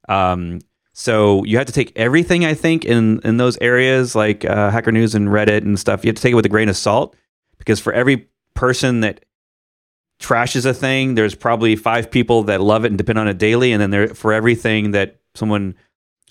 Um, 0.08 0.60
so 0.92 1.44
you 1.44 1.58
have 1.58 1.66
to 1.66 1.72
take 1.72 1.92
everything 1.96 2.44
I 2.44 2.54
think 2.54 2.84
in 2.84 3.20
in 3.20 3.36
those 3.36 3.58
areas 3.58 4.14
like 4.14 4.44
uh, 4.44 4.70
Hacker 4.70 4.92
News 4.92 5.14
and 5.14 5.28
Reddit 5.28 5.58
and 5.58 5.78
stuff. 5.78 6.04
You 6.04 6.08
have 6.08 6.16
to 6.16 6.22
take 6.22 6.32
it 6.32 6.36
with 6.36 6.46
a 6.46 6.50
grain 6.50 6.68
of 6.68 6.76
salt 6.76 7.14
because 7.58 7.80
for 7.80 7.92
every 7.92 8.28
person 8.54 9.00
that 9.00 9.24
trashes 10.18 10.64
a 10.64 10.74
thing, 10.74 11.14
there's 11.14 11.34
probably 11.34 11.76
five 11.76 12.10
people 12.10 12.42
that 12.44 12.60
love 12.60 12.84
it 12.84 12.88
and 12.88 12.98
depend 12.98 13.18
on 13.18 13.28
it 13.28 13.38
daily, 13.38 13.72
and 13.72 13.80
then 13.80 13.90
there 13.90 14.08
for 14.08 14.32
everything 14.32 14.92
that 14.92 15.16
someone 15.34 15.74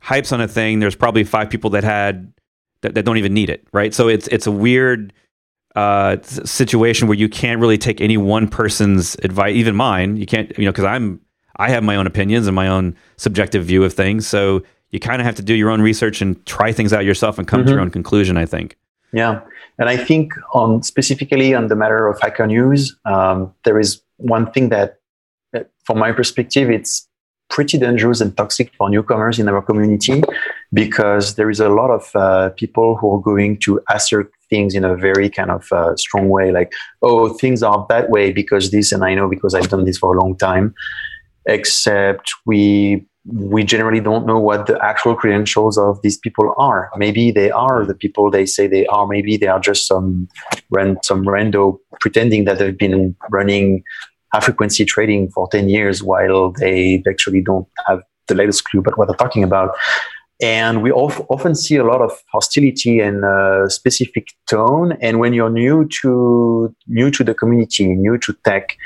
hypes 0.01 0.31
on 0.31 0.41
a 0.41 0.47
thing, 0.47 0.79
there's 0.79 0.95
probably 0.95 1.23
five 1.23 1.49
people 1.49 1.69
that 1.71 1.83
had 1.83 2.31
that, 2.81 2.93
that 2.95 3.03
don't 3.03 3.17
even 3.17 3.33
need 3.33 3.49
it, 3.49 3.67
right? 3.73 3.93
So 3.93 4.07
it's 4.07 4.27
it's 4.27 4.47
a 4.47 4.51
weird 4.51 5.13
uh, 5.75 6.17
situation 6.21 7.07
where 7.07 7.17
you 7.17 7.27
can't 7.27 7.59
really 7.59 7.77
take 7.77 7.99
any 8.01 8.17
one 8.17 8.47
person's 8.47 9.15
advice, 9.23 9.55
even 9.55 9.75
mine. 9.75 10.17
You 10.17 10.25
can't, 10.25 10.55
you 10.57 10.65
know, 10.65 10.71
because 10.71 10.85
I'm 10.85 11.19
I 11.57 11.69
have 11.69 11.83
my 11.83 11.95
own 11.95 12.07
opinions 12.07 12.47
and 12.47 12.55
my 12.55 12.67
own 12.67 12.95
subjective 13.17 13.65
view 13.65 13.83
of 13.83 13.93
things. 13.93 14.27
So 14.27 14.63
you 14.91 14.99
kind 14.99 15.21
of 15.21 15.25
have 15.25 15.35
to 15.35 15.43
do 15.43 15.53
your 15.53 15.69
own 15.69 15.81
research 15.81 16.21
and 16.21 16.43
try 16.45 16.71
things 16.71 16.93
out 16.93 17.05
yourself 17.05 17.37
and 17.37 17.47
come 17.47 17.61
mm-hmm. 17.61 17.67
to 17.67 17.71
your 17.71 17.79
mm-hmm. 17.79 17.85
own 17.85 17.91
conclusion. 17.91 18.37
I 18.37 18.45
think. 18.45 18.77
Yeah, 19.13 19.41
and 19.77 19.89
I 19.89 19.97
think 19.97 20.33
on 20.53 20.83
specifically 20.83 21.53
on 21.53 21.67
the 21.67 21.75
matter 21.75 22.07
of 22.07 22.19
hacker 22.21 22.47
news, 22.47 22.95
um, 23.05 23.53
there 23.63 23.79
is 23.79 24.01
one 24.17 24.51
thing 24.51 24.69
that, 24.69 24.99
that, 25.53 25.71
from 25.83 25.99
my 25.99 26.11
perspective, 26.11 26.69
it's 26.69 27.07
pretty 27.49 27.77
dangerous 27.77 28.21
and 28.21 28.35
toxic 28.35 28.73
for 28.75 28.89
newcomers 28.89 29.37
in 29.37 29.47
our 29.47 29.61
community 29.61 30.23
because 30.73 31.35
there 31.35 31.49
is 31.49 31.59
a 31.59 31.69
lot 31.69 31.91
of 31.91 32.09
uh, 32.15 32.49
people 32.51 32.95
who 32.97 33.15
are 33.15 33.21
going 33.21 33.57
to 33.57 33.79
assert 33.89 34.31
things 34.49 34.73
in 34.73 34.83
a 34.83 34.95
very 34.95 35.29
kind 35.29 35.51
of 35.51 35.71
uh, 35.71 35.95
strong 35.95 36.29
way 36.29 36.51
like 36.51 36.71
oh 37.01 37.29
things 37.29 37.63
are 37.63 37.85
that 37.89 38.09
way 38.09 38.31
because 38.31 38.71
this 38.71 38.91
and 38.91 39.03
i 39.03 39.13
know 39.13 39.27
because 39.27 39.55
i've 39.55 39.69
done 39.69 39.85
this 39.85 39.97
for 39.97 40.15
a 40.15 40.19
long 40.19 40.35
time 40.37 40.73
except 41.47 42.31
we 42.45 43.05
we 43.25 43.63
generally 43.63 43.99
don't 43.99 44.27
know 44.27 44.39
what 44.39 44.67
the 44.67 44.79
actual 44.83 45.15
credentials 45.15 45.77
of 45.77 46.01
these 46.03 46.17
people 46.17 46.53
are. 46.57 46.91
Maybe 46.95 47.31
they 47.31 47.49
are 47.49 47.83
the 47.83 47.95
people 47.95 48.29
they 48.29 48.45
say 48.45 48.67
they 48.67 48.85
are. 48.87 49.07
Maybe 49.07 49.35
they 49.35 49.47
are 49.47 49.59
just 49.59 49.87
some 49.87 50.27
ran, 50.69 50.97
some 51.03 51.25
rando 51.25 51.79
pretending 51.99 52.45
that 52.45 52.59
they've 52.59 52.77
been 52.77 53.15
running 53.31 53.83
high 54.31 54.41
frequency 54.41 54.85
trading 54.85 55.31
for 55.31 55.47
10 55.49 55.69
years 55.69 56.03
while 56.03 56.51
they 56.51 57.01
actually 57.09 57.41
don't 57.41 57.67
have 57.87 58.01
the 58.27 58.35
latest 58.35 58.65
clue 58.65 58.79
about 58.79 58.97
what 58.97 59.07
they're 59.07 59.17
talking 59.17 59.43
about. 59.43 59.75
And 60.41 60.83
we 60.83 60.91
often 60.91 61.55
see 61.55 61.77
a 61.77 61.83
lot 61.83 62.01
of 62.01 62.11
hostility 62.31 62.99
and 62.99 63.23
a 63.23 63.69
specific 63.69 64.27
tone. 64.49 64.97
And 65.01 65.19
when 65.19 65.33
you're 65.33 65.49
new 65.49 65.87
to 66.01 66.75
new 66.87 67.09
to 67.11 67.23
the 67.23 67.33
community, 67.33 67.87
new 67.87 68.17
to 68.19 68.33
tech, 68.43 68.77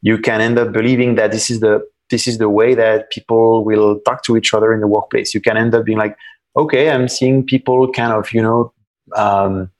you 0.00 0.18
can 0.18 0.40
end 0.40 0.58
up 0.58 0.72
believing 0.72 1.16
that 1.16 1.32
this 1.32 1.50
is 1.50 1.60
the 1.60 1.84
this 2.12 2.28
is 2.28 2.38
the 2.38 2.48
way 2.48 2.76
that 2.76 3.10
people 3.10 3.64
will 3.64 3.98
talk 4.06 4.22
to 4.26 4.36
each 4.36 4.54
other 4.54 4.72
in 4.72 4.80
the 4.80 4.86
workplace. 4.86 5.34
You 5.34 5.40
can 5.40 5.56
end 5.56 5.74
up 5.74 5.84
being 5.84 5.98
like, 5.98 6.16
okay, 6.56 6.90
I'm 6.90 7.08
seeing 7.08 7.44
people 7.44 7.90
kind 7.90 8.12
of, 8.12 8.32
you 8.32 8.42
know, 8.42 8.72
um, 9.16 9.70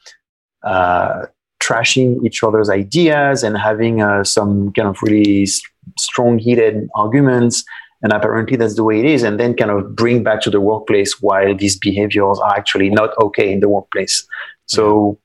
uh, 0.65 1.27
trashing 1.63 2.25
each 2.27 2.43
other's 2.43 2.69
ideas 2.69 3.45
and 3.45 3.57
having 3.57 4.03
uh, 4.03 4.25
some 4.25 4.73
kind 4.73 4.89
of 4.89 4.97
really 5.03 5.47
strong 5.99 6.39
heated 6.39 6.89
arguments. 6.95 7.63
And 8.03 8.13
apparently 8.13 8.57
that's 8.57 8.75
the 8.75 8.83
way 8.83 8.99
it 8.99 9.05
is. 9.05 9.23
And 9.23 9.39
then 9.39 9.55
kind 9.55 9.71
of 9.71 9.95
bring 9.95 10.25
back 10.25 10.41
to 10.43 10.51
the 10.51 10.61
workplace 10.61 11.21
while 11.21 11.55
these 11.55 11.79
behaviors 11.79 12.41
are 12.41 12.57
actually 12.57 12.91
not 12.91 13.11
okay 13.23 13.53
in 13.53 13.61
the 13.61 13.69
workplace. 13.69 14.27
So 14.67 15.21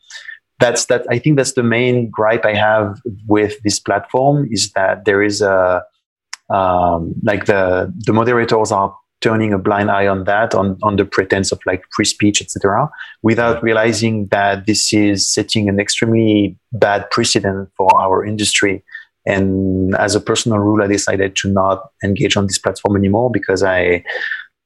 that's 0.59 0.85
that. 0.85 1.05
I 1.09 1.17
think 1.17 1.37
that's 1.37 1.53
the 1.53 1.63
main 1.63 2.09
gripe 2.09 2.45
I 2.45 2.53
have 2.53 2.99
with 3.27 3.53
this 3.63 3.79
platform 3.79 4.47
is 4.51 4.71
that 4.73 5.05
there 5.05 5.23
is 5.23 5.41
a, 5.41 5.83
um, 6.49 7.13
like 7.23 7.45
the 7.45 7.93
the 8.05 8.13
moderators 8.13 8.71
are 8.71 8.95
turning 9.21 9.51
a 9.51 9.57
blind 9.57 9.89
eye 9.89 10.07
on 10.07 10.25
that 10.25 10.53
on, 10.53 10.77
on 10.83 10.95
the 10.95 11.05
pretense 11.05 11.51
of 11.51 11.59
like 11.65 11.83
free 11.95 12.05
speech 12.05 12.41
etc 12.41 12.87
without 13.23 13.61
realizing 13.63 14.27
that 14.27 14.65
this 14.67 14.93
is 14.93 15.27
setting 15.27 15.67
an 15.67 15.79
extremely 15.79 16.57
bad 16.71 17.09
precedent 17.09 17.69
for 17.75 17.89
our 17.99 18.23
industry. 18.23 18.83
And 19.25 19.93
as 19.95 20.15
a 20.15 20.21
personal 20.21 20.59
rule 20.59 20.81
i 20.81 20.87
decided 20.87 21.35
to 21.37 21.51
not 21.51 21.89
engage 22.03 22.37
on 22.37 22.47
this 22.47 22.57
platform 22.57 22.95
anymore 22.95 23.29
because 23.29 23.61
i 23.61 24.03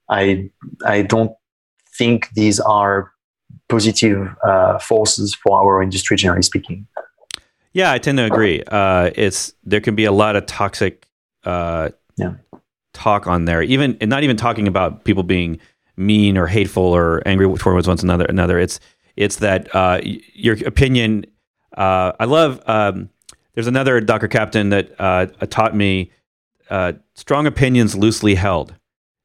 i 0.10 0.50
i 0.86 1.02
don't 1.02 1.32
think 1.98 2.30
these 2.36 2.60
are 2.60 3.12
positive 3.70 4.28
uh, 4.46 4.78
forces 4.80 5.34
for 5.34 5.58
our 5.60 5.82
industry 5.82 6.16
generally 6.18 6.44
speaking. 6.44 6.86
Yeah 7.74 7.92
i 7.92 7.98
tend 7.98 8.18
to 8.20 8.26
agree. 8.26 8.62
Uh, 8.68 9.10
it's 9.16 9.54
there 9.64 9.82
can 9.82 9.96
be 9.96 10.06
a 10.06 10.12
lot 10.12 10.36
of 10.36 10.46
toxic 10.46 11.08
uh, 11.44 11.90
yeah. 12.18 12.34
talk 12.94 13.28
on 13.28 13.46
there. 13.46 13.62
Even 13.62 13.98
and 14.02 14.10
not 14.10 14.24
even 14.24 14.38
talking 14.38 14.68
about 14.68 15.04
people 15.04 15.24
being 15.24 15.60
mean 15.98 16.38
or 16.38 16.48
hateful 16.48 16.84
or 16.84 17.22
angry 17.26 17.48
towards 17.58 17.88
one 17.88 17.98
another. 18.02 18.26
Another. 18.26 18.60
It's 18.60 18.80
it's 19.16 19.38
that 19.38 19.74
uh, 19.76 20.02
your 20.04 20.58
opinion. 20.66 21.26
Uh, 21.76 22.14
I 22.20 22.26
love. 22.26 22.62
Um, 22.66 23.10
there's 23.54 23.68
another 23.68 24.00
Docker 24.00 24.28
captain 24.28 24.70
that 24.70 24.92
uh, 25.00 25.28
taught 25.50 25.76
me 25.76 26.12
uh, 26.70 26.94
strong 27.16 27.48
opinions 27.48 27.96
loosely 27.96 28.36
held, 28.36 28.74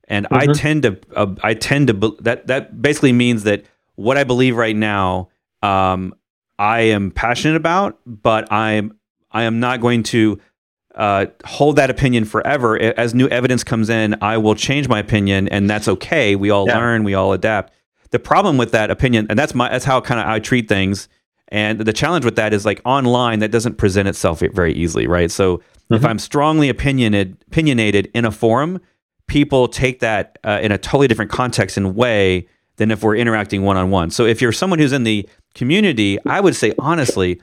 and 0.09 0.27
mm-hmm. 0.27 0.51
I 0.51 0.53
tend 0.53 0.83
to. 0.83 0.99
Uh, 1.15 1.35
I 1.43 1.55
tend 1.55 1.89
to. 1.89 2.17
That 2.21 2.47
that 2.49 2.81
basically 2.81 3.13
means 3.13 3.45
that 3.45 3.65
what 3.95 4.17
I 4.17 4.25
believe 4.25 4.57
right 4.57 4.77
now. 4.77 5.31
Um, 5.63 6.15
I 6.59 6.81
am 6.81 7.11
passionate 7.11 7.57
about, 7.57 7.99
but 8.07 8.51
I'm 8.51 8.99
I 9.31 9.43
am 9.43 9.61
not 9.61 9.81
going 9.81 10.03
to 10.05 10.41
uh, 10.97 11.27
hold 11.45 11.77
that 11.77 11.91
opinion 11.91 12.25
forever. 12.25 12.79
As 12.79 13.15
new 13.15 13.29
evidence 13.29 13.63
comes 13.63 13.91
in, 13.91 14.17
I 14.23 14.39
will 14.39 14.55
change 14.55 14.89
my 14.89 14.99
opinion, 14.99 15.49
and 15.49 15.69
that's 15.69 15.89
okay. 15.89 16.37
We 16.37 16.51
all 16.51 16.67
yeah. 16.67 16.79
learn, 16.79 17.05
we 17.05 17.15
all 17.15 17.33
adapt. 17.33 17.73
The 18.11 18.19
problem 18.19 18.57
with 18.57 18.73
that 18.73 18.91
opinion, 18.91 19.27
and 19.29 19.39
that's 19.39 19.55
my 19.55 19.69
that's 19.69 19.85
how 19.85 20.01
kind 20.01 20.21
of 20.21 20.27
I 20.27 20.39
treat 20.39 20.69
things. 20.69 21.09
And 21.49 21.81
the 21.81 21.93
challenge 21.93 22.25
with 22.25 22.37
that 22.37 22.53
is 22.53 22.65
like 22.65 22.81
online, 22.85 23.39
that 23.39 23.53
doesn't 23.53 23.77
present 23.77 24.09
itself 24.09 24.41
very 24.41 24.73
easily, 24.75 25.07
right? 25.07 25.31
So 25.31 25.59
mm-hmm. 25.59 25.95
if 25.95 26.05
I'm 26.05 26.19
strongly 26.19 26.69
opinionated 26.69 27.37
opinionated 27.49 28.11
in 28.15 28.25
a 28.25 28.31
forum, 28.31 28.81
people 29.27 29.69
take 29.69 30.01
that 30.01 30.39
uh, 30.45 30.61
in 30.63 30.73
a 30.73 30.79
totally 30.79 31.09
different 31.09 31.31
context 31.31 31.77
and 31.77 31.95
way 31.95 32.49
than 32.77 32.91
if 32.91 33.03
we're 33.03 33.17
interacting 33.17 33.63
one 33.63 33.77
on 33.77 33.91
one. 33.91 34.11
So 34.11 34.25
if 34.25 34.41
you're 34.41 34.53
someone 34.53 34.79
who's 34.79 34.93
in 34.93 35.05
the 35.05 35.29
community, 35.55 36.19
I 36.27 36.41
would 36.41 36.55
say 36.55 36.73
honestly, 36.79 37.41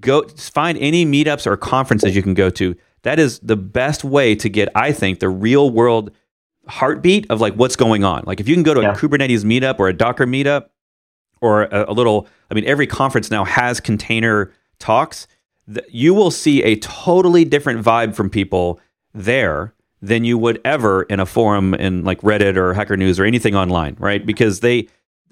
go 0.00 0.26
find 0.28 0.78
any 0.78 1.04
meetups 1.04 1.46
or 1.46 1.56
conferences 1.56 2.14
you 2.14 2.22
can 2.22 2.34
go 2.34 2.50
to 2.50 2.76
that 3.06 3.20
is 3.20 3.38
the 3.38 3.56
best 3.56 4.02
way 4.02 4.34
to 4.34 4.48
get, 4.48 4.68
I 4.74 4.90
think, 4.90 5.20
the 5.20 5.28
real 5.28 5.70
world 5.70 6.10
heartbeat 6.66 7.30
of 7.30 7.40
like 7.40 7.54
what's 7.54 7.76
going 7.76 8.02
on. 8.02 8.24
Like 8.26 8.40
if 8.40 8.48
you 8.48 8.54
can 8.56 8.64
go 8.64 8.74
to 8.74 8.82
yeah. 8.82 8.92
a 8.92 8.96
Kubernetes 8.96 9.44
meetup 9.44 9.78
or 9.78 9.86
a 9.88 9.92
Docker 9.92 10.26
meetup 10.26 10.70
or 11.40 11.62
a, 11.64 11.86
a, 11.88 11.92
little, 11.92 12.26
I 12.50 12.54
mean, 12.54 12.64
every 12.64 12.88
conference 12.88 13.30
now 13.30 13.44
has 13.44 13.78
container 13.78 14.52
talks. 14.80 15.28
Th- 15.72 15.86
you 15.88 16.14
will 16.14 16.32
see 16.32 16.64
a 16.64 16.74
totally 16.80 17.44
different 17.44 17.84
vibe 17.84 18.16
from 18.16 18.28
people 18.28 18.80
there 19.14 19.72
than 20.02 20.24
you 20.24 20.36
would 20.36 20.60
ever 20.64 21.04
in 21.04 21.20
a 21.20 21.26
forum 21.26 21.74
in 21.74 22.02
like 22.02 22.20
Reddit 22.22 22.56
or 22.56 22.74
Hacker 22.74 22.96
News 22.96 23.20
or 23.20 23.24
anything 23.24 23.54
online, 23.54 23.96
right? 24.00 24.26
Because 24.26 24.60
they, 24.60 24.88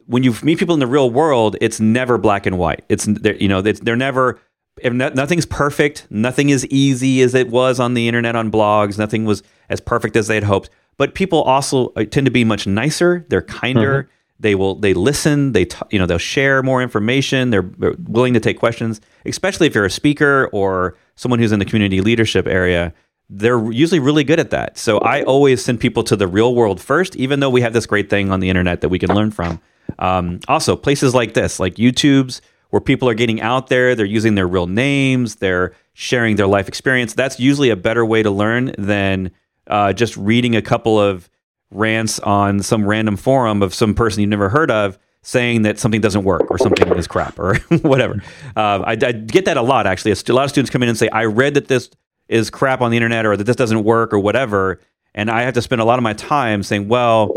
when 0.07 0.23
you 0.23 0.33
meet 0.45 0.61
people 0.61 0.75
in 0.75 0.81
the 0.81 0.87
real 0.87 1.11
world, 1.11 1.57
it's 1.61 1.81
never 1.81 2.19
black 2.19 2.47
and 2.47 2.57
white. 2.57 2.85
It's 2.89 3.09
you 3.09 3.49
know, 3.49 3.59
it's, 3.59 3.81
they're 3.81 3.97
never 3.97 4.39
if 4.85 4.93
no, 4.93 5.09
nothing's 5.09 5.47
perfect, 5.47 6.07
nothing 6.11 6.51
is 6.51 6.67
easy 6.67 7.23
as 7.23 7.35
it 7.35 7.49
was 7.49 7.81
on 7.81 7.95
the 7.95 8.07
internet 8.07 8.37
on 8.37 8.51
blogs, 8.53 8.99
nothing 8.99 9.25
was 9.25 9.43
as 9.71 9.81
perfect 9.81 10.15
as 10.15 10.29
they 10.29 10.35
had 10.37 10.45
hoped. 10.45 10.71
but 10.99 11.15
people 11.15 11.43
also 11.43 11.89
uh, 11.97 12.05
tend 12.05 12.27
to 12.27 12.31
be 12.31 12.45
much 12.45 12.67
nicer. 12.67 13.27
They're 13.29 13.43
kinder. 13.43 14.05
Mm-hmm. 14.05 14.11
They 14.41 14.55
will 14.55 14.75
they 14.75 14.95
listen. 14.95 15.53
They 15.53 15.65
t- 15.65 15.79
you 15.91 15.99
know 15.99 16.07
they'll 16.07 16.19
share 16.19 16.63
more 16.63 16.83
information. 16.83 17.51
They're, 17.51 17.69
they're 17.79 17.95
willing 17.99 18.35
to 18.35 18.41
take 18.41 18.59
questions, 18.59 19.01
especially 19.25 19.67
if 19.67 19.75
you're 19.75 19.87
a 19.87 19.91
speaker 19.91 20.51
or 20.53 20.97
someone 21.17 21.39
who's 21.39 21.53
in 21.53 21.61
the 21.61 21.65
community 21.65 22.01
leadership 22.01 22.47
area. 22.47 22.93
They're 23.31 23.73
usually 23.73 24.01
really 24.01 24.23
good 24.23 24.39
at 24.39 24.51
that. 24.51 24.77
So 24.77 24.99
I 24.99 25.23
always 25.23 25.65
send 25.65 25.81
people 25.81 26.03
to 26.05 26.17
the 26.17 26.27
real 26.27 26.55
world 26.55 26.79
first, 26.81 27.17
even 27.17 27.41
though 27.41 27.49
we 27.49 27.63
have 27.63 27.73
this 27.73 27.87
great 27.87 28.11
thing 28.11 28.31
on 28.31 28.41
the 28.41 28.51
internet 28.51 28.83
that 28.83 28.91
we 28.91 28.99
can 28.99 29.15
learn 29.15 29.31
from. 29.31 29.61
Um, 29.99 30.41
also, 30.47 30.77
places 30.77 31.15
like 31.15 31.33
this, 31.33 31.59
like 31.59 31.77
YouTube's, 31.77 32.43
where 32.75 32.81
people 32.81 33.09
are 33.09 33.15
getting 33.15 33.41
out 33.41 33.69
there, 33.69 33.95
they're 33.95 34.05
using 34.05 34.35
their 34.35 34.49
real 34.49 34.67
names, 34.67 35.37
they're 35.37 35.77
sharing 35.93 36.35
their 36.35 36.49
life 36.49 36.67
experience. 36.67 37.15
That's 37.15 37.39
usually 37.39 37.71
a 37.71 37.77
better 37.77 38.05
way 38.05 38.21
to 38.25 38.33
learn 38.33 38.75
than 38.77 39.31
uh, 39.69 39.93
just 39.93 40.17
reading 40.17 40.57
a 40.57 40.61
couple 40.61 40.99
of 40.99 41.31
rants 41.71 42.19
on 42.19 42.65
some 42.65 42.85
random 42.85 43.17
forum 43.17 43.63
of 43.63 43.73
some 43.73 43.95
person 43.95 44.23
you've 44.23 44.31
never 44.31 44.49
heard 44.49 44.73
of 44.73 44.99
saying 45.23 45.63
that 45.63 45.79
something 45.79 46.01
doesn't 46.01 46.25
work 46.25 46.51
or 46.51 46.59
something 46.59 46.93
is 46.97 47.07
crap 47.07 47.39
or 47.39 47.55
whatever. 47.83 48.21
Uh, 48.57 48.83
I, 48.85 48.99
I, 49.01 49.13
get 49.13 49.45
that 49.45 49.57
a 49.57 49.63
lot 49.63 49.87
actually. 49.87 50.11
A 50.11 50.33
lot 50.33 50.43
of 50.43 50.51
students 50.51 50.69
come 50.69 50.83
in 50.83 50.89
and 50.89 50.99
say, 50.99 51.09
"I 51.11 51.27
read 51.27 51.55
that 51.55 51.69
this 51.69 51.91
is 52.27 52.51
crap 52.51 52.81
on 52.81 52.91
the 52.91 52.97
internet 52.97 53.25
or 53.25 53.37
that 53.37 53.45
this 53.45 53.55
doesn't 53.55 53.85
work 53.85 54.13
or 54.13 54.19
whatever," 54.19 54.81
and 55.15 55.31
I 55.31 55.43
have 55.43 55.55
to 55.55 55.63
spend 55.63 55.81
a 55.81 55.85
lot 55.85 56.01
of 56.01 56.03
my 56.03 56.15
time 56.15 56.65
saying, 56.65 56.89
"Well." 56.89 57.31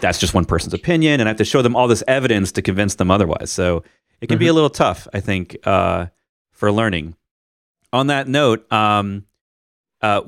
That's 0.00 0.18
just 0.18 0.34
one 0.34 0.44
person's 0.44 0.74
opinion, 0.74 1.20
and 1.20 1.28
I 1.28 1.30
have 1.30 1.38
to 1.38 1.44
show 1.44 1.62
them 1.62 1.74
all 1.74 1.88
this 1.88 2.02
evidence 2.06 2.52
to 2.52 2.60
convince 2.60 2.96
them 2.96 3.10
otherwise. 3.10 3.50
So 3.50 3.82
it 4.20 4.26
can 4.26 4.34
mm-hmm. 4.34 4.40
be 4.40 4.46
a 4.46 4.48
mm-hmm. 4.48 4.54
little 4.54 4.70
tough, 4.70 5.08
I 5.12 5.20
think, 5.20 5.56
uh, 5.64 6.06
for 6.52 6.72
learning. 6.72 7.16
On 7.92 8.08
that 8.08 8.28
note, 8.28 8.70
um, 8.72 9.26
uh, 10.00 10.22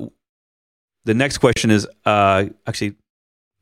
the 1.05 1.13
next 1.13 1.39
question 1.39 1.71
is 1.71 1.87
uh, 2.05 2.45
actually, 2.67 2.95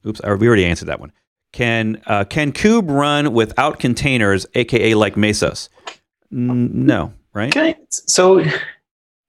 oops, 0.06 0.22
we 0.24 0.48
already 0.48 0.66
answered 0.66 0.88
that 0.88 1.00
one. 1.00 1.12
Can 1.54 2.02
uh, 2.06 2.26
can 2.26 2.52
Kube 2.52 2.90
run 2.90 3.34
without 3.34 3.80
containers, 3.80 4.46
aka 4.54 4.94
like 4.94 5.16
Mesos? 5.16 5.70
N- 6.32 6.86
no, 6.86 7.14
right? 7.34 7.56
Okay, 7.56 7.76
so 7.90 8.44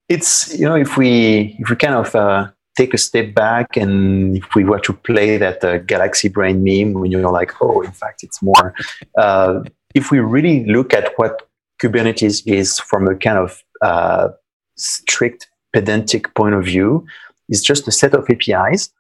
it's 0.09 0.59
you 0.59 0.67
know 0.67 0.75
if 0.75 0.97
we 0.97 1.57
if 1.59 1.71
we 1.71 1.77
kind 1.77 1.95
of 1.95 2.15
uh, 2.15 2.49
take 2.79 2.95
a 2.95 2.99
step 2.99 3.35
back 3.35 3.77
and 3.77 4.37
if 4.37 4.55
we 4.55 4.65
were 4.65 4.81
to 4.81 4.93
play 4.93 5.37
that 5.37 5.63
uh, 5.65 5.79
galaxy 5.79 6.29
brain 6.29 6.63
meme 6.63 6.95
when 6.95 7.11
you're 7.11 7.31
like, 7.31 7.53
oh, 7.61 7.83
in 7.83 7.93
fact, 7.93 8.23
it's 8.23 8.41
more. 8.41 8.73
Uh, 9.17 9.63
if 9.95 10.11
we 10.11 10.19
really 10.19 10.65
look 10.67 10.93
at 10.95 11.13
what 11.17 11.49
Kubernetes 11.81 12.43
is 12.47 12.79
from 12.79 13.09
a 13.09 13.15
kind 13.15 13.39
of 13.39 13.63
uh, 13.83 14.29
strict 14.77 15.49
pedantic 15.73 16.35
point 16.35 16.55
of 16.55 16.65
view, 16.65 17.07
it's 17.49 17.63
just 17.63 17.89
a 17.89 17.93
set 17.93 18.15
of 18.15 18.29
APIs. 18.29 18.91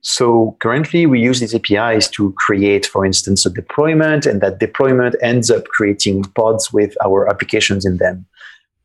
So 0.00 0.56
currently 0.60 1.06
we 1.06 1.20
use 1.20 1.40
these 1.40 1.54
APIs 1.54 2.08
to 2.10 2.32
create, 2.32 2.84
for 2.84 3.06
instance, 3.06 3.46
a 3.46 3.50
deployment 3.50 4.26
and 4.26 4.40
that 4.42 4.58
deployment 4.58 5.16
ends 5.22 5.50
up 5.50 5.64
creating 5.66 6.24
pods 6.36 6.72
with 6.72 6.94
our 7.04 7.28
applications 7.28 7.86
in 7.86 7.96
them. 7.96 8.26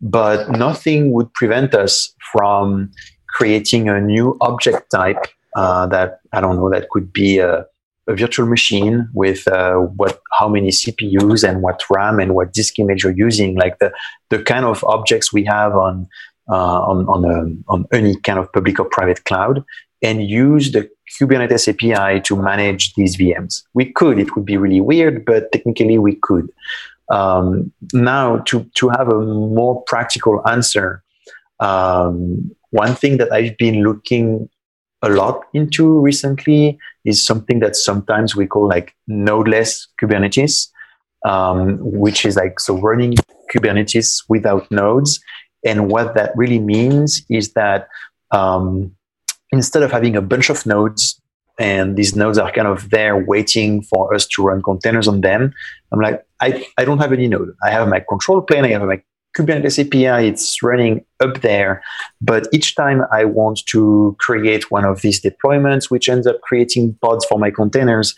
But 0.01 0.49
nothing 0.51 1.11
would 1.11 1.33
prevent 1.33 1.73
us 1.73 2.13
from 2.31 2.91
creating 3.27 3.89
a 3.89 3.99
new 3.99 4.37
object 4.39 4.91
type 4.91 5.25
uh, 5.57 5.87
that, 5.87 6.19
I 6.31 6.39
don't 6.39 6.55
know, 6.55 6.69
that 6.69 6.89
could 6.89 7.11
be 7.11 7.39
a, 7.39 7.65
a 8.09 8.15
virtual 8.15 8.47
machine 8.47 9.07
with 9.13 9.47
uh, 9.47 9.75
what, 9.75 10.19
how 10.37 10.49
many 10.49 10.69
CPUs 10.69 11.47
and 11.47 11.61
what 11.61 11.81
RAM 11.89 12.19
and 12.19 12.33
what 12.33 12.51
disk 12.53 12.79
image 12.79 13.03
you're 13.03 13.13
using, 13.13 13.55
like 13.55 13.77
the, 13.79 13.91
the 14.29 14.41
kind 14.41 14.65
of 14.65 14.83
objects 14.83 15.31
we 15.31 15.45
have 15.45 15.75
on 15.75 16.07
uh, 16.49 16.81
on 16.81 17.05
on, 17.07 17.25
a, 17.25 17.71
on 17.71 17.85
any 17.93 18.15
kind 18.21 18.39
of 18.39 18.51
public 18.51 18.79
or 18.79 18.85
private 18.85 19.23
cloud 19.25 19.63
and 20.01 20.27
use 20.27 20.71
the 20.71 20.89
Kubernetes 21.19 21.67
API 21.67 22.21
to 22.21 22.35
manage 22.35 22.93
these 22.95 23.17
VMs. 23.17 23.63
We 23.73 23.91
could. 23.91 24.19
It 24.19 24.35
would 24.35 24.45
be 24.45 24.57
really 24.57 24.81
weird, 24.81 25.25
but 25.25 25.51
technically 25.51 25.97
we 25.97 26.15
could. 26.15 26.49
Um, 27.11 27.71
now, 27.93 28.37
to 28.47 28.69
to 28.75 28.89
have 28.89 29.09
a 29.09 29.19
more 29.19 29.83
practical 29.83 30.41
answer, 30.47 31.03
um, 31.59 32.51
one 32.71 32.95
thing 32.95 33.17
that 33.17 33.31
I've 33.31 33.57
been 33.57 33.83
looking 33.83 34.49
a 35.01 35.09
lot 35.09 35.41
into 35.53 35.99
recently 35.99 36.77
is 37.05 37.25
something 37.25 37.59
that 37.59 37.75
sometimes 37.75 38.35
we 38.35 38.45
call 38.45 38.67
like 38.67 38.95
nodeless 39.09 39.87
Kubernetes, 40.01 40.67
um, 41.25 41.77
which 41.81 42.25
is 42.25 42.35
like 42.35 42.59
so 42.59 42.77
running 42.77 43.15
Kubernetes 43.53 44.23
without 44.27 44.69
nodes 44.71 45.19
and 45.65 45.89
what 45.89 46.15
that 46.15 46.31
really 46.35 46.59
means 46.59 47.23
is 47.29 47.53
that 47.53 47.87
um, 48.31 48.95
instead 49.51 49.83
of 49.83 49.91
having 49.91 50.15
a 50.15 50.21
bunch 50.21 50.49
of 50.49 50.65
nodes 50.65 51.19
and 51.59 51.97
these 51.97 52.15
nodes 52.15 52.37
are 52.37 52.51
kind 52.51 52.67
of 52.67 52.89
there 52.89 53.17
waiting 53.17 53.81
for 53.81 54.13
us 54.13 54.25
to 54.27 54.43
run 54.43 54.61
containers 54.61 55.07
on 55.07 55.21
them, 55.21 55.53
I'm 55.91 55.99
like, 55.99 56.25
I, 56.39 56.65
I 56.77 56.85
don't 56.85 56.99
have 56.99 57.11
any 57.11 57.27
node. 57.27 57.53
I 57.63 57.71
have 57.71 57.87
my 57.89 58.01
control 58.07 58.41
plane, 58.41 58.63
I 58.63 58.69
have 58.69 58.83
my 58.83 59.01
Kubernetes 59.39 59.79
API, 59.79 60.27
it's 60.27 60.61
running 60.61 61.05
up 61.19 61.41
there. 61.41 61.81
But 62.21 62.47
each 62.51 62.75
time 62.75 63.03
I 63.11 63.23
want 63.25 63.61
to 63.67 64.15
create 64.19 64.69
one 64.69 64.85
of 64.85 65.01
these 65.01 65.21
deployments, 65.21 65.89
which 65.89 66.09
ends 66.09 66.27
up 66.27 66.41
creating 66.41 66.97
pods 67.01 67.25
for 67.25 67.39
my 67.39 67.51
containers, 67.51 68.13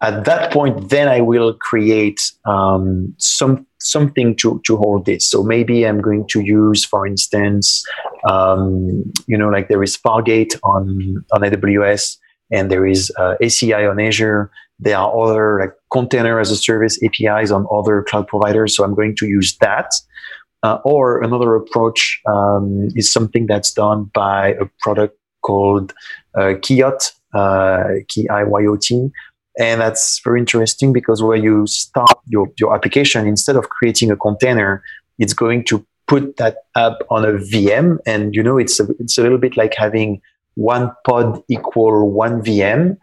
at 0.00 0.24
that 0.24 0.52
point, 0.52 0.90
then 0.90 1.08
I 1.08 1.20
will 1.20 1.54
create 1.54 2.20
um, 2.44 3.14
some 3.18 3.66
something 3.80 4.34
to, 4.36 4.60
to 4.64 4.76
hold 4.76 5.04
this. 5.06 5.28
So 5.28 5.42
maybe 5.42 5.86
I'm 5.86 6.00
going 6.00 6.26
to 6.28 6.40
use, 6.40 6.84
for 6.84 7.06
instance, 7.06 7.84
um, 8.28 9.12
you 9.26 9.36
know, 9.36 9.50
like 9.50 9.68
there 9.68 9.82
is 9.82 9.96
Fargate 9.96 10.58
on, 10.62 11.24
on 11.32 11.40
AWS 11.42 12.16
and 12.50 12.70
there 12.70 12.86
is 12.86 13.12
uh, 13.18 13.34
ACI 13.42 13.90
on 13.90 14.00
Azure. 14.00 14.50
There 14.78 14.96
are 14.96 15.22
other 15.22 15.60
like 15.60 15.74
container 15.92 16.40
as 16.40 16.50
a 16.50 16.56
service 16.56 16.98
APIs 17.02 17.50
on 17.50 17.66
other 17.70 18.02
cloud 18.02 18.26
providers. 18.26 18.74
So 18.74 18.84
I'm 18.84 18.94
going 18.94 19.16
to 19.16 19.26
use 19.26 19.56
that. 19.58 19.92
Uh, 20.64 20.78
or 20.84 21.22
another 21.22 21.54
approach 21.54 22.20
um, 22.26 22.88
is 22.96 23.12
something 23.12 23.46
that's 23.46 23.70
done 23.72 24.10
by 24.14 24.54
a 24.54 24.64
product 24.80 25.14
called 25.42 25.92
uh, 26.34 26.54
Kiyot, 26.64 27.12
uh, 27.34 28.00
K-I-Y-O-T, 28.08 29.12
and 29.58 29.80
that's 29.80 30.20
very 30.24 30.40
interesting 30.40 30.92
because 30.92 31.22
where 31.22 31.36
you 31.36 31.66
start 31.66 32.18
your, 32.26 32.50
your 32.58 32.74
application, 32.74 33.26
instead 33.26 33.56
of 33.56 33.68
creating 33.68 34.10
a 34.10 34.16
container, 34.16 34.82
it's 35.18 35.32
going 35.32 35.64
to 35.66 35.86
put 36.08 36.36
that 36.38 36.56
app 36.76 36.94
on 37.10 37.24
a 37.24 37.32
VM. 37.32 37.98
And, 38.04 38.34
you 38.34 38.42
know, 38.42 38.58
it's 38.58 38.80
a, 38.80 38.86
it's 38.98 39.16
a 39.16 39.22
little 39.22 39.38
bit 39.38 39.56
like 39.56 39.74
having 39.74 40.20
one 40.56 40.90
pod 41.06 41.42
equal 41.48 42.10
one 42.10 42.42
VM. 42.42 42.96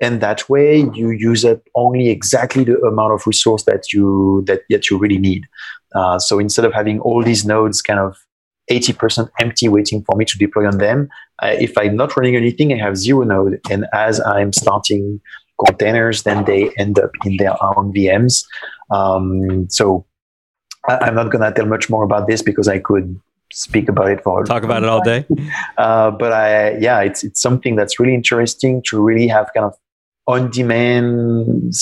And 0.00 0.20
that 0.20 0.48
way 0.48 0.80
you 0.92 1.10
use 1.10 1.44
up 1.44 1.60
only 1.76 2.08
exactly 2.08 2.64
the 2.64 2.78
amount 2.80 3.12
of 3.12 3.24
resource 3.24 3.62
that 3.64 3.92
you, 3.92 4.42
that, 4.46 4.62
that 4.70 4.90
you 4.90 4.98
really 4.98 5.18
need. 5.18 5.46
Uh, 5.94 6.18
so 6.18 6.38
instead 6.38 6.64
of 6.64 6.72
having 6.72 7.00
all 7.00 7.22
these 7.22 7.44
nodes 7.44 7.82
kind 7.82 8.00
of 8.00 8.16
80% 8.70 9.28
empty 9.40 9.68
waiting 9.68 10.02
for 10.04 10.16
me 10.16 10.24
to 10.24 10.38
deploy 10.38 10.66
on 10.66 10.78
them, 10.78 11.08
uh, 11.42 11.54
if 11.58 11.76
I'm 11.76 11.96
not 11.96 12.16
running 12.16 12.36
anything, 12.36 12.72
I 12.72 12.78
have 12.78 12.96
zero 12.96 13.24
node. 13.24 13.60
And 13.70 13.86
as 13.92 14.20
I'm 14.20 14.52
starting 14.52 15.20
containers, 15.64 16.22
then 16.22 16.44
they 16.44 16.70
end 16.78 16.98
up 16.98 17.10
in 17.24 17.36
their 17.36 17.54
own 17.62 17.92
VMs. 17.92 18.44
Um, 18.90 19.68
so 19.68 20.06
I, 20.88 21.08
am 21.08 21.14
not 21.14 21.30
going 21.30 21.42
to 21.42 21.52
tell 21.52 21.66
much 21.66 21.88
more 21.88 22.04
about 22.04 22.26
this 22.26 22.42
because 22.42 22.68
I 22.68 22.78
could 22.78 23.18
speak 23.52 23.88
about 23.88 24.10
it 24.10 24.22
for 24.22 24.44
talk 24.44 24.62
about 24.62 24.82
it 24.82 24.88
all 24.88 25.02
day. 25.02 25.26
Uh, 25.78 26.10
but 26.10 26.32
I, 26.32 26.76
yeah, 26.78 27.00
it's 27.00 27.24
it's 27.24 27.40
something 27.40 27.76
that's 27.76 27.98
really 27.98 28.14
interesting 28.14 28.82
to 28.86 29.02
really 29.02 29.26
have 29.26 29.50
kind 29.54 29.66
of 29.66 29.74
on-demand 30.26 31.72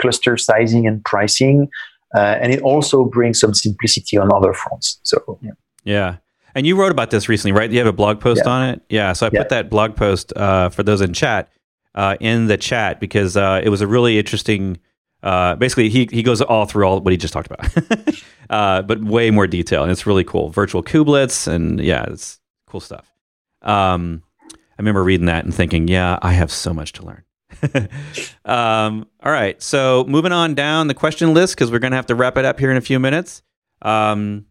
cluster 0.00 0.36
sizing 0.36 0.86
and 0.86 1.04
pricing, 1.04 1.68
and 2.14 2.52
it 2.52 2.60
also 2.62 3.04
brings 3.04 3.40
some 3.40 3.54
simplicity 3.54 4.16
on 4.18 4.32
other 4.32 4.52
fronts. 4.52 5.00
So 5.02 5.38
yeah. 5.42 5.52
Yeah. 5.84 6.16
And 6.54 6.66
you 6.66 6.76
wrote 6.76 6.92
about 6.92 7.10
this 7.10 7.28
recently, 7.28 7.52
right? 7.52 7.70
You 7.70 7.78
have 7.78 7.86
a 7.86 7.92
blog 7.92 8.20
post 8.20 8.42
yeah. 8.44 8.50
on 8.50 8.68
it. 8.70 8.82
Yeah. 8.88 9.12
So 9.12 9.26
I 9.26 9.30
yeah. 9.32 9.40
put 9.40 9.48
that 9.50 9.70
blog 9.70 9.96
post 9.96 10.32
uh, 10.36 10.70
for 10.70 10.82
those 10.82 11.00
in 11.00 11.12
chat 11.12 11.50
uh, 11.94 12.16
in 12.20 12.46
the 12.46 12.56
chat 12.56 13.00
because 13.00 13.36
uh, 13.36 13.60
it 13.62 13.68
was 13.68 13.80
a 13.80 13.86
really 13.86 14.18
interesting. 14.18 14.78
Uh, 15.22 15.56
basically, 15.56 15.88
he 15.88 16.08
he 16.10 16.22
goes 16.22 16.40
all 16.40 16.64
through 16.64 16.84
all 16.84 17.00
what 17.00 17.10
he 17.10 17.16
just 17.16 17.32
talked 17.34 17.50
about, 17.50 17.66
uh, 18.50 18.82
but 18.82 19.02
way 19.02 19.30
more 19.30 19.48
detail, 19.48 19.82
and 19.82 19.90
it's 19.90 20.06
really 20.06 20.22
cool. 20.22 20.48
Virtual 20.50 20.82
kubelets, 20.82 21.48
and 21.48 21.80
yeah, 21.80 22.04
it's 22.08 22.38
cool 22.68 22.80
stuff. 22.80 23.12
Um, 23.62 24.22
I 24.52 24.56
remember 24.78 25.02
reading 25.02 25.26
that 25.26 25.44
and 25.44 25.52
thinking, 25.52 25.88
yeah, 25.88 26.20
I 26.22 26.32
have 26.32 26.52
so 26.52 26.72
much 26.72 26.92
to 26.94 27.04
learn. 27.04 27.24
um, 28.44 29.06
all 29.22 29.32
right, 29.32 29.60
so 29.62 30.04
moving 30.06 30.32
on 30.32 30.54
down 30.54 30.86
the 30.86 30.94
question 30.94 31.34
list 31.34 31.54
because 31.54 31.70
we're 31.70 31.78
going 31.78 31.92
to 31.92 31.96
have 31.96 32.06
to 32.06 32.14
wrap 32.14 32.36
it 32.36 32.44
up 32.44 32.58
here 32.58 32.70
in 32.70 32.76
a 32.76 32.82
few 32.82 32.98
minutes. 32.98 33.42
Um, 33.82 34.46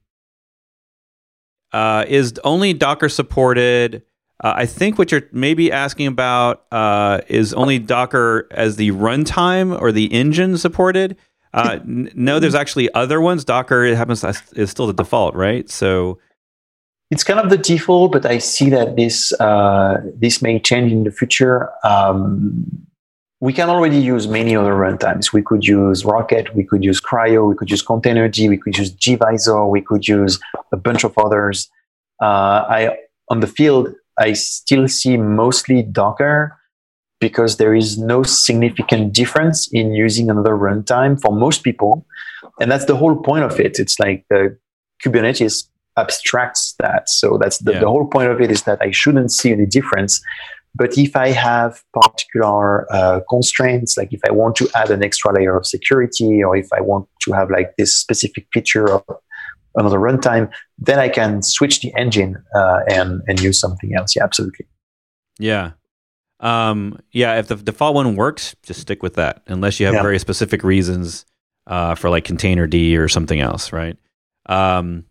uh, 1.71 2.05
is 2.07 2.33
only 2.43 2.73
Docker 2.73 3.09
supported? 3.09 4.03
Uh, 4.43 4.53
I 4.55 4.65
think 4.65 4.97
what 4.97 5.11
you're 5.11 5.23
maybe 5.31 5.71
asking 5.71 6.07
about 6.07 6.65
uh, 6.71 7.21
is 7.27 7.53
only 7.53 7.79
Docker 7.79 8.47
as 8.51 8.75
the 8.75 8.91
runtime 8.91 9.79
or 9.79 9.91
the 9.91 10.05
engine 10.13 10.57
supported. 10.57 11.17
Uh, 11.53 11.79
n- 11.81 12.11
no, 12.13 12.39
there's 12.39 12.55
actually 12.55 12.93
other 12.93 13.19
ones. 13.19 13.43
Docker 13.43 13.83
it 13.83 13.97
happens 13.97 14.23
is 14.53 14.69
still 14.69 14.87
the 14.87 14.93
default, 14.93 15.35
right? 15.35 15.69
So 15.69 16.19
it's 17.09 17.23
kind 17.23 17.39
of 17.39 17.49
the 17.49 17.57
default, 17.57 18.11
but 18.11 18.25
I 18.25 18.37
see 18.37 18.69
that 18.69 18.95
this 18.95 19.33
uh, 19.39 20.01
this 20.15 20.41
may 20.41 20.59
change 20.59 20.91
in 20.91 21.03
the 21.03 21.11
future. 21.11 21.69
Um, 21.83 22.86
we 23.39 23.53
can 23.53 23.69
already 23.69 23.97
use 23.97 24.27
many 24.27 24.55
other 24.55 24.73
runtimes. 24.73 25.31
We 25.31 25.43
could 25.43 25.65
use 25.65 26.03
Rocket, 26.03 26.55
we 26.55 26.63
could 26.63 26.83
use 26.83 26.99
CRI-O, 26.99 27.45
we 27.45 27.55
could 27.55 27.69
use 27.69 27.83
Containerd, 27.83 28.49
we 28.49 28.57
could 28.57 28.77
use 28.77 28.93
gvisor, 28.95 29.69
we 29.69 29.81
could 29.81 30.07
use 30.07 30.39
a 30.71 30.77
bunch 30.77 31.03
of 31.03 31.15
others. 31.17 31.69
Uh, 32.21 32.65
I 32.67 32.97
on 33.29 33.41
the 33.41 33.47
field, 33.47 33.93
I 34.17 34.33
still 34.33 34.87
see 34.87 35.17
mostly 35.17 35.83
Docker 35.83 36.57
because 37.19 37.57
there 37.57 37.75
is 37.75 37.97
no 37.97 38.23
significant 38.23 39.13
difference 39.13 39.67
in 39.71 39.93
using 39.93 40.29
another 40.29 40.55
runtime 40.55 41.19
for 41.19 41.31
most 41.31 41.63
people, 41.63 42.05
and 42.59 42.71
that's 42.71 42.85
the 42.85 42.95
whole 42.95 43.15
point 43.15 43.43
of 43.43 43.59
it. 43.59 43.79
It's 43.79 43.99
like 43.99 44.25
the 44.29 44.57
Kubernetes 45.03 45.67
abstracts 45.95 46.75
that, 46.79 47.09
so 47.09 47.37
that's 47.37 47.59
the, 47.59 47.73
yeah. 47.73 47.79
the 47.79 47.87
whole 47.87 48.07
point 48.07 48.29
of 48.29 48.41
it 48.41 48.49
is 48.49 48.63
that 48.63 48.79
I 48.81 48.91
shouldn't 48.91 49.31
see 49.31 49.51
any 49.51 49.65
difference 49.65 50.21
but 50.77 50.97
if 50.97 51.15
I 51.15 51.29
have 51.29 51.83
particular 51.91 52.91
uh, 52.93 53.21
constraints, 53.29 53.97
like 53.97 54.13
if 54.13 54.21
I 54.27 54.31
want 54.31 54.55
to 54.57 54.69
add 54.75 54.91
an 54.91 55.03
extra 55.03 55.33
layer 55.33 55.57
of 55.57 55.65
security, 55.65 56.43
or 56.43 56.55
if 56.55 56.67
I 56.71 56.81
want 56.81 57.07
to 57.21 57.31
have 57.31 57.49
like 57.49 57.75
this 57.77 57.97
specific 57.97 58.47
feature 58.53 58.89
of 58.91 59.03
another 59.75 59.97
runtime, 59.97 60.51
then 60.77 60.99
I 60.99 61.09
can 61.09 61.41
switch 61.41 61.81
the 61.81 61.91
engine 61.97 62.37
uh, 62.55 62.81
and 62.89 63.21
and 63.27 63.41
use 63.41 63.59
something 63.59 63.95
else. 63.95 64.15
Yeah, 64.15 64.23
absolutely. 64.23 64.67
Yeah. 65.39 65.71
Um, 66.39 66.99
yeah, 67.11 67.39
if 67.39 67.47
the 67.47 67.55
default 67.55 67.95
one 67.95 68.15
works, 68.15 68.55
just 68.61 68.81
stick 68.81 69.01
with 69.01 69.15
that, 69.15 69.41
unless 69.47 69.79
you 69.79 69.87
have 69.87 69.95
yeah. 69.95 70.03
very 70.03 70.19
specific 70.19 70.63
reasons 70.63 71.25
uh, 71.65 71.95
for 71.95 72.11
like 72.11 72.25
containerd 72.25 72.97
or 72.97 73.07
something 73.07 73.39
else, 73.39 73.73
right? 73.73 73.97
Um, 74.45 75.05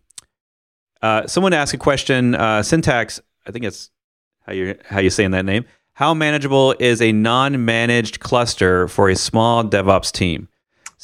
uh, 1.01 1.27
someone 1.27 1.51
asked 1.51 1.73
a 1.73 1.77
question. 1.77 2.35
Uh, 2.35 2.63
syntax, 2.63 3.19
I 3.45 3.51
think 3.51 3.65
it's 3.65 3.91
how 4.47 4.53
you 4.53 4.75
how 4.85 4.99
you 4.99 5.09
saying 5.09 5.31
that 5.31 5.45
name? 5.45 5.65
How 5.93 6.13
manageable 6.13 6.75
is 6.79 7.01
a 7.01 7.11
non-managed 7.11 8.19
cluster 8.19 8.87
for 8.87 9.09
a 9.09 9.15
small 9.15 9.63
DevOps 9.63 10.11
team? 10.11 10.47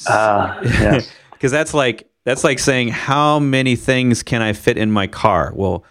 Uh, 0.08 0.60
yes. 0.64 1.12
Because 1.34 1.52
that's 1.52 1.74
like 1.74 2.10
that's 2.24 2.46
like 2.46 2.58
saying 2.58 2.88
how 2.88 3.38
many 3.38 3.76
things 3.76 4.24
can 4.24 4.42
I 4.42 4.54
fit 4.54 4.78
in 4.78 4.90
my 4.92 5.08
car? 5.08 5.52
Well, 5.54 5.84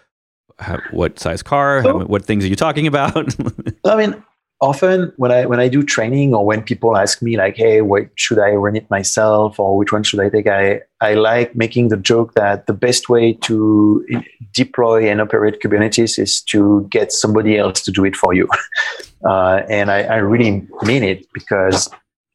how, 0.58 0.80
what 0.92 1.18
size 1.18 1.42
car? 1.42 1.82
So, 1.82 1.98
how, 1.98 2.04
what 2.06 2.24
things 2.24 2.46
are 2.46 2.48
you 2.48 2.56
talking 2.56 2.86
about? 2.86 3.34
I 3.84 3.96
mean, 3.96 4.24
often 4.62 5.12
when 5.16 5.32
I 5.32 5.44
when 5.44 5.60
I 5.60 5.68
do 5.68 5.82
training 5.82 6.34
or 6.34 6.46
when 6.46 6.62
people 6.62 6.96
ask 6.96 7.20
me 7.20 7.36
like, 7.36 7.56
"Hey, 7.56 7.82
what 7.82 8.04
should 8.14 8.38
I 8.38 8.52
run 8.52 8.76
it 8.76 8.88
myself 8.88 9.58
or 9.58 9.76
which 9.76 9.92
one 9.92 10.04
should 10.04 10.20
I 10.20 10.28
take?" 10.30 10.46
I 10.46 10.80
I 11.00 11.14
like 11.14 11.54
making 11.54 11.88
the 11.88 11.96
joke 11.96 12.34
that 12.34 12.66
the 12.66 12.72
best 12.72 13.08
way 13.08 13.34
to 13.48 14.06
deploy 14.54 15.10
and 15.10 15.20
operate 15.20 15.60
Kubernetes 15.60 16.18
is 16.18 16.40
to 16.52 16.86
get 16.90 17.12
somebody 17.12 17.58
else 17.58 17.82
to 17.82 17.90
do 17.90 18.04
it 18.04 18.16
for 18.16 18.32
you, 18.32 18.48
uh, 19.28 19.62
and 19.68 19.90
I, 19.90 20.02
I, 20.04 20.16
really 20.16 20.66
mean 20.82 21.02
it 21.02 21.26
because. 21.34 21.90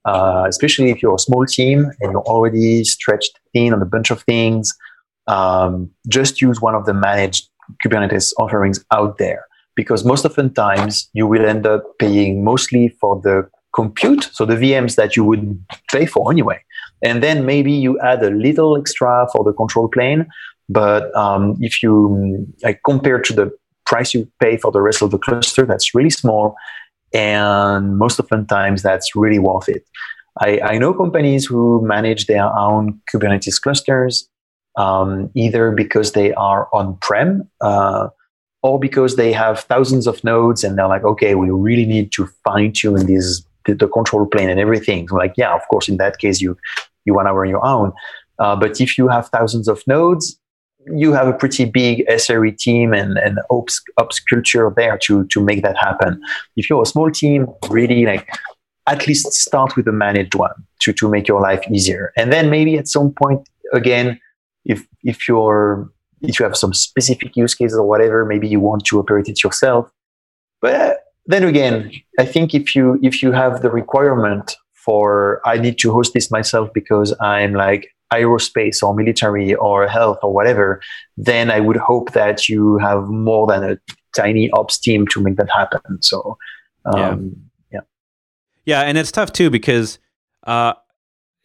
Uh, 0.06 0.46
especially 0.48 0.90
if 0.90 1.02
you're 1.02 1.16
a 1.16 1.20
small 1.20 1.46
team 1.46 1.92
and 2.00 2.14
you're 2.14 2.22
already 2.22 2.82
stretched 2.86 3.38
thin 3.52 3.74
on 3.74 3.82
a 3.82 3.86
bunch 3.86 4.10
of 4.10 4.22
things, 4.22 4.74
um, 5.28 5.92
just 6.08 6.42
use 6.42 6.62
one 6.62 6.76
of 6.76 6.86
the 6.86 6.94
managed 6.94 7.50
Kubernetes 7.84 8.32
offerings 8.40 8.86
out 8.94 9.18
there 9.18 9.44
because 9.78 10.04
most 10.04 10.26
often 10.26 10.54
times 10.54 11.10
you 11.14 11.26
will 11.26 11.46
end 11.46 11.66
up 11.66 11.84
paying 12.00 12.44
mostly 12.44 12.90
for 13.00 13.22
the 13.22 13.48
compute, 13.74 14.28
so 14.34 14.44
the 14.44 14.56
VMs 14.56 14.96
that 14.96 15.16
you 15.16 15.24
would 15.24 15.64
pay 15.92 16.06
for 16.06 16.30
anyway. 16.32 16.60
And 17.04 17.22
then 17.22 17.46
maybe 17.46 17.72
you 17.72 17.98
add 18.00 18.24
a 18.24 18.32
little 18.32 18.76
extra 18.76 19.28
for 19.32 19.46
the 19.46 19.54
control 19.54 19.88
plane. 19.88 20.26
But 20.68 21.16
um, 21.16 21.56
if 21.62 21.82
you 21.84 22.48
like 22.64 22.82
compare 22.86 23.22
to 23.22 23.34
the 23.34 23.52
price 23.86 24.14
you 24.14 24.28
pay 24.42 24.58
for 24.58 24.72
the 24.72 24.82
rest 24.82 25.02
of 25.02 25.12
the 25.12 25.20
cluster, 25.20 25.64
that's 25.66 25.94
really 25.94 26.10
small. 26.10 26.56
And 27.14 27.98
most 27.98 28.20
often 28.20 28.48
times 28.48 28.82
that's 28.82 29.16
really 29.16 29.40
worth 29.40 29.70
it. 29.70 29.84
I, 30.40 30.60
I 30.60 30.78
know 30.80 30.94
companies 30.94 31.46
who 31.46 31.86
manage 31.86 32.26
their 32.26 32.46
own 32.58 33.00
Kubernetes 33.14 33.62
clusters, 33.62 34.28
um, 34.76 35.30
either 35.36 35.72
because 35.72 36.12
they 36.12 36.34
are 36.34 36.68
on 36.74 36.98
prem, 36.98 37.48
uh, 37.62 38.10
or 38.68 38.80
because 38.80 39.16
they 39.16 39.32
have 39.32 39.62
thousands 39.62 40.08
of 40.08 40.24
nodes 40.24 40.64
and 40.64 40.78
they're 40.78 40.88
like, 40.88 41.04
okay, 41.04 41.36
we 41.36 41.50
really 41.50 41.86
need 41.86 42.12
to 42.12 42.28
fine 42.44 42.74
tune 42.74 43.06
these 43.06 43.46
the, 43.66 43.74
the, 43.76 43.88
control 43.88 44.26
plane 44.26 44.50
and 44.50 44.60
everything. 44.60 45.08
So 45.08 45.16
like, 45.16 45.34
yeah, 45.38 45.54
of 45.54 45.62
course, 45.70 45.88
in 45.90 45.98
that 45.98 46.18
case, 46.20 46.42
you 46.42 46.58
you 47.06 47.14
want 47.14 47.28
to 47.28 47.34
run 47.34 47.50
your 47.50 47.66
own. 47.66 47.94
Uh, 48.40 48.56
but 48.56 48.82
if 48.82 48.98
you 48.98 49.08
have 49.08 49.28
thousands 49.30 49.68
of 49.68 49.82
nodes, 49.88 50.38
you 50.94 51.14
have 51.14 51.28
a 51.28 51.34
pretty 51.34 51.66
big 51.66 52.06
SRE 52.08 52.58
team 52.58 52.94
and, 52.94 53.18
and 53.18 53.40
ops, 53.50 53.82
ops 53.98 54.20
culture 54.20 54.72
there 54.76 54.98
to, 55.00 55.26
to 55.28 55.42
make 55.42 55.64
that 55.64 55.78
happen. 55.78 56.22
If 56.56 56.70
you're 56.70 56.82
a 56.82 56.86
small 56.86 57.10
team, 57.10 57.48
really 57.70 58.06
like 58.06 58.28
at 58.88 59.08
least 59.08 59.32
start 59.34 59.76
with 59.76 59.88
a 59.88 59.92
managed 59.92 60.36
one 60.36 60.54
to, 60.82 60.94
to 60.94 61.10
make 61.10 61.28
your 61.28 61.42
life 61.42 61.64
easier. 61.72 62.14
And 62.16 62.32
then 62.32 62.50
maybe 62.50 62.78
at 62.78 62.88
some 62.88 63.12
point, 63.12 63.48
again, 63.74 64.20
if, 64.66 64.86
if 65.04 65.28
you're 65.28 65.90
if 66.22 66.40
you 66.40 66.46
have 66.46 66.58
some 66.58 66.74
specific 66.74 67.36
use 67.36 67.54
cases 67.54 67.78
or 67.78 67.88
whatever, 67.88 68.26
maybe 68.26 68.48
you 68.48 68.60
want 68.60 68.86
to 68.86 69.00
operate 69.00 69.30
it 69.30 69.44
yourself. 69.44 69.92
But 70.62 71.04
then 71.26 71.44
again, 71.44 71.92
I 72.20 72.26
think 72.26 72.54
if 72.54 72.76
you 72.76 73.00
if 73.04 73.22
you 73.22 73.32
have 73.32 73.62
the 73.62 73.70
requirement 73.70 74.56
for 74.74 75.42
I 75.46 75.58
need 75.58 75.78
to 75.80 75.92
host 75.92 76.14
this 76.14 76.32
myself 76.32 76.70
because 76.74 77.14
I'm 77.20 77.54
like 77.54 77.94
aerospace 78.14 78.82
or 78.82 78.96
military 78.96 79.54
or 79.56 79.88
health 79.88 80.20
or 80.24 80.34
whatever, 80.34 80.82
then 81.18 81.52
I 81.52 81.60
would 81.60 81.78
hope 81.78 82.14
that 82.14 82.48
you 82.48 82.78
have 82.78 83.08
more 83.10 83.46
than 83.48 83.64
a 83.64 83.78
tiny 84.16 84.50
ops 84.52 84.80
team 84.80 85.06
to 85.08 85.22
make 85.22 85.36
that 85.36 85.50
happen. 85.50 86.02
So, 86.02 86.38
um, 86.86 87.36
yeah. 87.72 87.80
yeah, 87.80 87.80
yeah, 88.66 88.82
and 88.82 88.98
it's 88.98 89.12
tough 89.12 89.34
too 89.34 89.50
because, 89.50 90.00
uh, 90.44 90.74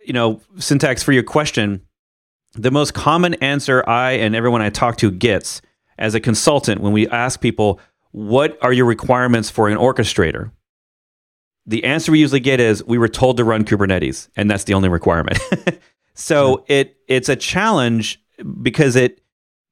you 0.05 0.13
know, 0.13 0.41
syntax 0.57 1.03
for 1.03 1.13
your 1.13 1.25
question 1.25 1.83
the 2.55 2.71
most 2.71 2.95
common 2.95 3.35
answer 3.35 3.83
I 3.89 4.13
and 4.13 4.35
everyone 4.35 4.63
I 4.63 4.71
talk 4.71 4.97
to 4.99 5.11
gets 5.11 5.63
as 5.99 6.15
a 6.15 6.21
consultant 6.21 6.81
when 6.81 6.93
we 6.93 7.09
ask 7.09 7.41
people, 7.41 7.81
what 8.11 8.59
are 8.63 8.73
your 8.73 8.87
requirements 8.87 9.51
for 9.51 9.69
an 9.69 9.79
orchestrator? 9.79 10.51
The 11.65 11.85
answer 11.85 12.13
we 12.13 12.19
usually 12.19 12.41
get 12.41 12.61
is 12.61 12.85
we 12.85 12.99
were 12.99 13.09
told 13.09 13.37
to 13.37 13.45
run 13.45 13.65
Kubernetes, 13.65 14.29
and 14.37 14.51
that's 14.51 14.65
the 14.65 14.75
only 14.75 14.89
requirement. 14.89 15.39
so 16.15 16.65
it 16.67 16.97
it's 17.07 17.29
a 17.29 17.37
challenge 17.37 18.21
because 18.61 18.97
it 18.97 19.21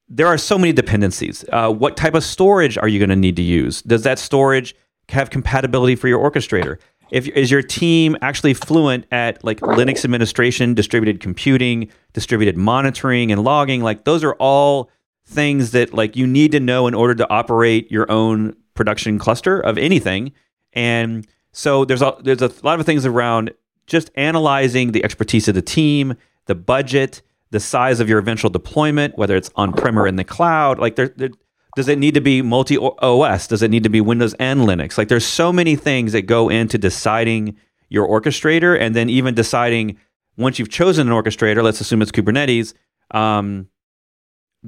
there 0.08 0.26
are 0.26 0.38
so 0.38 0.56
many 0.56 0.72
dependencies. 0.72 1.44
Uh, 1.52 1.72
what 1.72 1.96
type 1.96 2.14
of 2.14 2.24
storage 2.24 2.78
are 2.78 2.88
you 2.88 2.98
going 2.98 3.10
to 3.10 3.16
need 3.16 3.36
to 3.36 3.42
use? 3.42 3.82
Does 3.82 4.02
that 4.04 4.18
storage 4.18 4.74
have 5.08 5.30
compatibility 5.30 5.96
for 5.96 6.08
your 6.08 6.18
orchestrator? 6.18 6.78
If 7.10 7.28
is 7.28 7.50
your 7.50 7.62
team 7.62 8.16
actually 8.22 8.54
fluent 8.54 9.06
at 9.10 9.42
like 9.44 9.60
Linux 9.60 10.04
administration, 10.04 10.74
distributed 10.74 11.20
computing, 11.20 11.90
distributed 12.12 12.56
monitoring 12.56 13.32
and 13.32 13.42
logging, 13.42 13.82
like 13.82 14.04
those 14.04 14.24
are 14.24 14.34
all 14.34 14.90
things 15.24 15.70
that 15.72 15.94
like 15.94 16.16
you 16.16 16.26
need 16.26 16.52
to 16.52 16.60
know 16.60 16.86
in 16.86 16.94
order 16.94 17.14
to 17.14 17.30
operate 17.30 17.90
your 17.90 18.10
own 18.10 18.54
production 18.74 19.18
cluster 19.18 19.60
of 19.60 19.78
anything. 19.78 20.32
And 20.72 21.26
so 21.52 21.84
there's 21.84 22.02
a 22.02 22.16
there's 22.20 22.42
a 22.42 22.52
lot 22.62 22.80
of 22.80 22.86
things 22.86 23.06
around 23.06 23.52
just 23.86 24.10
analyzing 24.14 24.92
the 24.92 25.04
expertise 25.04 25.48
of 25.48 25.54
the 25.54 25.62
team, 25.62 26.14
the 26.46 26.54
budget, 26.54 27.22
the 27.50 27.60
size 27.60 28.00
of 28.00 28.08
your 28.08 28.18
eventual 28.18 28.50
deployment, 28.50 29.18
whether 29.18 29.36
it's 29.36 29.50
on 29.56 29.72
prem 29.72 29.98
or 29.98 30.06
in 30.06 30.16
the 30.16 30.24
cloud. 30.24 30.78
Like 30.78 30.96
there, 30.96 31.08
there 31.16 31.30
does 31.76 31.88
it 31.88 31.98
need 31.98 32.14
to 32.14 32.20
be 32.20 32.42
multi 32.42 32.76
OS? 32.78 33.46
Does 33.46 33.62
it 33.62 33.70
need 33.70 33.84
to 33.84 33.90
be 33.90 34.00
Windows 34.00 34.34
and 34.34 34.60
Linux? 34.60 34.98
Like 34.98 35.08
there's 35.08 35.26
so 35.26 35.52
many 35.52 35.76
things 35.76 36.12
that 36.12 36.22
go 36.22 36.48
into 36.48 36.78
deciding 36.78 37.56
your 37.88 38.08
orchestrator 38.08 38.78
and 38.78 38.94
then 38.94 39.08
even 39.08 39.34
deciding 39.34 39.96
once 40.36 40.58
you've 40.58 40.70
chosen 40.70 41.08
an 41.08 41.14
orchestrator, 41.14 41.62
let's 41.62 41.80
assume 41.80 42.02
it's 42.02 42.12
Kubernetes, 42.12 42.72
um, 43.10 43.68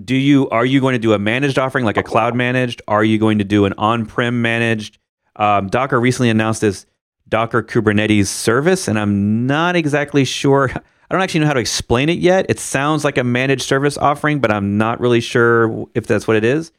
do 0.05 0.15
you 0.15 0.49
are 0.51 0.65
you 0.65 0.81
going 0.81 0.95
to 0.95 0.99
do 0.99 1.13
a 1.13 1.19
managed 1.19 1.59
offering 1.59 1.85
like 1.85 1.97
a 1.97 2.03
cloud 2.03 2.35
managed? 2.35 2.81
Are 2.89 3.05
you 3.05 3.19
going 3.19 3.39
to 3.39 3.45
do 3.45 3.65
an 3.67 3.75
on-prem 3.77 4.41
managed? 4.41 4.99
Um, 5.37 5.69
Docker 5.69 6.01
recently 6.01 6.31
announced 6.31 6.63
this 6.63 6.87
Docker 7.29 7.63
Kubernetes 7.63 8.27
service, 8.27 8.89
and 8.89 8.99
I'm 8.99 9.47
not 9.47 9.77
exactly 9.77 10.25
sure. 10.25 10.71
I 11.11 11.15
don't 11.15 11.21
actually 11.21 11.41
know 11.41 11.47
how 11.47 11.53
to 11.53 11.61
explain 11.61 12.09
it 12.09 12.19
yet. 12.21 12.47
It 12.49 12.59
sounds 12.59 13.05
like 13.05 13.19
a 13.19 13.25
managed 13.25 13.63
service 13.63 13.99
offering, 13.99 14.41
but 14.41 14.51
I'm 14.51 14.79
not 14.79 14.99
really 14.99 15.21
sure 15.21 15.87
if 15.95 16.07
that's 16.07 16.27
what 16.27 16.39
it 16.39 16.45
is 16.45 16.73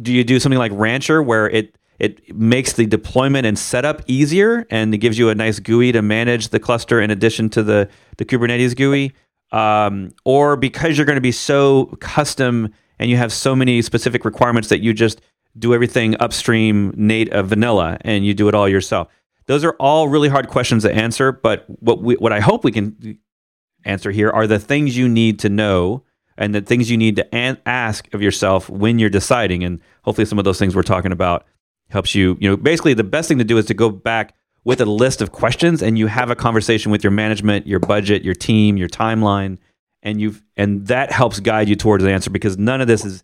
do 0.00 0.12
you 0.12 0.24
do 0.24 0.38
something 0.40 0.58
like 0.58 0.72
Rancher 0.74 1.22
where 1.22 1.48
it 1.48 1.76
it 1.98 2.34
makes 2.34 2.72
the 2.72 2.86
deployment 2.86 3.46
and 3.46 3.58
setup 3.58 4.02
easier 4.06 4.66
and 4.70 4.94
it 4.94 4.98
gives 4.98 5.18
you 5.18 5.28
a 5.28 5.34
nice 5.34 5.60
GUI 5.60 5.92
to 5.92 6.00
manage 6.00 6.48
the 6.48 6.58
cluster 6.58 7.00
in 7.00 7.10
addition 7.10 7.50
to 7.50 7.62
the 7.62 7.88
the 8.16 8.24
Kubernetes 8.24 8.76
GUI? 8.76 9.12
Um, 9.52 10.12
or 10.24 10.56
because 10.56 10.96
you're 10.96 11.06
going 11.06 11.16
to 11.16 11.20
be 11.20 11.32
so 11.32 11.86
custom 12.00 12.72
and 12.98 13.10
you 13.10 13.16
have 13.16 13.32
so 13.32 13.56
many 13.56 13.82
specific 13.82 14.24
requirements 14.24 14.68
that 14.68 14.80
you 14.80 14.92
just 14.94 15.20
do 15.58 15.74
everything 15.74 16.16
upstream, 16.20 16.94
native 16.96 17.32
uh, 17.32 17.42
vanilla, 17.42 17.98
and 18.02 18.24
you 18.24 18.34
do 18.34 18.48
it 18.48 18.54
all 18.54 18.68
yourself. 18.68 19.08
Those 19.46 19.64
are 19.64 19.74
all 19.80 20.08
really 20.08 20.28
hard 20.28 20.48
questions 20.48 20.84
to 20.84 20.94
answer. 20.94 21.32
But 21.32 21.64
what 21.80 22.02
we, 22.02 22.14
what 22.14 22.32
I 22.32 22.40
hope 22.40 22.62
we 22.62 22.70
can 22.70 23.18
answer 23.84 24.10
here 24.10 24.30
are 24.30 24.46
the 24.46 24.58
things 24.58 24.96
you 24.96 25.08
need 25.08 25.38
to 25.40 25.48
know 25.48 26.04
and 26.36 26.54
the 26.54 26.60
things 26.60 26.90
you 26.90 26.96
need 26.96 27.16
to 27.16 27.34
an- 27.34 27.58
ask 27.66 28.12
of 28.14 28.22
yourself 28.22 28.68
when 28.68 28.98
you're 28.98 29.10
deciding. 29.10 29.64
And 29.64 29.80
hopefully, 30.04 30.24
some 30.24 30.38
of 30.38 30.44
those 30.44 30.58
things 30.58 30.74
we're 30.74 30.82
talking 30.82 31.12
about 31.12 31.46
helps 31.90 32.14
you. 32.14 32.36
You 32.40 32.50
know, 32.50 32.56
basically, 32.56 32.94
the 32.94 33.04
best 33.04 33.28
thing 33.28 33.38
to 33.38 33.44
do 33.44 33.58
is 33.58 33.66
to 33.66 33.74
go 33.74 33.90
back 33.90 34.34
with 34.64 34.80
a 34.80 34.86
list 34.86 35.22
of 35.22 35.32
questions 35.32 35.82
and 35.82 35.98
you 35.98 36.06
have 36.06 36.30
a 36.30 36.36
conversation 36.36 36.92
with 36.92 37.02
your 37.02 37.10
management, 37.10 37.66
your 37.66 37.80
budget, 37.80 38.22
your 38.22 38.34
team, 38.34 38.76
your 38.76 38.88
timeline, 38.88 39.58
and 40.02 40.20
you've 40.20 40.42
and 40.56 40.86
that 40.86 41.12
helps 41.12 41.40
guide 41.40 41.68
you 41.68 41.76
towards 41.76 42.04
the 42.04 42.10
answer 42.10 42.30
because 42.30 42.58
none 42.58 42.80
of 42.80 42.86
this 42.86 43.04
is 43.04 43.22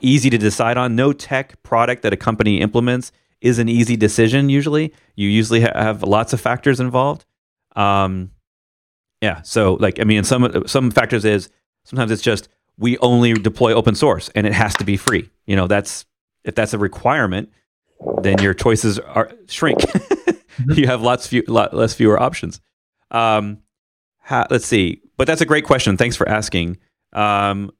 easy 0.00 0.30
to 0.30 0.38
decide 0.38 0.76
on. 0.76 0.96
No 0.96 1.12
tech 1.12 1.62
product 1.62 2.02
that 2.02 2.12
a 2.12 2.16
company 2.16 2.60
implements 2.60 3.12
is 3.40 3.58
an 3.58 3.68
easy 3.68 3.96
decision. 3.96 4.48
Usually, 4.48 4.92
you 5.14 5.28
usually 5.28 5.60
have 5.60 6.02
lots 6.02 6.32
of 6.32 6.40
factors 6.40 6.80
involved. 6.80 7.24
Um, 7.74 8.30
yeah, 9.22 9.42
so 9.42 9.74
like 9.74 10.00
I 10.00 10.04
mean, 10.04 10.24
some 10.24 10.66
some 10.66 10.90
factors 10.90 11.24
is 11.24 11.48
sometimes 11.86 12.10
it's 12.10 12.22
just 12.22 12.48
we 12.78 12.98
only 12.98 13.32
deploy 13.32 13.72
open 13.72 13.94
source 13.94 14.28
and 14.34 14.46
it 14.46 14.52
has 14.52 14.74
to 14.74 14.84
be 14.84 14.96
free. 14.96 15.30
You 15.46 15.56
know, 15.56 15.66
that's 15.66 16.04
if 16.44 16.54
that's 16.54 16.74
a 16.74 16.78
requirement, 16.78 17.50
then 18.22 18.38
your 18.42 18.52
choices 18.52 18.98
are 18.98 19.32
shrink. 19.48 19.78
mm-hmm. 19.80 20.72
You 20.72 20.86
have 20.86 21.00
lots 21.00 21.26
few, 21.26 21.42
lot 21.48 21.72
less 21.72 21.94
fewer 21.94 22.20
options. 22.20 22.60
Um, 23.10 23.58
ha, 24.18 24.46
let's 24.50 24.66
see, 24.66 25.00
but 25.16 25.26
that's 25.26 25.40
a 25.40 25.46
great 25.46 25.64
question. 25.64 25.96
Thanks 25.96 26.16
for 26.16 26.28
asking. 26.28 26.76
Um, 27.12 27.70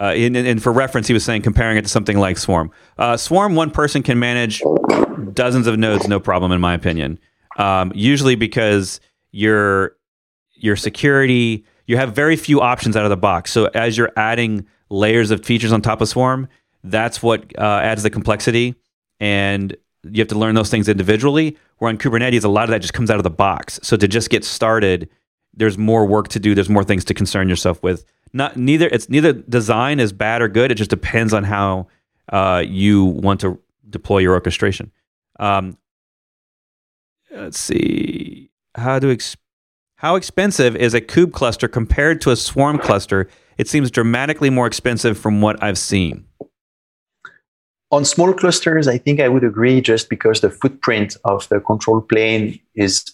uh, 0.00 0.12
and, 0.16 0.36
and, 0.36 0.62
for 0.62 0.72
reference, 0.72 1.08
he 1.08 1.12
was 1.12 1.24
saying 1.24 1.42
comparing 1.42 1.76
it 1.76 1.82
to 1.82 1.88
something 1.88 2.18
like 2.18 2.38
Swarm. 2.38 2.70
Uh, 2.98 3.16
Swarm, 3.16 3.56
one 3.56 3.72
person 3.72 4.02
can 4.04 4.20
manage 4.20 4.62
dozens 5.32 5.66
of 5.66 5.76
nodes, 5.76 6.06
no 6.06 6.20
problem, 6.20 6.52
in 6.52 6.60
my 6.60 6.72
opinion. 6.74 7.18
Um, 7.56 7.90
usually 7.94 8.36
because 8.36 9.00
your 9.32 9.96
your 10.54 10.76
security, 10.76 11.64
you 11.88 11.96
have 11.96 12.14
very 12.14 12.36
few 12.36 12.60
options 12.60 12.96
out 12.96 13.04
of 13.04 13.10
the 13.10 13.16
box. 13.16 13.50
So 13.50 13.66
as 13.74 13.98
you're 13.98 14.12
adding 14.16 14.66
layers 14.90 15.32
of 15.32 15.44
features 15.44 15.72
on 15.72 15.82
top 15.82 16.00
of 16.00 16.08
Swarm, 16.08 16.46
that's 16.84 17.22
what 17.22 17.58
uh, 17.58 17.80
adds 17.82 18.04
the 18.04 18.10
complexity, 18.10 18.76
and 19.18 19.74
you 20.04 20.20
have 20.20 20.28
to 20.28 20.38
learn 20.38 20.54
those 20.54 20.70
things 20.70 20.88
individually. 20.88 21.56
Where 21.78 21.88
on 21.88 21.98
Kubernetes, 21.98 22.44
a 22.44 22.48
lot 22.48 22.64
of 22.64 22.70
that 22.70 22.82
just 22.82 22.92
comes 22.92 23.10
out 23.10 23.16
of 23.16 23.24
the 23.24 23.30
box. 23.30 23.80
So 23.82 23.96
to 23.96 24.06
just 24.06 24.30
get 24.30 24.44
started, 24.44 25.08
there's 25.54 25.78
more 25.78 26.06
work 26.06 26.28
to 26.28 26.38
do. 26.38 26.54
There's 26.54 26.68
more 26.68 26.84
things 26.84 27.04
to 27.06 27.14
concern 27.14 27.48
yourself 27.48 27.82
with 27.82 28.04
not 28.32 28.56
neither 28.56 28.88
it's 28.88 29.08
neither 29.08 29.32
design 29.32 29.98
is 29.98 30.12
bad 30.12 30.42
or 30.42 30.48
good. 30.48 30.70
It 30.70 30.74
just 30.74 30.90
depends 30.90 31.32
on 31.32 31.44
how 31.44 31.88
uh, 32.30 32.62
you 32.66 33.04
want 33.04 33.40
to 33.40 33.58
deploy 33.88 34.18
your 34.18 34.34
orchestration. 34.34 34.92
Um, 35.40 35.78
let's 37.30 37.58
see 37.58 38.50
how 38.74 38.98
to 38.98 39.10
ex- 39.10 39.36
how 39.98 40.14
expensive 40.14 40.76
is 40.76 40.94
a 40.94 41.00
kube 41.00 41.32
cluster 41.32 41.66
compared 41.66 42.20
to 42.20 42.30
a 42.30 42.36
swarm 42.36 42.78
cluster? 42.78 43.28
It 43.58 43.66
seems 43.66 43.90
dramatically 43.90 44.48
more 44.48 44.68
expensive 44.68 45.18
from 45.18 45.40
what 45.40 45.60
I've 45.60 45.78
seen. 45.78 46.24
On 47.90 48.04
small 48.04 48.32
clusters, 48.32 48.86
I 48.86 48.98
think 48.98 49.18
I 49.18 49.28
would 49.28 49.42
agree 49.42 49.80
just 49.80 50.08
because 50.08 50.40
the 50.40 50.50
footprint 50.50 51.16
of 51.24 51.48
the 51.48 51.58
control 51.58 52.00
plane 52.00 52.60
is 52.76 53.04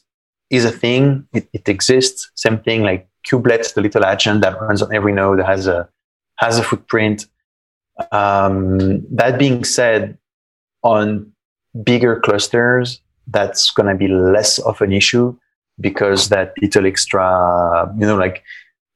is 0.51 0.67
a 0.67 0.71
thing. 0.71 1.27
It, 1.33 1.49
it 1.55 1.69
exists. 1.71 2.31
Same 2.35 2.59
thing 2.59 2.83
like 2.83 3.09
kubelet, 3.27 3.73
the 3.73 3.81
little 3.81 4.05
agent 4.05 4.43
that 4.43 4.61
runs 4.61 4.83
on 4.83 4.95
every 4.95 5.13
node 5.13 5.41
has 5.41 5.67
a 5.67 5.89
has 6.37 6.59
a 6.59 6.63
footprint. 6.63 7.27
Um, 8.13 9.07
that 9.09 9.39
being 9.39 9.65
said, 9.65 10.19
on 10.83 11.33
bigger 11.83 12.21
clusters, 12.21 13.01
that's 13.27 13.71
going 13.71 13.89
to 13.89 13.95
be 13.95 14.09
less 14.09 14.59
of 14.59 14.83
an 14.83 14.93
issue 14.93 15.35
because 15.81 16.29
that 16.29 16.53
little 16.61 16.87
extra, 16.87 17.93
you 17.99 18.07
know, 18.07 18.17
like 18.17 18.43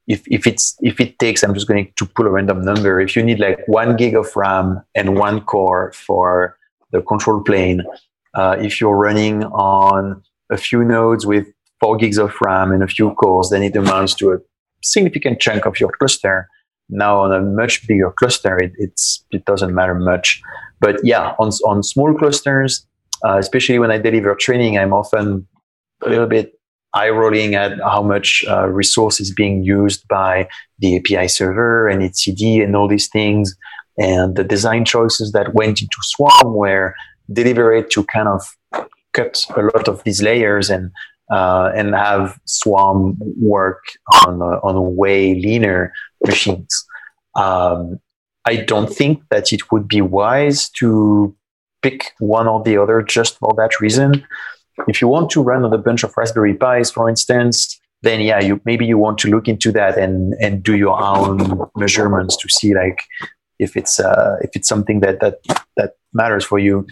if, 0.07 0.23
if 0.27 0.47
it's 0.47 0.77
if 0.81 1.01
it 1.01 1.19
takes, 1.19 1.43
I'm 1.43 1.55
just 1.55 1.69
going 1.69 1.93
to 1.97 2.07
pull 2.07 2.27
a 2.27 2.31
random 2.31 2.65
number. 2.65 3.01
If 3.01 3.15
you 3.15 3.23
need 3.23 3.41
like 3.41 3.61
one 3.67 3.97
gig 3.97 4.15
of 4.15 4.35
RAM 4.35 4.83
and 4.95 5.17
one 5.17 5.43
core 5.43 5.93
for 5.93 6.57
the 6.93 7.03
control 7.03 7.43
plane, 7.43 7.83
uh, 8.35 8.57
if 8.59 8.81
you're 8.81 8.97
running 8.97 9.45
on 9.45 10.23
a 10.51 10.57
few 10.57 10.83
nodes 10.83 11.27
with 11.27 11.47
four 11.81 11.97
gigs 11.97 12.19
of 12.19 12.35
RAM 12.41 12.73
and 12.73 12.83
a 12.83 12.89
few 12.89 13.13
cores, 13.15 13.51
then 13.51 13.63
it 13.63 13.77
amounts 13.77 14.15
to 14.15 14.33
a 14.33 14.39
significant 14.83 15.41
chunk 15.41 15.67
of 15.67 15.79
your 15.79 15.91
cluster. 15.91 16.49
Now 16.89 17.21
on 17.21 17.33
a 17.33 17.41
much 17.43 17.87
bigger 17.87 18.11
cluster, 18.11 18.57
it, 18.57 18.73
it 19.31 19.45
doesn't 19.45 19.75
matter 19.75 19.95
much. 19.95 20.41
But 20.81 21.01
yeah, 21.05 21.35
on 21.39 21.51
on 21.67 21.83
small 21.83 22.15
clusters, 22.15 22.87
uh, 23.27 23.37
especially 23.37 23.79
when 23.79 23.91
I 23.91 23.99
deliver 23.99 24.35
training, 24.35 24.79
I'm 24.79 24.95
often 24.95 25.47
a 26.03 26.09
little 26.09 26.27
bit 26.27 26.58
eye 26.95 27.11
rolling 27.11 27.55
at 27.55 27.79
how 27.81 28.03
much 28.03 28.45
uh, 28.49 28.69
resource 28.69 29.21
is 29.21 29.33
being 29.33 29.63
used 29.63 30.07
by 30.09 30.49
the 30.79 30.97
API 30.97 31.29
server 31.29 31.89
and 31.89 32.03
etcd 32.03 32.63
and 32.63 32.75
all 32.75 32.89
these 32.89 33.09
things, 33.09 33.57
and 33.99 34.37
the 34.37 34.45
design 34.45 34.85
choices 34.85 35.33
that 35.33 35.55
went 35.55 35.81
into 35.83 35.97
Swarm 36.03 36.55
were 36.55 36.95
deliberate 37.33 37.91
to 37.91 38.05
kind 38.05 38.29
of 38.29 38.43
cut 39.13 39.45
a 39.57 39.63
lot 39.63 39.89
of 39.89 40.03
these 40.05 40.23
layers 40.23 40.71
and 40.71 40.91
uh, 41.31 41.71
and 41.75 41.95
have 41.95 42.39
Swarm 42.47 43.17
work 43.41 43.83
on 44.27 44.41
a, 44.41 44.59
on 44.67 44.97
way 44.97 45.35
leaner 45.35 45.93
machines. 46.25 46.87
Um, 47.35 48.01
I 48.47 48.57
don't 48.57 48.91
think 48.91 49.23
that 49.31 49.53
it 49.53 49.71
would 49.71 49.89
be 49.89 50.01
wise 50.01 50.71
to 50.79 51.37
pick 51.83 52.13
one 52.19 52.49
or 52.49 52.63
the 52.63 52.79
other 52.79 53.03
just 53.03 53.39
for 53.39 53.53
that 53.59 53.79
reason. 53.79 54.25
If 54.87 55.01
you 55.01 55.09
want 55.09 55.31
to 55.31 55.43
run 55.43 55.65
on 55.65 55.73
a 55.73 55.79
bunch 55.79 56.05
of 56.05 56.17
Raspberry 56.17 56.55
Pis, 56.55 56.91
for 56.91 57.09
instance, 57.09 57.79
then 58.03 58.21
yeah, 58.21 58.41
you 58.41 58.61
maybe 58.65 58.87
you 58.87 58.97
want 58.97 59.19
to 59.19 59.29
look 59.29 59.49
into 59.49 59.73
that 59.73 59.99
and 59.99 60.35
and 60.41 60.63
do 60.63 60.77
your 60.77 61.01
own 61.03 61.69
measurements 61.77 62.37
to 62.37 62.49
see 62.49 62.75
like 62.75 63.03
if 63.59 63.77
it's 63.77 63.99
uh, 63.99 64.37
if 64.43 64.51
it's 64.55 64.69
something 64.69 65.01
that 65.01 65.21
that 65.21 65.39
that 65.77 65.95
matters 66.13 66.45
for 66.45 66.59
you. 66.59 66.87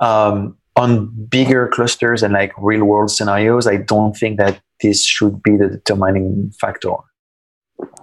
Um, 0.00 0.56
on 0.74 1.08
bigger 1.26 1.68
clusters 1.68 2.22
and 2.22 2.32
like 2.32 2.52
real 2.56 2.84
world 2.84 3.10
scenarios, 3.10 3.66
I 3.66 3.76
don't 3.76 4.16
think 4.16 4.38
that 4.38 4.60
this 4.80 5.04
should 5.04 5.42
be 5.42 5.56
the 5.56 5.68
determining 5.68 6.50
factor. 6.58 6.94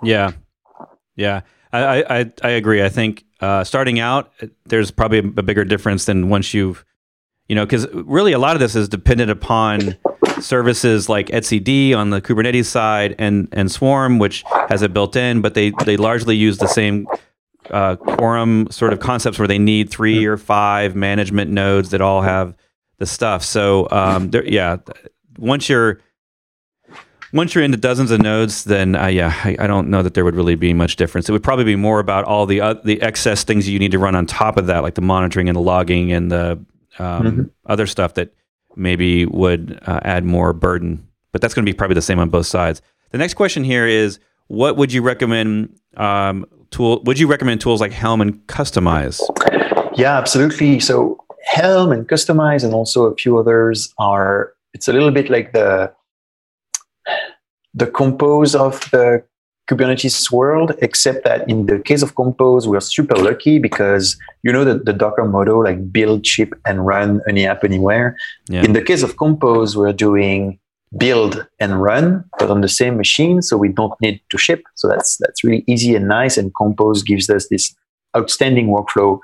Yeah, 0.03 0.31
yeah, 1.15 1.41
I 1.73 2.03
I, 2.03 2.31
I 2.43 2.49
agree. 2.49 2.83
I 2.83 2.89
think 2.89 3.25
uh, 3.39 3.63
starting 3.63 3.99
out, 3.99 4.31
there's 4.65 4.91
probably 4.91 5.19
a 5.19 5.43
bigger 5.43 5.63
difference 5.63 6.05
than 6.05 6.29
once 6.29 6.53
you've, 6.53 6.83
you 7.49 7.55
know, 7.55 7.65
because 7.65 7.87
really 7.93 8.31
a 8.31 8.39
lot 8.39 8.55
of 8.55 8.61
this 8.61 8.75
is 8.75 8.87
dependent 8.87 9.31
upon 9.31 9.97
services 10.39 11.09
like 11.09 11.27
etcd 11.27 11.93
on 11.93 12.11
the 12.11 12.21
Kubernetes 12.21 12.65
side 12.65 13.15
and 13.19 13.49
and 13.51 13.69
Swarm, 13.69 14.19
which 14.19 14.43
has 14.69 14.81
it 14.81 14.93
built 14.93 15.15
in, 15.15 15.41
but 15.41 15.55
they 15.55 15.73
they 15.83 15.97
largely 15.97 16.37
use 16.37 16.59
the 16.59 16.67
same 16.67 17.07
uh, 17.71 17.95
quorum 17.97 18.67
sort 18.71 18.93
of 18.93 18.99
concepts 18.99 19.37
where 19.37 19.47
they 19.47 19.59
need 19.59 19.89
three 19.89 20.25
or 20.25 20.37
five 20.37 20.95
management 20.95 21.51
nodes 21.51 21.89
that 21.89 22.01
all 22.01 22.21
have 22.21 22.55
the 22.99 23.05
stuff. 23.05 23.43
So 23.43 23.87
um, 23.91 24.29
there, 24.29 24.45
yeah, 24.45 24.77
once 25.37 25.69
you're 25.69 25.99
once 27.33 27.53
you're 27.53 27.63
into 27.63 27.77
dozens 27.77 28.11
of 28.11 28.21
nodes, 28.21 28.63
then 28.63 28.95
uh, 28.95 29.07
yeah, 29.07 29.33
I, 29.43 29.55
I, 29.59 29.67
don't 29.67 29.89
know 29.89 30.01
that 30.01 30.15
there 30.15 30.25
would 30.25 30.35
really 30.35 30.55
be 30.55 30.73
much 30.73 30.95
difference. 30.95 31.29
It 31.29 31.31
would 31.31 31.43
probably 31.43 31.65
be 31.65 31.75
more 31.75 31.99
about 31.99 32.25
all 32.25 32.45
the 32.45 32.61
uh, 32.61 32.73
the 32.83 33.01
excess 33.01 33.43
things 33.43 33.67
you 33.67 33.79
need 33.79 33.91
to 33.91 33.99
run 33.99 34.15
on 34.15 34.25
top 34.25 34.57
of 34.57 34.67
that, 34.67 34.83
like 34.83 34.95
the 34.95 35.01
monitoring 35.01 35.47
and 35.47 35.55
the 35.55 35.61
logging 35.61 36.11
and 36.11 36.31
the 36.31 36.63
um, 36.97 37.23
mm-hmm. 37.23 37.43
other 37.65 37.87
stuff 37.87 38.15
that 38.15 38.33
maybe 38.75 39.25
would 39.25 39.79
uh, 39.85 39.99
add 40.03 40.25
more 40.25 40.53
burden. 40.53 41.07
But 41.31 41.41
that's 41.41 41.53
going 41.53 41.65
to 41.65 41.71
be 41.71 41.75
probably 41.75 41.95
the 41.95 42.01
same 42.01 42.19
on 42.19 42.29
both 42.29 42.47
sides. 42.47 42.81
The 43.11 43.17
next 43.17 43.35
question 43.35 43.63
here 43.63 43.87
is, 43.87 44.19
what 44.47 44.77
would 44.77 44.91
you 44.91 45.01
recommend 45.01 45.79
um, 45.97 46.45
tool 46.71 47.01
would 47.03 47.19
you 47.19 47.27
recommend 47.27 47.61
tools 47.61 47.81
like 47.81 47.91
helm 47.91 48.21
and 48.21 48.45
Kustomize? 48.47 49.21
yeah 49.95 50.17
absolutely 50.17 50.79
so 50.79 51.17
helm 51.43 51.91
and 51.91 52.07
Kustomize, 52.07 52.63
and 52.63 52.73
also 52.73 53.05
a 53.05 53.15
few 53.15 53.37
others 53.37 53.93
are 53.97 54.53
it's 54.73 54.87
a 54.87 54.93
little 54.93 55.11
bit 55.11 55.29
like 55.29 55.53
the 55.53 55.91
the 57.73 57.87
compose 57.87 58.55
of 58.55 58.79
the 58.91 59.23
kubernetes 59.69 60.31
world 60.31 60.73
except 60.81 61.23
that 61.23 61.47
in 61.47 61.67
the 61.67 61.79
case 61.79 62.01
of 62.01 62.15
compose 62.15 62.67
we're 62.67 62.79
super 62.79 63.15
lucky 63.15 63.59
because 63.59 64.17
you 64.43 64.51
know 64.51 64.63
that 64.63 64.85
the 64.85 64.93
docker 64.93 65.25
model 65.25 65.63
like 65.63 65.91
build 65.91 66.25
ship 66.25 66.53
and 66.65 66.85
run 66.85 67.21
any 67.27 67.45
app 67.45 67.63
anywhere 67.63 68.17
yeah. 68.49 68.63
in 68.63 68.73
the 68.73 68.81
case 68.81 69.03
of 69.03 69.17
compose 69.17 69.77
we're 69.77 69.93
doing 69.93 70.59
build 70.97 71.45
and 71.59 71.81
run, 71.81 72.23
but 72.39 72.49
on 72.49 72.61
the 72.61 72.69
same 72.69 72.97
machine, 72.97 73.41
so 73.41 73.57
we 73.57 73.69
don't 73.69 73.93
need 74.01 74.21
to 74.29 74.37
ship. 74.37 74.63
So 74.75 74.87
that's 74.87 75.17
that's 75.17 75.43
really 75.43 75.63
easy 75.67 75.95
and 75.95 76.07
nice. 76.07 76.37
And 76.37 76.53
Compose 76.55 77.03
gives 77.03 77.29
us 77.29 77.47
this 77.49 77.75
outstanding 78.17 78.67
workflow. 78.67 79.19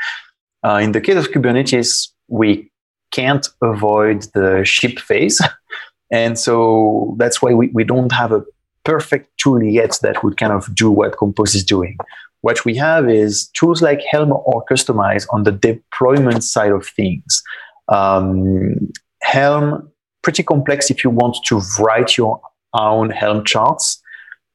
Uh, 0.63 0.79
in 0.81 0.91
the 0.91 1.01
case 1.01 1.15
of 1.15 1.31
Kubernetes, 1.31 2.09
we 2.27 2.71
can't 3.11 3.47
avoid 3.61 4.23
the 4.33 4.63
ship 4.63 4.99
phase, 4.99 5.41
and 6.11 6.37
so 6.37 7.15
that's 7.17 7.41
why 7.41 7.53
we, 7.53 7.67
we 7.73 7.83
don't 7.83 8.11
have 8.11 8.31
a 8.31 8.43
perfect 8.85 9.37
tool 9.37 9.61
yet 9.61 9.99
that 10.03 10.23
would 10.23 10.37
kind 10.37 10.53
of 10.53 10.73
do 10.75 10.89
what 10.89 11.17
Compose 11.17 11.55
is 11.55 11.65
doing. 11.65 11.97
What 12.41 12.63
we 12.63 12.75
have 12.75 13.09
is 13.09 13.49
tools 13.49 13.81
like 13.81 14.01
Helm 14.11 14.31
or 14.31 14.63
Kustomize 14.69 15.25
on 15.31 15.43
the 15.43 15.51
deployment 15.51 16.43
side 16.43 16.71
of 16.71 16.87
things. 16.87 17.41
Um, 17.89 18.91
Helm 19.23 19.91
pretty 20.21 20.43
complex 20.43 20.89
if 20.89 21.03
you 21.03 21.09
want 21.09 21.37
to 21.45 21.61
write 21.79 22.15
your 22.17 22.39
own 22.73 23.09
Helm 23.09 23.43
charts. 23.43 24.01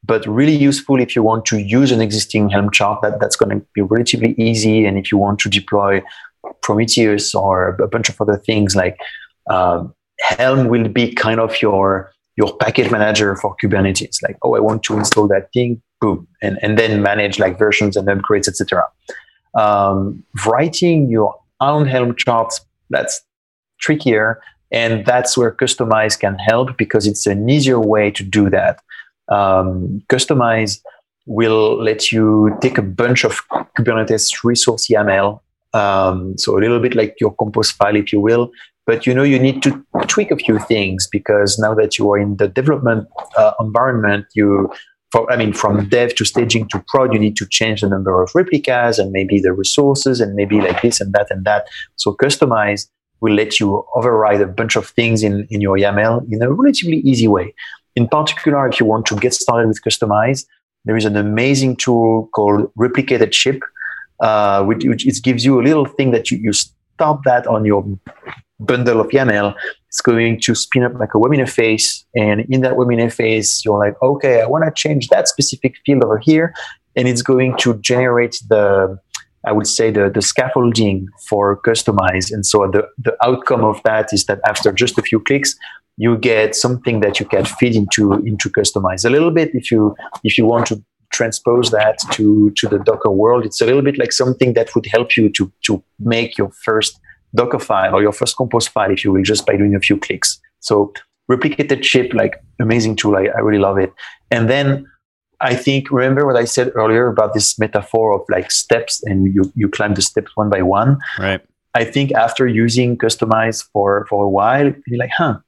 but 0.04 0.26
really 0.26 0.56
useful 0.56 1.00
if 1.00 1.14
you 1.14 1.22
want 1.22 1.44
to 1.46 1.58
use 1.58 1.92
an 1.92 2.00
existing 2.00 2.48
Helm 2.48 2.70
chart. 2.70 3.02
That 3.02 3.20
that's 3.20 3.36
going 3.36 3.50
to 3.50 3.66
be 3.74 3.82
relatively 3.82 4.34
easy, 4.38 4.84
and 4.86 4.98
if 4.98 5.12
you 5.12 5.18
want 5.18 5.38
to 5.40 5.48
deploy 5.48 6.02
Prometheus 6.62 7.34
or 7.34 7.76
a 7.76 7.88
bunch 7.88 8.08
of 8.08 8.20
other 8.20 8.36
things 8.36 8.74
like 8.74 8.98
um, 9.50 9.94
Helm 10.20 10.68
will 10.68 10.88
be 10.88 11.12
kind 11.14 11.40
of 11.40 11.60
your 11.60 12.12
your 12.40 12.56
package 12.56 12.90
manager 12.90 13.36
for 13.36 13.54
Kubernetes. 13.62 14.22
Like, 14.22 14.38
oh, 14.42 14.56
I 14.56 14.60
want 14.60 14.82
to 14.84 14.96
install 14.96 15.28
that 15.28 15.52
thing, 15.52 15.82
boom, 16.00 16.26
and 16.40 16.58
and 16.62 16.78
then 16.78 17.02
manage 17.02 17.38
like 17.38 17.58
versions 17.58 17.96
and 17.98 18.08
upgrades, 18.08 18.48
etc. 18.48 18.86
Um, 19.54 20.24
writing 20.46 21.10
your 21.10 21.30
own 21.60 21.86
Helm 21.86 22.14
charts 22.16 22.54
that's 22.88 23.20
trickier, 23.84 24.40
and 24.72 25.04
that's 25.04 25.36
where 25.36 25.52
Kustomize 25.60 26.18
can 26.24 26.36
help 26.38 26.76
because 26.78 27.06
it's 27.06 27.26
an 27.26 27.48
easier 27.56 27.80
way 27.94 28.10
to 28.18 28.24
do 28.38 28.48
that. 28.56 28.80
Um, 29.28 30.02
Kustomize 30.08 30.80
will 31.26 31.68
let 31.88 32.10
you 32.10 32.56
take 32.62 32.78
a 32.78 32.86
bunch 33.02 33.24
of 33.24 33.32
Kubernetes 33.76 34.24
resource 34.42 34.88
YAML, 34.88 35.40
um, 35.74 36.38
so 36.38 36.56
a 36.56 36.60
little 36.64 36.80
bit 36.80 36.94
like 36.94 37.14
your 37.20 37.34
compose 37.42 37.70
file, 37.70 37.96
if 37.96 38.12
you 38.14 38.20
will, 38.20 38.50
but 38.90 39.06
you 39.06 39.14
know 39.14 39.22
you 39.22 39.38
need 39.38 39.62
to 39.62 39.70
tweak 40.08 40.32
a 40.32 40.36
few 40.36 40.58
things 40.58 41.06
because 41.06 41.60
now 41.60 41.72
that 41.72 41.96
you 41.96 42.10
are 42.10 42.18
in 42.18 42.36
the 42.38 42.48
development 42.48 43.06
uh, 43.36 43.52
environment 43.60 44.26
you 44.34 44.68
for, 45.12 45.30
I 45.32 45.36
mean, 45.36 45.52
from 45.52 45.88
dev 45.88 46.16
to 46.16 46.24
staging 46.24 46.66
to 46.70 46.84
prod, 46.88 47.12
you 47.12 47.20
need 47.20 47.36
to 47.36 47.46
change 47.46 47.82
the 47.82 47.88
number 47.88 48.20
of 48.20 48.32
replicas 48.34 48.98
and 48.98 49.12
maybe 49.12 49.38
the 49.38 49.52
resources 49.52 50.20
and 50.20 50.34
maybe 50.34 50.60
like 50.60 50.82
this 50.82 51.00
and 51.00 51.12
that 51.12 51.28
and 51.30 51.44
that. 51.44 51.68
So 51.96 52.14
Kustomize 52.14 52.88
will 53.20 53.34
let 53.34 53.60
you 53.60 53.84
override 53.94 54.40
a 54.40 54.46
bunch 54.46 54.74
of 54.74 54.88
things 54.88 55.22
in, 55.22 55.46
in 55.50 55.60
your 55.60 55.76
YAML 55.76 56.26
in 56.32 56.42
a 56.42 56.50
relatively 56.50 56.98
easy 56.98 57.28
way. 57.28 57.54
In 57.94 58.08
particular, 58.08 58.66
if 58.68 58.80
you 58.80 58.86
want 58.86 59.06
to 59.06 59.16
get 59.16 59.34
started 59.34 59.68
with 59.68 59.80
Kustomize, 59.82 60.46
there 60.84 60.96
is 60.96 61.04
an 61.04 61.16
amazing 61.16 61.76
tool 61.76 62.28
called 62.34 62.72
Replicated 62.76 63.32
Ship, 63.32 63.60
uh, 64.20 64.64
which, 64.64 64.84
which 64.84 65.06
it 65.06 65.16
gives 65.22 65.44
you 65.44 65.60
a 65.60 65.62
little 65.62 65.86
thing 65.86 66.10
that 66.10 66.30
you, 66.30 66.38
you 66.38 66.52
stop 66.52 67.22
that 67.24 67.46
on 67.46 67.64
your 67.64 67.84
bundle 68.60 69.00
of 69.00 69.08
YAML, 69.08 69.54
it's 69.88 70.00
going 70.00 70.40
to 70.40 70.54
spin 70.54 70.84
up 70.84 70.94
like 70.94 71.14
a 71.14 71.18
web 71.18 71.32
interface. 71.32 72.04
And 72.14 72.42
in 72.48 72.60
that 72.60 72.76
web 72.76 72.88
interface, 72.88 73.64
you're 73.64 73.78
like, 73.78 74.00
okay, 74.02 74.40
I 74.40 74.46
want 74.46 74.64
to 74.64 74.70
change 74.70 75.08
that 75.08 75.28
specific 75.28 75.74
field 75.84 76.04
over 76.04 76.18
here. 76.18 76.54
And 76.96 77.08
it's 77.08 77.22
going 77.22 77.56
to 77.58 77.74
generate 77.78 78.36
the, 78.48 78.98
I 79.46 79.52
would 79.52 79.66
say, 79.66 79.90
the, 79.90 80.10
the 80.10 80.22
scaffolding 80.22 81.08
for 81.28 81.60
Kustomize. 81.62 82.32
And 82.32 82.44
so 82.44 82.68
the, 82.70 82.86
the 82.98 83.16
outcome 83.24 83.64
of 83.64 83.82
that 83.84 84.12
is 84.12 84.26
that 84.26 84.40
after 84.46 84.72
just 84.72 84.98
a 84.98 85.02
few 85.02 85.20
clicks, 85.20 85.56
you 85.96 86.16
get 86.16 86.54
something 86.54 87.00
that 87.00 87.20
you 87.20 87.26
can 87.26 87.44
feed 87.44 87.76
into 87.76 88.14
into 88.14 88.48
Kustomize 88.48 89.04
a 89.04 89.10
little 89.10 89.30
bit 89.30 89.50
if 89.54 89.70
you 89.70 89.94
if 90.24 90.38
you 90.38 90.46
want 90.46 90.66
to 90.68 90.82
transpose 91.12 91.70
that 91.72 91.98
to 92.12 92.50
to 92.56 92.68
the 92.68 92.78
docker 92.78 93.10
world 93.10 93.44
it's 93.44 93.60
a 93.60 93.66
little 93.66 93.82
bit 93.82 93.98
like 93.98 94.12
something 94.12 94.54
that 94.54 94.74
would 94.74 94.86
help 94.86 95.16
you 95.16 95.28
to 95.28 95.52
to 95.66 95.82
make 95.98 96.38
your 96.38 96.50
first 96.64 96.98
Docker 97.34 97.58
file 97.58 97.94
or 97.94 98.02
your 98.02 98.12
first 98.12 98.36
compose 98.36 98.68
file, 98.68 98.90
if 98.90 99.04
you 99.04 99.12
will, 99.12 99.22
just 99.22 99.46
by 99.46 99.56
doing 99.56 99.74
a 99.74 99.80
few 99.80 99.96
clicks. 99.96 100.40
So 100.60 100.92
Replicated 101.30 101.84
Ship, 101.84 102.12
like 102.12 102.42
amazing 102.60 102.96
tool. 102.96 103.16
I, 103.16 103.28
I 103.36 103.40
really 103.40 103.60
love 103.60 103.78
it. 103.78 103.92
And 104.30 104.50
then 104.50 104.86
I 105.40 105.54
think 105.54 105.90
remember 105.90 106.26
what 106.26 106.36
I 106.36 106.44
said 106.44 106.72
earlier 106.74 107.06
about 107.08 107.34
this 107.34 107.58
metaphor 107.58 108.12
of 108.14 108.22
like 108.28 108.50
steps 108.50 109.02
and 109.04 109.32
you 109.34 109.50
you 109.54 109.68
climb 109.68 109.94
the 109.94 110.02
steps 110.02 110.32
one 110.34 110.50
by 110.50 110.62
one. 110.62 110.98
Right. 111.18 111.40
I 111.74 111.84
think 111.84 112.12
after 112.12 112.46
using 112.46 112.98
Kustomize 112.98 113.66
for 113.72 114.06
for 114.06 114.24
a 114.24 114.28
while, 114.28 114.72
you're 114.86 114.98
like, 114.98 115.12
huh, 115.16 115.38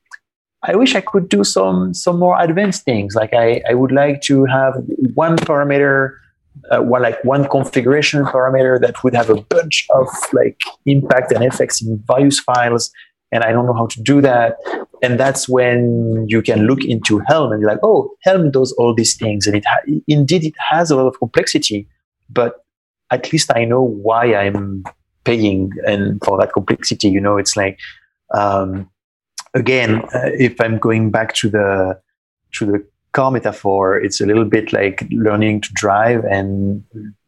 I 0.62 0.76
wish 0.76 0.95
I 0.95 1.01
could 1.01 1.28
do 1.28 1.45
some 1.45 1.93
some 1.95 2.18
more 2.18 2.41
advanced 2.41 2.85
things. 2.85 3.14
Like 3.14 3.35
I, 3.35 3.61
I 3.68 3.74
would 3.74 3.93
like 3.93 4.22
to 4.22 4.45
have 4.45 4.74
one 5.14 5.37
parameter 5.37 6.16
uh, 6.70 6.80
one 6.80 7.03
like 7.03 7.22
one 7.24 7.48
configuration 7.48 8.24
parameter 8.24 8.80
that 8.80 9.03
would 9.03 9.14
have 9.14 9.30
a 9.30 9.40
bunch 9.42 9.86
of 9.94 10.09
like 10.32 10.61
impact 10.86 11.32
and 11.32 11.44
effects 11.44 11.82
in 11.82 12.03
various 12.07 12.38
files 12.40 12.90
and 13.30 13.42
i 13.44 13.53
don't 13.53 13.66
know 13.66 13.74
how 13.74 13.86
to 13.86 14.03
do 14.03 14.20
that. 14.20 14.57
And 15.05 15.18
that's 15.18 15.48
when 15.48 16.26
you 16.28 16.42
can 16.42 16.68
look 16.68 16.84
into 16.84 17.18
helm 17.26 17.50
and 17.50 17.61
you're 17.61 17.70
like 17.70 17.82
oh 17.82 18.11
helm 18.22 18.53
does 18.53 18.72
all 18.78 18.94
these 18.94 19.16
things 19.16 19.48
and 19.48 19.57
it 19.57 19.64
ha- 19.66 20.00
indeed 20.07 20.44
it 20.44 20.55
has 20.70 20.90
a 20.90 20.96
lot 20.96 21.09
of 21.09 21.18
complexity 21.18 21.88
but 22.30 22.64
at 23.11 23.32
least 23.32 23.50
i 23.57 23.64
know 23.64 23.82
why 23.82 24.34
i'm 24.34 24.84
paying 25.24 25.72
and 25.86 26.22
for 26.24 26.38
that 26.38 26.53
complexity 26.53 27.09
you 27.09 27.20
know 27.20 27.36
it's 27.36 27.57
like 27.57 27.78
um, 28.32 28.88
again 29.55 30.03
uh, 30.14 30.30
if 30.38 30.61
i'm 30.61 30.78
going 30.78 31.11
back 31.11 31.34
to 31.34 31.50
the 31.50 32.00
to 32.53 32.66
the 32.66 32.91
car 33.12 33.30
metaphor, 33.30 33.98
it's 33.98 34.20
a 34.20 34.26
little 34.26 34.44
bit 34.44 34.72
like 34.72 35.06
learning 35.10 35.60
to 35.62 35.72
drive 35.72 36.24
and 36.24 36.84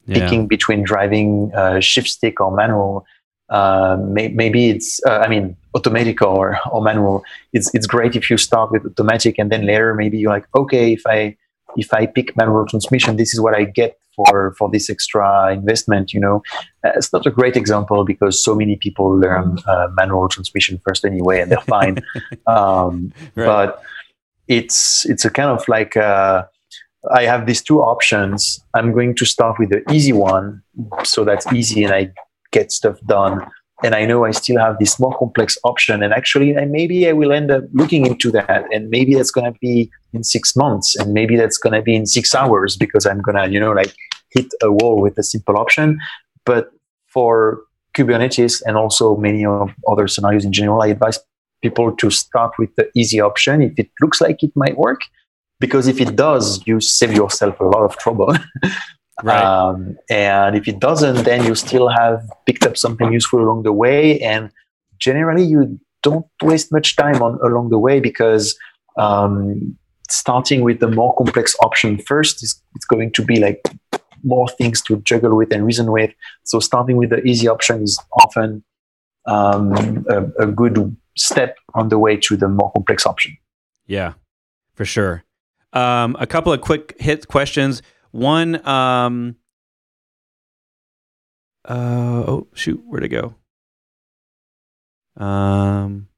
yeah. 0.07 0.19
picking 0.19 0.47
between 0.47 0.83
driving 0.83 1.53
uh, 1.55 1.81
shift 1.81 2.09
stick 2.09 2.41
or 2.41 2.55
manual. 2.55 3.07
Uh, 3.51 3.99
may, 4.09 4.29
maybe 4.29 4.71
it's, 4.71 5.01
uh, 5.07 5.19
I 5.19 5.29
mean, 5.29 5.57
automatic 5.75 6.23
or, 6.23 6.59
or 6.71 6.83
manual. 6.83 7.23
It's 7.53 7.73
it's 7.75 7.87
great 7.87 8.17
if 8.17 8.31
you 8.31 8.39
start 8.39 8.73
with 8.73 8.87
automatic 8.87 9.39
and 9.39 9.51
then 9.51 9.67
later 9.67 9.95
maybe 9.95 10.19
you're 10.19 10.33
like, 10.33 10.47
okay, 10.57 10.93
if 10.93 11.03
I 11.07 11.37
if 11.77 11.93
I 11.93 12.07
pick 12.07 12.37
manual 12.37 12.67
transmission, 12.67 13.17
this 13.17 13.35
is 13.35 13.41
what 13.41 13.55
I 13.55 13.65
get 13.65 13.99
for 14.15 14.55
for 14.57 14.71
this 14.71 14.89
extra 14.89 15.53
investment. 15.53 16.15
You 16.15 16.21
know, 16.21 16.43
uh, 16.85 16.93
it's 16.97 17.13
not 17.13 17.27
a 17.27 17.31
great 17.31 17.57
example 17.57 18.05
because 18.05 18.43
so 18.43 18.55
many 18.55 18.77
people 18.77 19.11
learn 19.19 19.59
uh, 19.67 19.89
manual 19.95 20.29
transmission 20.29 20.81
first 20.87 21.05
anyway, 21.05 21.41
and 21.41 21.51
they're 21.51 21.61
fine. 21.61 21.99
um, 22.47 23.13
right. 23.35 23.47
But 23.47 23.83
it's 24.49 25.05
it's 25.07 25.25
a 25.25 25.31
kind 25.31 25.51
of 25.51 25.67
like 25.69 25.97
uh, 25.97 26.45
I 27.13 27.25
have 27.25 27.47
these 27.47 27.63
two 27.63 27.81
options. 27.81 28.61
I'm 28.75 28.93
going 28.93 29.15
to 29.17 29.25
start 29.25 29.59
with 29.59 29.71
the 29.71 29.83
easy 29.93 30.13
one, 30.13 30.63
so 31.05 31.25
that's 31.25 31.51
easy 31.53 31.85
and 31.85 31.95
I 31.95 32.13
get 32.53 32.73
stuff 32.73 32.99
done. 33.07 33.47
And 33.83 33.95
I 33.95 34.07
know 34.07 34.25
I 34.25 34.31
still 34.31 34.59
have 34.61 34.79
this 34.79 34.99
more 35.01 35.17
complex 35.19 35.59
option, 35.65 36.03
and 36.03 36.15
actually, 36.15 36.53
and 36.53 36.71
maybe 36.71 37.09
I 37.09 37.13
will 37.13 37.33
end 37.33 37.51
up 37.51 37.65
looking 37.73 38.07
into 38.07 38.31
that, 38.31 38.65
and 38.73 38.89
maybe 38.89 39.15
that's 39.15 39.33
going 39.33 39.53
to 39.53 39.59
be 39.61 39.91
in 40.13 40.23
six 40.23 40.55
months, 40.57 40.95
and 40.97 41.13
maybe 41.13 41.37
that's 41.37 41.59
going 41.59 41.75
to 41.75 41.83
be 41.83 41.95
in 41.95 42.07
six 42.07 42.35
hours 42.35 42.77
because 42.77 43.05
I'm 43.05 43.21
gonna, 43.21 43.49
you 43.49 43.59
know, 43.59 43.73
like 43.73 43.93
hit 44.31 44.47
a 44.63 44.71
wall 44.71 45.03
with 45.03 45.19
a 45.19 45.23
simple 45.23 45.59
option. 45.59 45.99
But 46.47 46.71
for 47.09 47.63
Kubernetes 47.95 48.63
and 48.65 48.77
also 48.77 49.17
many 49.17 49.45
of 49.45 49.71
other 49.89 50.09
scenarios 50.09 50.45
in 50.45 50.53
general, 50.53 50.81
I 50.81 50.89
advise 50.89 51.19
people 51.65 51.87
to 52.03 52.11
start 52.11 52.53
with 52.59 52.71
the 52.77 52.87
easy 52.95 53.21
option. 53.21 53.63
If 53.63 53.75
it 53.83 53.91
looks 54.03 54.21
like 54.21 54.43
it 54.43 54.53
might 54.63 54.77
work 54.87 55.01
because 55.65 55.87
if 55.93 55.99
it 56.01 56.13
does 56.27 56.45
you 56.69 56.77
save 56.81 57.13
yourself 57.23 57.61
a 57.61 57.65
lot 57.75 57.85
of 57.89 57.97
trouble. 58.05 58.35
Right. 59.23 59.45
Um, 59.45 59.97
and 60.11 60.57
if 60.57 60.67
it 60.67 60.81
doesn't 60.81 61.23
then 61.25 61.45
you 61.47 61.55
still 61.55 61.89
have 61.89 62.19
picked 62.47 62.67
up 62.67 62.77
something 62.77 63.13
useful 63.13 63.41
along 63.41 63.63
the 63.63 63.73
way. 63.73 64.19
And 64.19 64.51
generally 64.99 65.45
you 65.45 65.79
don't 66.03 66.27
waste 66.43 66.73
much 66.73 66.97
time 66.97 67.23
on 67.23 67.39
along 67.49 67.71
the 67.71 67.79
way 67.79 68.01
because 68.01 68.59
um, 68.99 69.79
starting 70.11 70.63
with 70.63 70.81
the 70.81 70.89
more 70.89 71.15
complex 71.15 71.55
option 71.63 71.99
first 71.99 72.43
is 72.43 72.61
it's 72.75 72.85
going 72.87 73.13
to 73.13 73.23
be 73.25 73.39
like 73.39 73.63
more 74.25 74.49
things 74.49 74.83
to 74.83 74.97
juggle 75.03 75.37
with 75.37 75.53
and 75.53 75.65
reason 75.65 75.93
with. 75.93 76.13
So 76.45 76.59
starting 76.59 76.97
with 76.97 77.11
the 77.11 77.23
easy 77.23 77.47
option 77.47 77.85
is 77.85 77.99
often 78.21 78.65
um, 79.27 80.05
a, 80.09 80.45
a 80.45 80.47
good 80.47 80.97
step 81.17 81.57
on 81.75 81.89
the 81.89 81.99
way 81.99 82.17
to 82.17 82.37
the 82.37 82.49
more 82.49 82.71
complex 82.73 83.07
option. 83.07 83.37
Yeah, 83.87 84.15
for 84.75 84.85
sure. 84.85 85.25
Um, 85.73 86.17
a 86.19 86.27
couple 86.27 86.53
of 86.53 86.61
quick 86.61 86.95
hit 87.01 87.27
questions. 87.29 87.83
One, 88.13 88.67
um, 88.67 89.37
uh, 91.69 92.25
oh 92.27 92.47
shoot, 92.55 92.81
where'd 92.87 93.05
it 93.05 93.09
go? 93.09 93.35
Um, 95.17 96.09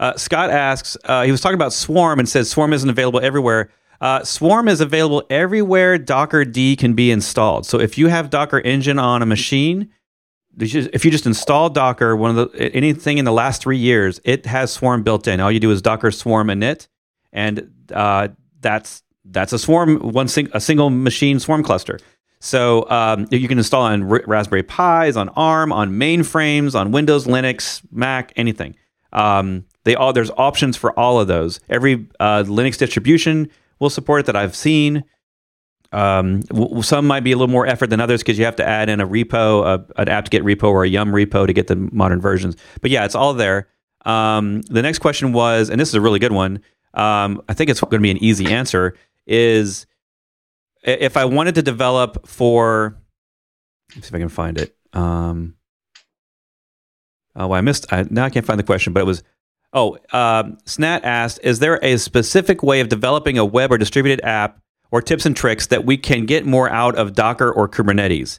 uh, 0.00 0.16
Scott 0.16 0.50
asks, 0.50 0.96
uh, 1.04 1.24
he 1.24 1.30
was 1.30 1.40
talking 1.40 1.54
about 1.54 1.72
Swarm 1.72 2.18
and 2.18 2.28
says 2.28 2.50
Swarm 2.50 2.72
isn't 2.72 2.88
available 2.88 3.20
everywhere. 3.20 3.70
Uh, 4.00 4.22
Swarm 4.24 4.68
is 4.68 4.80
available 4.80 5.24
everywhere 5.30 5.98
dockerd 5.98 6.78
can 6.78 6.94
be 6.94 7.10
installed. 7.10 7.64
So 7.64 7.78
if 7.80 7.96
you 7.96 8.08
have 8.08 8.28
Docker 8.28 8.60
Engine 8.60 8.98
on 8.98 9.22
a 9.22 9.26
machine, 9.26 9.90
if 10.58 11.04
you 11.04 11.10
just 11.10 11.26
install 11.26 11.70
Docker, 11.70 12.16
one 12.16 12.36
of 12.36 12.52
the 12.52 12.74
anything 12.74 13.18
in 13.18 13.24
the 13.24 13.32
last 13.32 13.62
three 13.62 13.78
years, 13.78 14.20
it 14.24 14.46
has 14.46 14.72
Swarm 14.72 15.02
built 15.02 15.26
in. 15.26 15.40
All 15.40 15.50
you 15.50 15.60
do 15.60 15.70
is 15.70 15.82
Docker 15.82 16.10
Swarm 16.10 16.48
init, 16.48 16.88
and 17.32 17.70
uh, 17.92 18.28
that's 18.60 19.02
that's 19.24 19.52
a 19.52 19.58
Swarm 19.58 19.98
one 19.98 20.28
sing, 20.28 20.48
a 20.52 20.60
single 20.60 20.90
machine 20.90 21.38
Swarm 21.40 21.62
cluster. 21.62 21.98
So 22.40 22.88
um, 22.90 23.26
you 23.30 23.48
can 23.48 23.56
install 23.56 23.84
on 23.84 24.02
R- 24.02 24.22
Raspberry 24.26 24.62
Pis, 24.62 25.16
on 25.16 25.30
ARM, 25.30 25.72
on 25.72 25.92
mainframes, 25.92 26.74
on 26.74 26.92
Windows, 26.92 27.26
Linux, 27.26 27.82
Mac, 27.90 28.32
anything. 28.36 28.76
Um, 29.12 29.64
they 29.84 29.94
all 29.94 30.12
there's 30.12 30.30
options 30.36 30.76
for 30.76 30.92
all 30.98 31.18
of 31.20 31.26
those. 31.26 31.60
Every 31.68 32.06
uh, 32.20 32.42
Linux 32.44 32.76
distribution 32.76 33.50
will 33.80 33.90
support 33.90 34.20
it 34.20 34.26
that 34.26 34.36
I've 34.36 34.54
seen. 34.54 35.04
Um, 35.94 36.40
w- 36.40 36.82
some 36.82 37.06
might 37.06 37.20
be 37.20 37.30
a 37.30 37.36
little 37.36 37.52
more 37.52 37.66
effort 37.66 37.88
than 37.88 38.00
others 38.00 38.20
because 38.20 38.36
you 38.36 38.44
have 38.44 38.56
to 38.56 38.66
add 38.66 38.88
in 38.88 39.00
a 39.00 39.06
repo, 39.06 39.64
a, 39.64 40.00
an 40.00 40.08
apt-get 40.08 40.42
repo, 40.42 40.64
or 40.64 40.82
a 40.82 40.88
yum 40.88 41.10
repo 41.10 41.46
to 41.46 41.52
get 41.52 41.68
the 41.68 41.76
modern 41.76 42.20
versions. 42.20 42.56
But 42.82 42.90
yeah, 42.90 43.04
it's 43.04 43.14
all 43.14 43.32
there. 43.32 43.68
Um, 44.04 44.62
the 44.62 44.82
next 44.82 44.98
question 44.98 45.32
was, 45.32 45.70
and 45.70 45.80
this 45.80 45.88
is 45.88 45.94
a 45.94 46.00
really 46.00 46.18
good 46.18 46.32
one. 46.32 46.60
Um, 46.94 47.42
I 47.48 47.54
think 47.54 47.70
it's 47.70 47.80
going 47.80 47.92
to 47.92 47.98
be 48.00 48.10
an 48.10 48.18
easy 48.18 48.52
answer. 48.52 48.96
Is 49.26 49.86
if 50.82 51.16
I 51.16 51.24
wanted 51.24 51.54
to 51.54 51.62
develop 51.62 52.26
for, 52.26 52.96
let's 53.94 54.08
see 54.08 54.10
if 54.10 54.14
I 54.14 54.18
can 54.18 54.28
find 54.28 54.60
it. 54.60 54.76
Um, 54.92 55.54
oh, 57.36 57.52
I 57.52 57.60
missed. 57.60 57.92
I, 57.92 58.04
now 58.10 58.24
I 58.24 58.30
can't 58.30 58.44
find 58.44 58.58
the 58.58 58.64
question, 58.64 58.92
but 58.92 59.00
it 59.00 59.06
was. 59.06 59.22
Oh, 59.72 59.98
um, 60.12 60.58
Snat 60.66 61.04
asked, 61.04 61.40
"Is 61.42 61.58
there 61.60 61.80
a 61.82 61.96
specific 61.98 62.62
way 62.62 62.80
of 62.80 62.88
developing 62.88 63.38
a 63.38 63.44
web 63.44 63.72
or 63.72 63.78
distributed 63.78 64.24
app, 64.24 64.60
or 64.94 65.02
tips 65.02 65.26
and 65.26 65.36
tricks 65.36 65.66
that 65.66 65.84
we 65.84 65.96
can 65.96 66.24
get 66.24 66.46
more 66.46 66.70
out 66.70 66.94
of 66.94 67.14
Docker 67.14 67.50
or 67.50 67.68
Kubernetes?" 67.68 68.38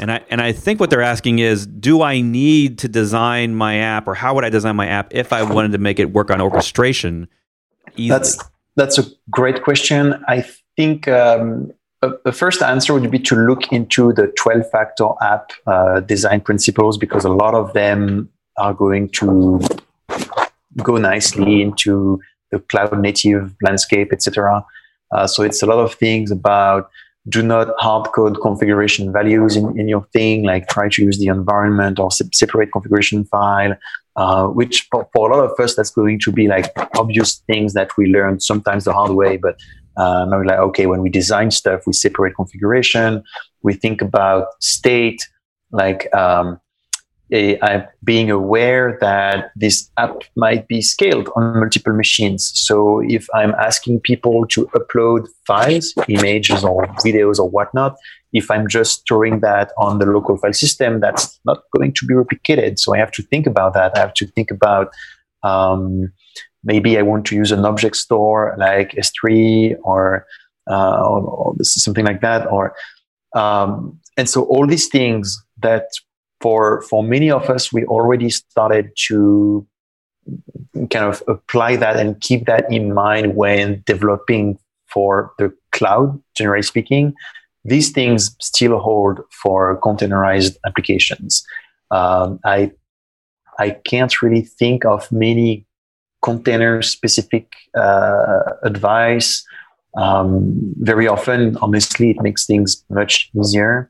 And 0.00 0.10
I 0.10 0.24
and 0.28 0.40
I 0.40 0.50
think 0.50 0.80
what 0.80 0.90
they're 0.90 1.00
asking 1.02 1.38
is, 1.38 1.66
do 1.66 2.02
I 2.02 2.20
need 2.20 2.78
to 2.80 2.88
design 2.88 3.54
my 3.54 3.76
app, 3.76 4.08
or 4.08 4.14
how 4.14 4.34
would 4.34 4.44
I 4.44 4.50
design 4.50 4.74
my 4.74 4.88
app 4.88 5.14
if 5.14 5.32
I 5.32 5.44
wanted 5.44 5.72
to 5.72 5.78
make 5.78 6.00
it 6.00 6.12
work 6.12 6.30
on 6.30 6.40
orchestration? 6.40 7.28
Easily? 7.96 8.08
That's 8.08 8.38
that's 8.74 8.98
a 8.98 9.04
great 9.30 9.62
question. 9.62 10.22
I 10.26 10.44
think 10.76 11.06
um, 11.06 11.72
the 12.24 12.32
first 12.32 12.60
answer 12.60 12.92
would 12.92 13.08
be 13.10 13.18
to 13.20 13.36
look 13.36 13.72
into 13.72 14.12
the 14.12 14.32
12 14.36 14.68
factor 14.70 15.08
app 15.22 15.52
uh, 15.66 16.00
design 16.00 16.40
principles 16.40 16.98
because 16.98 17.24
a 17.24 17.30
lot 17.30 17.54
of 17.54 17.72
them 17.72 18.28
are 18.56 18.74
going 18.74 19.08
to 19.10 19.60
go 20.82 20.96
nicely 20.96 21.62
into 21.62 22.20
the 22.50 22.58
cloud 22.58 22.98
native 22.98 23.54
landscape, 23.62 24.12
etc. 24.12 24.64
Uh, 25.12 25.26
so 25.26 25.42
it's 25.42 25.62
a 25.62 25.66
lot 25.66 25.78
of 25.78 25.94
things 25.94 26.30
about 26.30 26.90
do 27.28 27.42
not 27.42 27.68
hard 27.78 28.12
code 28.12 28.40
configuration 28.42 29.12
values 29.12 29.56
in, 29.56 29.78
in 29.78 29.88
your 29.88 30.04
thing, 30.12 30.44
like 30.44 30.68
try 30.68 30.88
to 30.90 31.02
use 31.02 31.18
the 31.18 31.26
environment 31.26 31.98
or 31.98 32.10
se- 32.10 32.28
separate 32.34 32.70
configuration 32.72 33.24
file, 33.24 33.74
uh, 34.16 34.46
which 34.48 34.86
for, 34.90 35.08
for, 35.12 35.30
a 35.30 35.36
lot 35.36 35.44
of 35.44 35.58
us, 35.58 35.74
that's 35.74 35.90
going 35.90 36.18
to 36.20 36.30
be 36.30 36.48
like 36.48 36.70
obvious 36.98 37.36
things 37.46 37.72
that 37.72 37.96
we 37.96 38.06
learn 38.06 38.40
sometimes 38.40 38.84
the 38.84 38.92
hard 38.92 39.12
way. 39.12 39.38
But 39.38 39.58
uh, 39.96 40.26
now 40.26 40.44
like, 40.44 40.58
okay, 40.58 40.86
when 40.86 41.00
we 41.00 41.08
design 41.08 41.50
stuff, 41.50 41.82
we 41.86 41.94
separate 41.94 42.34
configuration, 42.34 43.22
we 43.62 43.72
think 43.72 44.02
about 44.02 44.48
state, 44.60 45.26
like 45.70 46.14
um, 46.14 46.60
a, 47.34 47.88
being 48.04 48.30
aware 48.30 48.96
that 49.00 49.50
this 49.56 49.90
app 49.96 50.22
might 50.36 50.68
be 50.68 50.80
scaled 50.80 51.28
on 51.34 51.58
multiple 51.58 51.92
machines. 51.92 52.52
So 52.54 53.00
if 53.00 53.26
I'm 53.34 53.54
asking 53.54 54.00
people 54.00 54.46
to 54.48 54.66
upload 54.68 55.26
files, 55.46 55.92
images 56.08 56.64
or 56.64 56.86
videos 57.04 57.38
or 57.38 57.48
whatnot, 57.50 57.96
if 58.32 58.50
I'm 58.50 58.68
just 58.68 59.00
storing 59.00 59.40
that 59.40 59.72
on 59.78 59.98
the 59.98 60.06
local 60.06 60.36
file 60.36 60.52
system, 60.52 61.00
that's 61.00 61.38
not 61.44 61.62
going 61.76 61.92
to 61.94 62.06
be 62.06 62.14
replicated. 62.14 62.78
So 62.78 62.94
I 62.94 62.98
have 62.98 63.12
to 63.12 63.22
think 63.22 63.46
about 63.46 63.74
that. 63.74 63.96
I 63.96 64.00
have 64.00 64.14
to 64.14 64.26
think 64.26 64.50
about 64.50 64.92
um, 65.42 66.12
maybe 66.62 66.98
I 66.98 67.02
want 67.02 67.26
to 67.26 67.36
use 67.36 67.52
an 67.52 67.64
object 67.64 67.96
store 67.96 68.54
like 68.58 68.92
S3 68.92 69.76
or, 69.82 70.26
uh, 70.70 71.02
or, 71.02 71.20
or 71.22 71.54
something 71.62 72.04
like 72.04 72.20
that. 72.22 72.50
Or 72.50 72.74
um, 73.34 74.00
and 74.16 74.28
so 74.28 74.44
all 74.44 74.66
these 74.66 74.88
things 74.88 75.42
that 75.60 75.88
for 76.44 76.82
for 76.82 77.02
many 77.02 77.30
of 77.30 77.48
us, 77.48 77.72
we 77.72 77.86
already 77.86 78.28
started 78.28 78.90
to 79.08 79.66
kind 80.90 81.06
of 81.06 81.22
apply 81.26 81.76
that 81.76 81.96
and 81.96 82.20
keep 82.20 82.44
that 82.44 82.70
in 82.70 82.92
mind 82.92 83.34
when 83.34 83.82
developing 83.86 84.58
for 84.92 85.32
the 85.38 85.50
cloud, 85.72 86.22
generally 86.36 86.62
speaking. 86.62 87.14
These 87.64 87.92
things 87.92 88.36
still 88.42 88.78
hold 88.78 89.20
for 89.42 89.80
containerized 89.80 90.56
applications. 90.66 91.42
Um, 91.90 92.38
I 92.44 92.72
I 93.58 93.70
can't 93.70 94.20
really 94.20 94.42
think 94.42 94.84
of 94.84 95.10
many 95.10 95.64
container 96.20 96.82
specific 96.82 97.46
uh, 97.74 98.40
advice. 98.62 99.42
Um, 99.96 100.74
very 100.76 101.08
often, 101.08 101.56
honestly, 101.62 102.10
it 102.10 102.20
makes 102.20 102.44
things 102.44 102.84
much 102.90 103.30
easier 103.40 103.88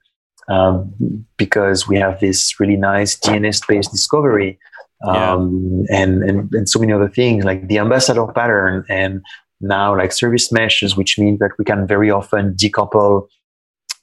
um, 0.48 1.26
because 1.36 1.88
we 1.88 1.96
have 1.96 2.20
this 2.20 2.58
really 2.60 2.76
nice 2.76 3.16
DNS 3.18 3.66
based 3.66 3.90
discovery 3.90 4.58
um, 5.06 5.84
yeah. 5.88 6.02
and, 6.02 6.22
and, 6.22 6.54
and 6.54 6.68
so 6.68 6.78
many 6.78 6.92
other 6.92 7.08
things 7.08 7.44
like 7.44 7.68
the 7.68 7.78
ambassador 7.78 8.26
pattern 8.26 8.84
and 8.88 9.22
now 9.60 9.96
like 9.96 10.12
service 10.12 10.52
meshes, 10.52 10.96
which 10.96 11.18
means 11.18 11.38
that 11.38 11.50
we 11.58 11.64
can 11.64 11.86
very 11.86 12.10
often 12.10 12.54
decouple 12.54 13.26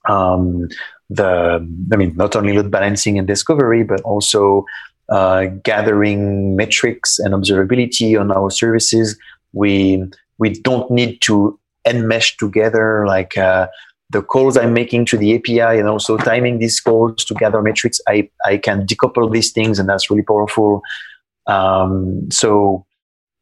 um, 0.09 0.67
the, 1.09 1.67
I 1.91 1.95
mean, 1.95 2.15
not 2.15 2.35
only 2.35 2.53
load 2.53 2.71
balancing 2.71 3.17
and 3.17 3.27
discovery, 3.27 3.83
but 3.83 4.01
also 4.01 4.65
uh, 5.09 5.45
gathering 5.63 6.55
metrics 6.55 7.19
and 7.19 7.33
observability 7.33 8.19
on 8.19 8.31
our 8.31 8.49
services. 8.49 9.17
We 9.53 10.03
we 10.37 10.51
don't 10.51 10.89
need 10.89 11.21
to 11.21 11.59
enmesh 11.85 12.37
together 12.37 13.05
like 13.05 13.37
uh, 13.37 13.67
the 14.12 14.22
calls 14.22 14.57
I'm 14.57 14.74
making 14.74 15.05
to 15.05 15.18
the 15.18 15.36
API 15.36 15.80
and 15.80 15.88
also 15.88 16.18
timing 16.18 16.59
these 16.59 16.80
calls 16.80 17.24
to 17.26 17.34
gather 17.34 17.62
metrics, 17.62 17.99
I, 18.07 18.30
I 18.45 18.57
can 18.57 18.86
decouple 18.86 19.32
these 19.32 19.51
things 19.51 19.80
and 19.80 19.88
that's 19.88 20.09
really 20.09 20.24
powerful. 20.24 20.82
Um, 21.47 22.30
so 22.30 22.86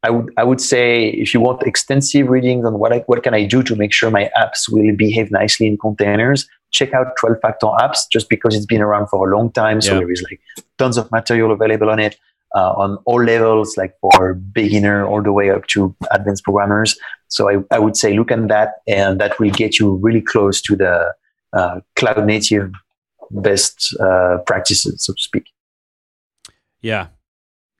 I 0.02 0.10
would 0.10 0.32
I 0.38 0.44
would 0.44 0.60
say 0.60 1.08
if 1.08 1.34
you 1.34 1.40
want 1.40 1.62
extensive 1.64 2.28
readings 2.28 2.64
on 2.64 2.78
what 2.78 2.92
I, 2.92 2.98
what 3.00 3.22
can 3.22 3.34
I 3.34 3.44
do 3.44 3.62
to 3.64 3.76
make 3.76 3.92
sure 3.92 4.10
my 4.10 4.30
apps 4.38 4.70
will 4.70 4.96
behave 4.96 5.30
nicely 5.30 5.66
in 5.66 5.76
containers, 5.76 6.48
check 6.70 6.94
out 6.94 7.16
12 7.18 7.40
factor 7.42 7.66
apps 7.66 7.98
just 8.10 8.30
because 8.30 8.56
it's 8.56 8.64
been 8.64 8.80
around 8.80 9.08
for 9.08 9.28
a 9.28 9.36
long 9.36 9.52
time. 9.52 9.80
So 9.80 9.92
yeah. 9.92 9.98
there 9.98 10.10
is 10.10 10.22
like 10.22 10.40
tons 10.78 10.96
of 10.96 11.10
material 11.10 11.52
available 11.52 11.90
on 11.90 11.98
it 11.98 12.16
uh, 12.54 12.72
on 12.72 12.98
all 13.04 13.22
levels, 13.22 13.76
like 13.76 13.94
for 14.00 14.34
beginner 14.34 15.06
all 15.06 15.22
the 15.22 15.32
way 15.32 15.50
up 15.50 15.66
to 15.68 15.94
advanced 16.10 16.44
programmers. 16.44 16.98
So 17.28 17.48
I, 17.48 17.62
I 17.70 17.78
would 17.78 17.96
say 17.96 18.14
look 18.16 18.30
at 18.30 18.48
that, 18.48 18.74
and 18.88 19.20
that 19.20 19.38
will 19.38 19.50
get 19.50 19.78
you 19.78 19.96
really 19.96 20.20
close 20.20 20.60
to 20.62 20.76
the 20.76 21.14
uh, 21.52 21.80
cloud 21.96 22.26
native 22.26 22.72
best 23.30 23.96
uh, 24.00 24.38
practices, 24.46 25.04
so 25.04 25.12
to 25.12 25.22
speak. 25.22 25.44
Yeah, 26.80 27.08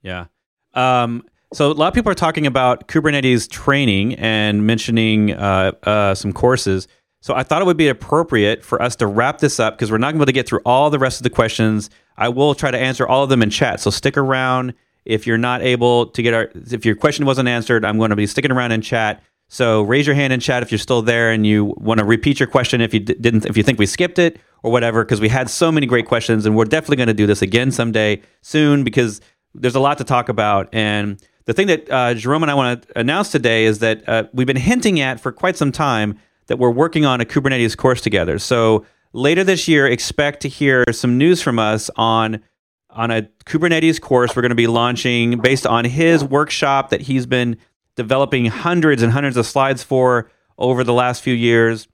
yeah. 0.02 0.26
Um, 0.74 1.24
so 1.52 1.70
a 1.70 1.74
lot 1.74 1.88
of 1.88 1.94
people 1.94 2.12
are 2.12 2.16
talking 2.16 2.46
about 2.46 2.86
Kubernetes 2.86 3.50
training 3.50 4.14
and 4.14 4.66
mentioning 4.66 5.32
uh, 5.32 5.72
uh, 5.82 6.14
some 6.14 6.32
courses. 6.32 6.86
So 7.22 7.34
I 7.34 7.42
thought 7.42 7.60
it 7.60 7.66
would 7.66 7.76
be 7.76 7.88
appropriate 7.88 8.64
for 8.64 8.80
us 8.80 8.96
to 8.96 9.06
wrap 9.06 9.38
this 9.38 9.60
up 9.60 9.74
because 9.76 9.90
we're 9.90 9.98
not 9.98 10.12
going 10.12 10.20
to 10.20 10.22
able 10.22 10.26
to 10.26 10.32
get 10.32 10.48
through 10.48 10.62
all 10.64 10.88
the 10.88 10.98
rest 10.98 11.18
of 11.18 11.24
the 11.24 11.30
questions. 11.30 11.90
I 12.16 12.28
will 12.30 12.54
try 12.54 12.70
to 12.70 12.78
answer 12.78 13.06
all 13.06 13.22
of 13.24 13.28
them 13.28 13.42
in 13.42 13.50
chat. 13.50 13.80
So 13.80 13.90
stick 13.90 14.16
around. 14.16 14.74
If 15.04 15.26
you're 15.26 15.38
not 15.38 15.62
able 15.62 16.06
to 16.06 16.22
get 16.22 16.34
our, 16.34 16.50
if 16.54 16.84
your 16.84 16.94
question 16.94 17.26
wasn't 17.26 17.48
answered, 17.48 17.84
I'm 17.84 17.98
going 17.98 18.10
to 18.10 18.16
be 18.16 18.26
sticking 18.26 18.50
around 18.50 18.72
in 18.72 18.80
chat. 18.80 19.22
So 19.48 19.82
raise 19.82 20.06
your 20.06 20.14
hand 20.14 20.32
in 20.32 20.40
chat 20.40 20.62
if 20.62 20.70
you're 20.70 20.78
still 20.78 21.02
there 21.02 21.30
and 21.32 21.46
you 21.46 21.74
want 21.78 21.98
to 21.98 22.04
repeat 22.04 22.38
your 22.38 22.46
question 22.46 22.80
if 22.80 22.94
you 22.94 23.00
didn't, 23.00 23.46
if 23.46 23.56
you 23.56 23.62
think 23.62 23.78
we 23.78 23.86
skipped 23.86 24.18
it 24.18 24.38
or 24.62 24.70
whatever, 24.70 25.04
because 25.04 25.20
we 25.20 25.28
had 25.28 25.50
so 25.50 25.72
many 25.72 25.86
great 25.86 26.06
questions 26.06 26.46
and 26.46 26.56
we're 26.56 26.64
definitely 26.64 26.96
going 26.96 27.08
to 27.08 27.14
do 27.14 27.26
this 27.26 27.42
again 27.42 27.70
someday 27.70 28.22
soon 28.42 28.84
because 28.84 29.20
there's 29.54 29.74
a 29.74 29.80
lot 29.80 29.98
to 29.98 30.04
talk 30.04 30.28
about. 30.28 30.68
And 30.72 31.20
the 31.46 31.52
thing 31.52 31.66
that 31.66 31.90
uh, 31.90 32.14
Jerome 32.14 32.42
and 32.42 32.50
I 32.50 32.54
want 32.54 32.82
to 32.82 32.98
announce 32.98 33.32
today 33.32 33.64
is 33.64 33.80
that 33.80 34.08
uh, 34.08 34.24
we've 34.32 34.46
been 34.46 34.56
hinting 34.56 35.00
at 35.00 35.18
for 35.18 35.32
quite 35.32 35.56
some 35.56 35.72
time 35.72 36.18
that 36.50 36.58
we're 36.58 36.68
working 36.68 37.06
on 37.06 37.20
a 37.20 37.24
Kubernetes 37.24 37.76
course 37.76 38.00
together. 38.00 38.36
So 38.40 38.84
later 39.12 39.44
this 39.44 39.68
year, 39.68 39.86
expect 39.86 40.40
to 40.40 40.48
hear 40.48 40.84
some 40.90 41.16
news 41.16 41.40
from 41.40 41.60
us 41.60 41.90
on 41.94 42.42
on 42.90 43.12
a 43.12 43.22
Kubernetes 43.44 44.00
course 44.00 44.34
we're 44.34 44.42
going 44.42 44.50
to 44.50 44.56
be 44.56 44.66
launching 44.66 45.38
based 45.38 45.64
on 45.64 45.84
his 45.84 46.24
workshop 46.24 46.90
that 46.90 47.02
he's 47.02 47.24
been 47.24 47.56
developing 47.94 48.46
hundreds 48.46 49.00
and 49.00 49.12
hundreds 49.12 49.36
of 49.36 49.46
slides 49.46 49.84
for 49.84 50.28
over 50.58 50.82
the 50.82 50.92
last 50.92 51.22
few 51.22 51.32
years, 51.32 51.86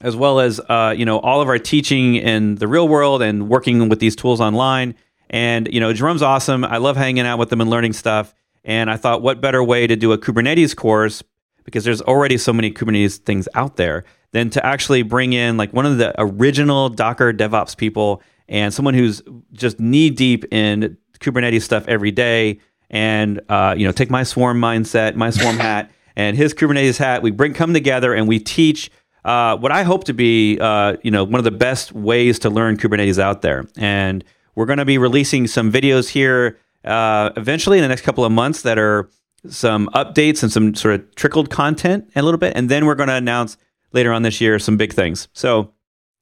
as 0.00 0.16
well 0.16 0.40
as 0.40 0.58
uh, 0.68 0.92
you 0.96 1.04
know 1.04 1.20
all 1.20 1.40
of 1.40 1.48
our 1.48 1.60
teaching 1.60 2.16
in 2.16 2.56
the 2.56 2.66
real 2.66 2.88
world 2.88 3.22
and 3.22 3.48
working 3.48 3.88
with 3.88 4.00
these 4.00 4.16
tools 4.16 4.40
online. 4.40 4.96
And 5.30 5.72
you 5.72 5.78
know, 5.78 5.92
Jerome's 5.92 6.22
awesome. 6.22 6.64
I 6.64 6.78
love 6.78 6.96
hanging 6.96 7.24
out 7.24 7.38
with 7.38 7.52
him 7.52 7.60
and 7.60 7.70
learning 7.70 7.92
stuff. 7.92 8.34
And 8.64 8.90
I 8.90 8.96
thought, 8.96 9.22
what 9.22 9.40
better 9.40 9.62
way 9.62 9.86
to 9.86 9.94
do 9.94 10.10
a 10.10 10.18
Kubernetes 10.18 10.74
course 10.74 11.22
because 11.66 11.84
there's 11.84 12.00
already 12.00 12.38
so 12.38 12.54
many 12.54 12.70
Kubernetes 12.70 13.18
things 13.18 13.46
out 13.54 13.76
there 13.76 14.04
than 14.32 14.48
to 14.50 14.64
actually 14.64 15.02
bring 15.02 15.34
in 15.34 15.58
like 15.58 15.72
one 15.74 15.84
of 15.84 15.98
the 15.98 16.14
original 16.18 16.88
Docker 16.88 17.34
DevOps 17.34 17.76
people 17.76 18.22
and 18.48 18.72
someone 18.72 18.94
who's 18.94 19.20
just 19.52 19.78
knee 19.78 20.08
deep 20.08 20.44
in 20.52 20.96
Kubernetes 21.18 21.62
stuff 21.62 21.86
every 21.88 22.10
day 22.12 22.60
and 22.88 23.40
uh, 23.48 23.74
you 23.76 23.86
know 23.86 23.92
take 23.92 24.10
my 24.10 24.22
swarm 24.22 24.58
mindset, 24.60 25.16
my 25.16 25.30
swarm 25.30 25.56
hat, 25.58 25.90
and 26.14 26.36
his 26.36 26.54
Kubernetes 26.54 26.96
hat. 26.96 27.22
We 27.22 27.30
bring 27.30 27.52
come 27.52 27.74
together 27.74 28.14
and 28.14 28.26
we 28.28 28.38
teach 28.38 28.90
uh, 29.24 29.56
what 29.56 29.72
I 29.72 29.82
hope 29.82 30.04
to 30.04 30.14
be 30.14 30.58
uh, 30.60 30.96
you 31.02 31.10
know 31.10 31.24
one 31.24 31.36
of 31.36 31.44
the 31.44 31.50
best 31.50 31.92
ways 31.92 32.38
to 32.40 32.50
learn 32.50 32.76
Kubernetes 32.76 33.18
out 33.18 33.42
there. 33.42 33.64
And 33.76 34.24
we're 34.54 34.66
going 34.66 34.78
to 34.78 34.84
be 34.84 34.98
releasing 34.98 35.46
some 35.46 35.70
videos 35.70 36.08
here 36.08 36.58
uh, 36.84 37.30
eventually 37.36 37.78
in 37.78 37.82
the 37.82 37.88
next 37.88 38.02
couple 38.02 38.24
of 38.24 38.32
months 38.32 38.62
that 38.62 38.78
are 38.78 39.10
some 39.50 39.88
updates 39.94 40.42
and 40.42 40.50
some 40.50 40.74
sort 40.74 40.94
of 40.94 41.14
trickled 41.14 41.50
content 41.50 42.10
a 42.16 42.22
little 42.22 42.38
bit. 42.38 42.52
And 42.56 42.68
then 42.68 42.86
we're 42.86 42.94
going 42.94 43.08
to 43.08 43.14
announce 43.14 43.56
later 43.92 44.12
on 44.12 44.22
this 44.22 44.40
year 44.40 44.58
some 44.58 44.76
big 44.76 44.92
things. 44.92 45.28
So 45.32 45.72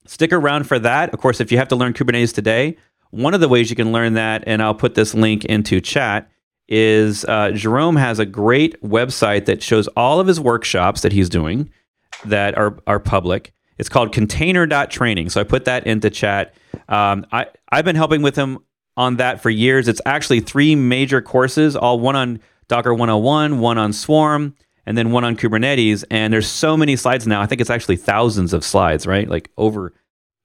stick 0.07 0.33
around 0.33 0.64
for 0.64 0.79
that. 0.79 1.12
Of 1.12 1.20
course, 1.20 1.41
if 1.41 1.51
you 1.51 1.59
have 1.59 1.68
to 1.68 1.77
learn 1.77 1.93
Kubernetes 1.93 2.35
today, 2.35 2.77
one 3.11 3.35
of 3.35 3.41
the 3.41 3.49
ways 3.49 3.70
you 3.70 3.77
can 3.77 3.93
learn 3.93 4.14
that, 4.14 4.45
and 4.47 4.62
I'll 4.62 4.75
put 4.75 4.95
this 4.95 5.14
link 5.14 5.45
into 5.45 5.81
chat, 5.81 6.31
is 6.68 7.25
uh, 7.27 7.53
Jerome 7.53 7.97
has 7.97 8.18
a 8.18 8.27
great 8.27 8.81
website 8.83 9.45
that 9.47 9.62
shows 9.62 9.87
all 9.89 10.18
of 10.18 10.27
his 10.27 10.41
workshops 10.41 11.03
that 11.03 11.12
he's 11.12 11.29
doing 11.29 11.70
that 12.25 12.57
are, 12.57 12.79
are 12.87 12.99
public. 12.99 13.53
It's 13.79 13.89
called 13.89 14.12
container.training. 14.12 15.31
So 15.31 15.41
I 15.41 15.45
put 15.45 15.64
that 15.66 15.87
into 15.87 16.11
chat. 16.11 16.55
Um, 16.89 17.27
I, 17.33 17.47
I've 17.70 17.85
been 17.85 17.97
helping 17.97 18.22
with 18.22 18.37
him 18.37 18.59
on 18.97 19.16
that 19.16 19.43
for 19.43 19.51
years. 19.51 19.89
It's 19.89 20.01
actually 20.07 20.41
three 20.41 20.75
major 20.75 21.20
courses, 21.20 21.77
all 21.77 21.99
one 21.99 22.16
on 22.16 22.41
Docker 22.69 22.93
101, 22.93 23.59
one 23.61 23.79
on 23.79 23.93
Swarm, 23.93 24.55
and 24.87 24.97
then 24.97 25.11
one 25.11 25.25
on 25.25 25.37
Kubernetes. 25.37 26.05
And 26.11 26.33
there's 26.33 26.49
so 26.49 26.77
many 26.77 26.97
slides 26.97 27.27
now. 27.27 27.41
I 27.41 27.47
think 27.47 27.61
it's 27.61 27.71
actually 27.71 27.97
thousands 27.97 28.53
of 28.53 28.65
slides, 28.65 29.07
right? 29.07 29.29
Like 29.29 29.51
over 29.57 29.93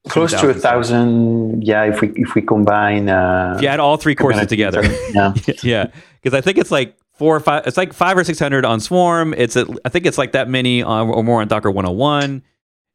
close 0.08 0.32
to 0.32 0.50
a 0.50 0.54
thousand. 0.54 1.64
Yeah, 1.64 1.84
if 1.86 2.02
we 2.02 2.10
if 2.16 2.36
we 2.36 2.42
combine. 2.42 3.10
Uh, 3.10 3.54
if 3.56 3.62
you 3.62 3.68
add 3.68 3.80
all 3.80 3.98
three 3.98 4.16
courses 4.16 4.48
together. 4.48 4.84
Yeah, 5.14 5.34
yeah, 5.64 5.88
because 6.22 6.38
I 6.38 6.42
think 6.42 6.58
it's 6.58 6.72
like 6.72 6.98
four 7.14 7.36
or 7.36 7.40
five. 7.40 7.68
It's 7.68 7.78
like 7.78 7.94
five 7.94 8.18
or 8.18 8.24
six 8.24 8.40
hundred 8.40 8.66
on 8.66 8.80
Swarm. 8.80 9.34
It's 9.34 9.56
a, 9.56 9.66
I 9.86 9.90
think 9.90 10.06
it's 10.06 10.18
like 10.18 10.32
that 10.34 10.50
many 10.50 10.82
on, 10.82 11.10
or 11.10 11.24
more 11.24 11.42
on 11.42 11.48
Docker 11.48 11.72
101. 11.72 12.44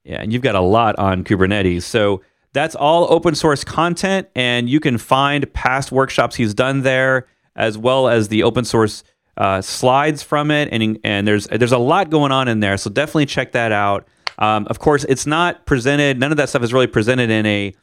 Yeah, 0.04 0.20
and 0.20 0.32
you've 0.32 0.42
got 0.42 0.54
a 0.54 0.60
lot 0.60 0.98
on 0.98 1.24
Kubernetes. 1.24 1.82
So 1.82 2.22
that's 2.52 2.74
all 2.74 3.12
open 3.12 3.34
source 3.34 3.64
content, 3.64 4.28
and 4.34 4.68
you 4.68 4.80
can 4.80 4.98
find 4.98 5.50
past 5.54 5.92
workshops 5.92 6.36
he's 6.36 6.54
done 6.54 6.82
there, 6.82 7.26
as 7.56 7.78
well 7.78 8.08
as 8.08 8.28
the 8.28 8.42
open 8.42 8.64
source 8.64 9.02
uh, 9.36 9.60
slides 9.60 10.22
from 10.22 10.50
it. 10.50 10.68
And 10.72 10.98
and 11.04 11.26
there's 11.26 11.46
there's 11.46 11.72
a 11.72 11.78
lot 11.78 12.10
going 12.10 12.32
on 12.32 12.48
in 12.48 12.60
there. 12.60 12.76
So 12.76 12.90
definitely 12.90 13.26
check 13.26 13.52
that 13.52 13.72
out. 13.72 14.06
Um, 14.38 14.66
of 14.68 14.78
course, 14.78 15.04
it's 15.04 15.26
not 15.26 15.64
presented. 15.66 16.18
None 16.18 16.30
of 16.30 16.36
that 16.38 16.48
stuff 16.48 16.62
is 16.62 16.72
really 16.72 16.86
presented 16.86 17.30
in 17.30 17.46
a 17.46 17.74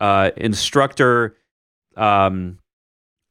uh, 0.00 0.30
instructor 0.36 1.36
um, 1.96 2.58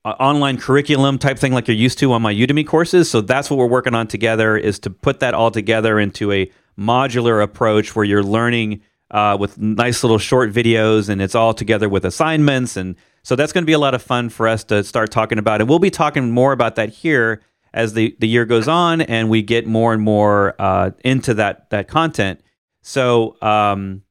online 0.05 0.57
curriculum 0.57 1.17
type 1.17 1.39
thing 1.39 1.53
like 1.53 1.67
you're 1.67 1.76
used 1.76 1.99
to 1.99 2.11
on 2.13 2.21
my 2.21 2.34
Udemy 2.34 2.65
courses. 2.65 3.09
So 3.09 3.21
that's 3.21 3.49
what 3.49 3.57
we're 3.57 3.67
working 3.67 3.95
on 3.95 4.07
together 4.07 4.55
is 4.57 4.80
to 4.80 4.89
put 4.89 5.19
that 5.21 5.34
all 5.34 5.51
together 5.51 5.99
into 5.99 6.32
a 6.32 6.51
modular 6.78 7.41
approach 7.41 7.95
where 7.95 8.05
you're 8.05 8.23
learning 8.23 8.82
uh, 9.11 9.38
with 9.39 9.57
nice 9.57 10.03
little 10.03 10.17
short 10.17 10.51
videos 10.51 11.09
and 11.09 11.21
it's 11.21 11.36
all 11.36 11.53
together 11.53 11.89
with 11.89 12.05
assignments. 12.05 12.78
And 12.78 12.95
so 13.23 13.36
that's 13.36 13.51
going 13.51 13.63
to 13.63 13.67
be 13.67 13.73
a 13.73 13.80
lot 13.80 13.95
of 13.95 14.01
fun 14.01 14.30
for 14.30 14.47
us 14.47 14.63
to 14.65 14.84
start 14.84 15.11
talking 15.11 15.39
about. 15.39 15.61
And 15.61 15.69
we'll 15.69 15.80
be 15.80 15.89
talking 15.89 16.32
more 16.32 16.51
about 16.51 16.76
that 16.76 16.89
here 16.89 17.41
as 17.76 17.93
the, 17.93 18.15
the 18.19 18.28
year 18.28 18.45
goes 18.45 18.67
on 18.67 19.01
and 19.01 19.30
we 19.30 19.43
get 19.43 19.67
more 19.67 19.93
and 19.93 20.01
more 20.01 20.55
uh, 20.57 20.91
into 21.03 21.36
that, 21.36 21.69
that 21.69 21.88
content. 21.88 22.41
So, 22.82 23.36
um, 23.41 24.01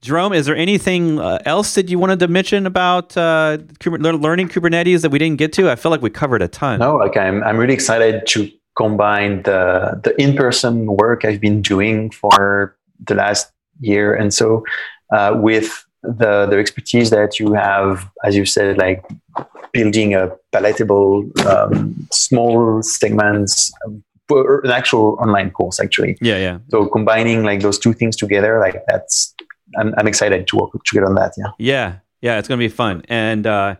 Jerome, 0.00 0.32
is 0.32 0.46
there 0.46 0.56
anything 0.56 1.20
uh, 1.20 1.38
else 1.44 1.74
that 1.76 1.88
you 1.88 1.98
wanted 1.98 2.18
to 2.20 2.28
mention 2.28 2.66
about 2.66 3.16
uh, 3.16 3.58
learning 3.86 4.48
Kubernetes 4.48 5.02
that 5.02 5.10
we 5.10 5.18
didn't 5.18 5.38
get 5.38 5.52
to? 5.54 5.70
I 5.70 5.76
feel 5.76 5.90
like 5.90 6.02
we 6.02 6.10
covered 6.10 6.42
a 6.42 6.48
ton. 6.48 6.80
No, 6.80 6.96
like 6.96 7.16
I'm, 7.16 7.42
I'm 7.44 7.56
really 7.56 7.74
excited 7.74 8.26
to 8.28 8.50
combine 8.76 9.42
the 9.44 10.00
the 10.02 10.20
in 10.20 10.34
person 10.34 10.86
work 10.86 11.24
I've 11.24 11.40
been 11.40 11.62
doing 11.62 12.10
for 12.10 12.76
the 13.06 13.14
last 13.14 13.52
year 13.78 14.12
and 14.12 14.34
so 14.34 14.64
uh, 15.12 15.32
with 15.36 15.86
the 16.02 16.46
the 16.46 16.58
expertise 16.58 17.10
that 17.10 17.38
you 17.38 17.54
have, 17.54 18.10
as 18.24 18.36
you 18.36 18.44
said, 18.44 18.76
like 18.76 19.04
building 19.74 20.14
a 20.14 20.30
palatable 20.52 21.30
um, 21.46 21.94
small 22.10 22.82
segments 22.82 23.72
an 24.30 24.70
actual 24.70 25.18
online 25.20 25.50
course 25.50 25.78
actually 25.78 26.16
yeah 26.22 26.38
yeah 26.38 26.58
so 26.70 26.86
combining 26.86 27.44
like 27.44 27.60
those 27.60 27.78
two 27.78 27.92
things 27.92 28.16
together 28.16 28.58
like 28.58 28.82
that's 28.88 29.34
i'm, 29.78 29.92
I'm 29.98 30.08
excited 30.08 30.46
to 30.46 30.56
work 30.56 30.70
to 30.72 30.94
get 30.94 31.04
on 31.04 31.14
that 31.16 31.34
yeah 31.36 31.50
yeah 31.58 31.96
yeah 32.22 32.38
it's 32.38 32.48
gonna 32.48 32.58
be 32.58 32.70
fun 32.70 33.02
and 33.08 33.46
uh 33.46 33.74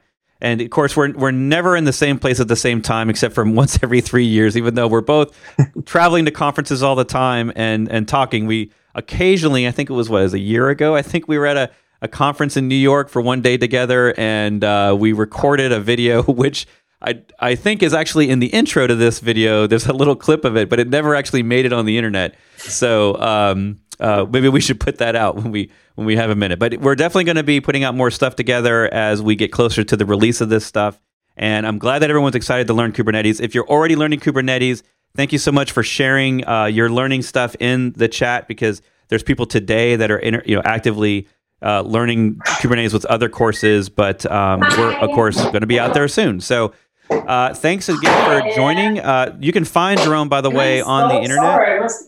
and 0.44 0.60
of 0.60 0.68
course, 0.68 0.94
we're 0.94 1.10
we're 1.12 1.30
never 1.30 1.74
in 1.74 1.84
the 1.84 1.92
same 1.92 2.18
place 2.18 2.38
at 2.38 2.48
the 2.48 2.56
same 2.56 2.82
time, 2.82 3.08
except 3.08 3.34
for 3.34 3.44
once 3.50 3.78
every 3.82 4.02
three 4.02 4.26
years. 4.26 4.58
Even 4.58 4.74
though 4.74 4.86
we're 4.86 5.00
both 5.00 5.34
traveling 5.86 6.26
to 6.26 6.30
conferences 6.30 6.82
all 6.82 6.94
the 6.94 7.04
time 7.04 7.50
and 7.56 7.90
and 7.90 8.06
talking, 8.06 8.44
we 8.46 8.70
occasionally, 8.94 9.66
I 9.66 9.70
think 9.70 9.88
it 9.88 9.94
was 9.94 10.10
what, 10.10 10.22
was 10.22 10.34
a 10.34 10.38
year 10.38 10.68
ago. 10.68 10.94
I 10.94 11.00
think 11.00 11.28
we 11.28 11.38
were 11.38 11.46
at 11.46 11.56
a, 11.56 11.70
a 12.04 12.08
conference 12.08 12.56
in 12.58 12.68
New 12.68 12.74
York 12.76 13.08
for 13.08 13.22
one 13.22 13.40
day 13.40 13.56
together, 13.56 14.14
and 14.18 14.62
uh, 14.62 14.94
we 14.96 15.12
recorded 15.12 15.72
a 15.72 15.80
video, 15.80 16.22
which 16.42 16.66
I 17.00 17.22
I 17.40 17.54
think 17.54 17.82
is 17.82 17.94
actually 17.94 18.28
in 18.28 18.38
the 18.38 18.48
intro 18.48 18.86
to 18.86 18.94
this 18.94 19.20
video. 19.20 19.66
There's 19.66 19.86
a 19.86 19.92
little 19.92 20.14
clip 20.14 20.44
of 20.44 20.56
it, 20.56 20.68
but 20.68 20.78
it 20.78 20.88
never 20.88 21.14
actually 21.14 21.42
made 21.42 21.64
it 21.64 21.72
on 21.72 21.86
the 21.86 21.96
internet. 21.96 22.36
So 22.58 23.18
um, 23.20 23.80
uh, 23.98 24.26
maybe 24.30 24.50
we 24.50 24.60
should 24.60 24.78
put 24.78 24.98
that 24.98 25.16
out 25.16 25.36
when 25.36 25.50
we 25.50 25.70
when 25.94 26.06
we 26.06 26.14
have 26.16 26.28
a 26.28 26.34
minute. 26.34 26.58
But 26.58 26.78
we're 26.78 26.94
definitely 26.94 27.24
going 27.24 27.36
to 27.36 27.42
be 27.42 27.60
putting 27.60 27.84
out 27.84 27.94
more 27.94 28.10
stuff 28.10 28.36
together 28.36 28.92
as 28.92 29.22
we 29.22 29.34
get 29.34 29.50
closer 29.50 29.82
to 29.82 29.96
the 29.96 30.04
release 30.04 30.42
of 30.42 30.50
this 30.50 30.66
stuff. 30.66 31.00
And 31.38 31.66
I'm 31.66 31.78
glad 31.78 32.00
that 32.00 32.10
everyone's 32.10 32.36
excited 32.36 32.66
to 32.68 32.74
learn 32.74 32.92
Kubernetes. 32.92 33.40
If 33.40 33.54
you're 33.54 33.66
already 33.66 33.96
learning 33.96 34.20
Kubernetes, 34.20 34.82
thank 35.16 35.32
you 35.32 35.38
so 35.38 35.50
much 35.50 35.72
for 35.72 35.82
sharing 35.82 36.46
uh, 36.46 36.66
your 36.66 36.90
learning 36.90 37.22
stuff 37.22 37.56
in 37.58 37.92
the 37.94 38.08
chat 38.08 38.46
because 38.46 38.82
there's 39.08 39.22
people 39.22 39.46
today 39.46 39.96
that 39.96 40.10
are 40.10 40.18
inter- 40.18 40.42
you 40.44 40.54
know 40.54 40.62
actively 40.64 41.26
uh, 41.62 41.82
learning 41.82 42.36
Kubernetes 42.60 42.92
with 42.92 43.04
other 43.06 43.28
courses. 43.28 43.88
But 43.88 44.30
um, 44.30 44.60
we're 44.60 44.92
of 44.98 45.10
course 45.10 45.36
going 45.36 45.60
to 45.60 45.66
be 45.66 45.78
out 45.78 45.94
there 45.94 46.08
soon. 46.08 46.40
So 46.40 46.72
uh, 47.10 47.54
thanks 47.54 47.88
again 47.88 48.42
for 48.42 48.54
joining. 48.54 48.98
Uh, 48.98 49.36
you 49.40 49.52
can 49.52 49.64
find 49.64 50.00
Jerome, 50.00 50.28
by 50.28 50.40
the 50.40 50.50
way, 50.50 50.80
on 50.80 51.08
the 51.08 51.20
internet 51.20 51.44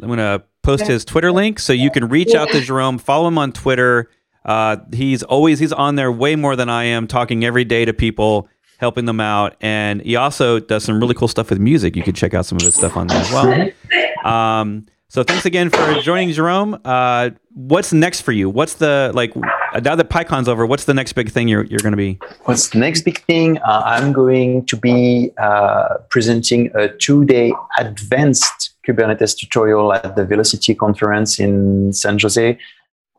I'm 0.00 0.06
going 0.06 0.18
to 0.18 0.44
post 0.62 0.86
his 0.86 1.04
Twitter 1.04 1.32
link 1.32 1.58
so 1.58 1.72
you 1.72 1.90
can 1.90 2.08
reach 2.08 2.34
out 2.34 2.48
to 2.50 2.60
Jerome. 2.60 2.98
Follow 2.98 3.28
him 3.28 3.38
on 3.38 3.52
Twitter. 3.52 4.10
Uh, 4.44 4.76
he's 4.92 5.22
always 5.22 5.58
he's 5.58 5.72
on 5.72 5.96
there 5.96 6.10
way 6.10 6.36
more 6.36 6.56
than 6.56 6.68
I 6.68 6.84
am, 6.84 7.06
talking 7.06 7.44
every 7.44 7.64
day 7.64 7.84
to 7.84 7.92
people, 7.92 8.48
helping 8.78 9.04
them 9.04 9.20
out, 9.20 9.56
and 9.60 10.00
he 10.00 10.16
also 10.16 10.58
does 10.58 10.84
some 10.84 11.00
really 11.00 11.14
cool 11.14 11.28
stuff 11.28 11.50
with 11.50 11.58
music. 11.58 11.96
You 11.96 12.02
can 12.02 12.14
check 12.14 12.32
out 12.32 12.46
some 12.46 12.56
of 12.56 12.62
his 12.62 12.74
stuff 12.74 12.96
on 12.96 13.08
there 13.08 13.18
as 13.18 13.30
well. 13.30 13.68
Um, 14.24 14.86
so 15.10 15.22
thanks 15.22 15.46
again 15.46 15.70
for 15.70 15.94
joining, 16.02 16.32
Jerome. 16.32 16.78
Uh, 16.84 17.30
what's 17.54 17.94
next 17.94 18.20
for 18.20 18.32
you? 18.32 18.50
What's 18.50 18.74
the 18.74 19.10
like 19.14 19.34
now 19.36 19.96
that 19.96 20.10
PyCon's 20.10 20.48
over? 20.48 20.66
What's 20.66 20.84
the 20.84 20.92
next 20.92 21.14
big 21.14 21.30
thing 21.30 21.48
you're 21.48 21.64
you're 21.64 21.80
going 21.80 21.92
to 21.92 21.96
be? 21.96 22.18
What's 22.44 22.68
the 22.68 22.78
next 22.78 23.02
big 23.02 23.24
thing? 23.24 23.56
Uh, 23.58 23.82
I'm 23.86 24.12
going 24.12 24.66
to 24.66 24.76
be 24.76 25.32
uh, 25.38 25.96
presenting 26.10 26.70
a 26.74 26.88
two-day 26.88 27.54
advanced 27.78 28.74
Kubernetes 28.86 29.34
tutorial 29.34 29.94
at 29.94 30.14
the 30.14 30.26
Velocity 30.26 30.74
conference 30.74 31.38
in 31.38 31.92
San 31.94 32.18
Jose. 32.18 32.58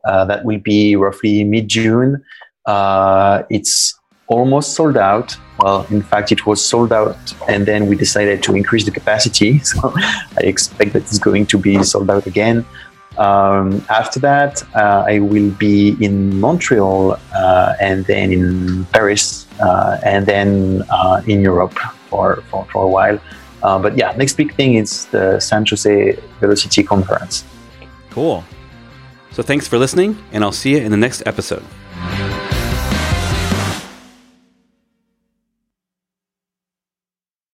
Uh, 0.04 0.24
that 0.26 0.44
will 0.44 0.60
be 0.60 0.94
roughly 0.94 1.42
mid-June. 1.42 2.22
Uh, 2.66 3.42
it's 3.50 3.98
almost 4.30 4.74
sold 4.74 4.96
out. 4.96 5.36
Well, 5.58 5.86
in 5.90 6.00
fact, 6.00 6.32
it 6.32 6.46
was 6.46 6.64
sold 6.64 6.92
out, 6.92 7.18
and 7.48 7.66
then 7.66 7.86
we 7.86 7.96
decided 7.96 8.42
to 8.44 8.54
increase 8.54 8.84
the 8.84 8.90
capacity. 8.90 9.60
So 9.70 9.92
I 10.40 10.42
expect 10.44 10.94
that 10.94 11.02
it's 11.02 11.18
going 11.18 11.46
to 11.46 11.58
be 11.58 11.82
sold 11.82 12.08
out 12.10 12.26
again. 12.26 12.64
Um, 13.18 13.84
after 13.90 14.18
that, 14.20 14.62
uh, 14.74 15.04
I 15.06 15.18
will 15.18 15.50
be 15.50 15.96
in 16.00 16.40
Montreal 16.40 17.18
uh, 17.34 17.74
and 17.80 18.06
then 18.06 18.32
in 18.32 18.86
Paris 18.86 19.46
uh, 19.60 19.98
and 20.04 20.24
then 20.24 20.82
uh, 20.88 21.20
in 21.26 21.42
Europe 21.42 21.78
for, 22.08 22.42
for, 22.48 22.64
for 22.72 22.84
a 22.84 22.88
while. 22.88 23.18
Uh, 23.62 23.78
but 23.78 23.98
yeah, 23.98 24.12
next 24.16 24.34
big 24.34 24.54
thing 24.54 24.76
is 24.76 25.06
the 25.06 25.38
San 25.40 25.66
Jose 25.66 26.18
Velocity 26.40 26.82
Conference. 26.82 27.44
Cool. 28.10 28.42
So 29.32 29.42
thanks 29.42 29.68
for 29.68 29.76
listening, 29.76 30.16
and 30.32 30.42
I'll 30.42 30.52
see 30.52 30.70
you 30.70 30.78
in 30.78 30.90
the 30.90 30.96
next 30.96 31.22
episode. 31.26 31.64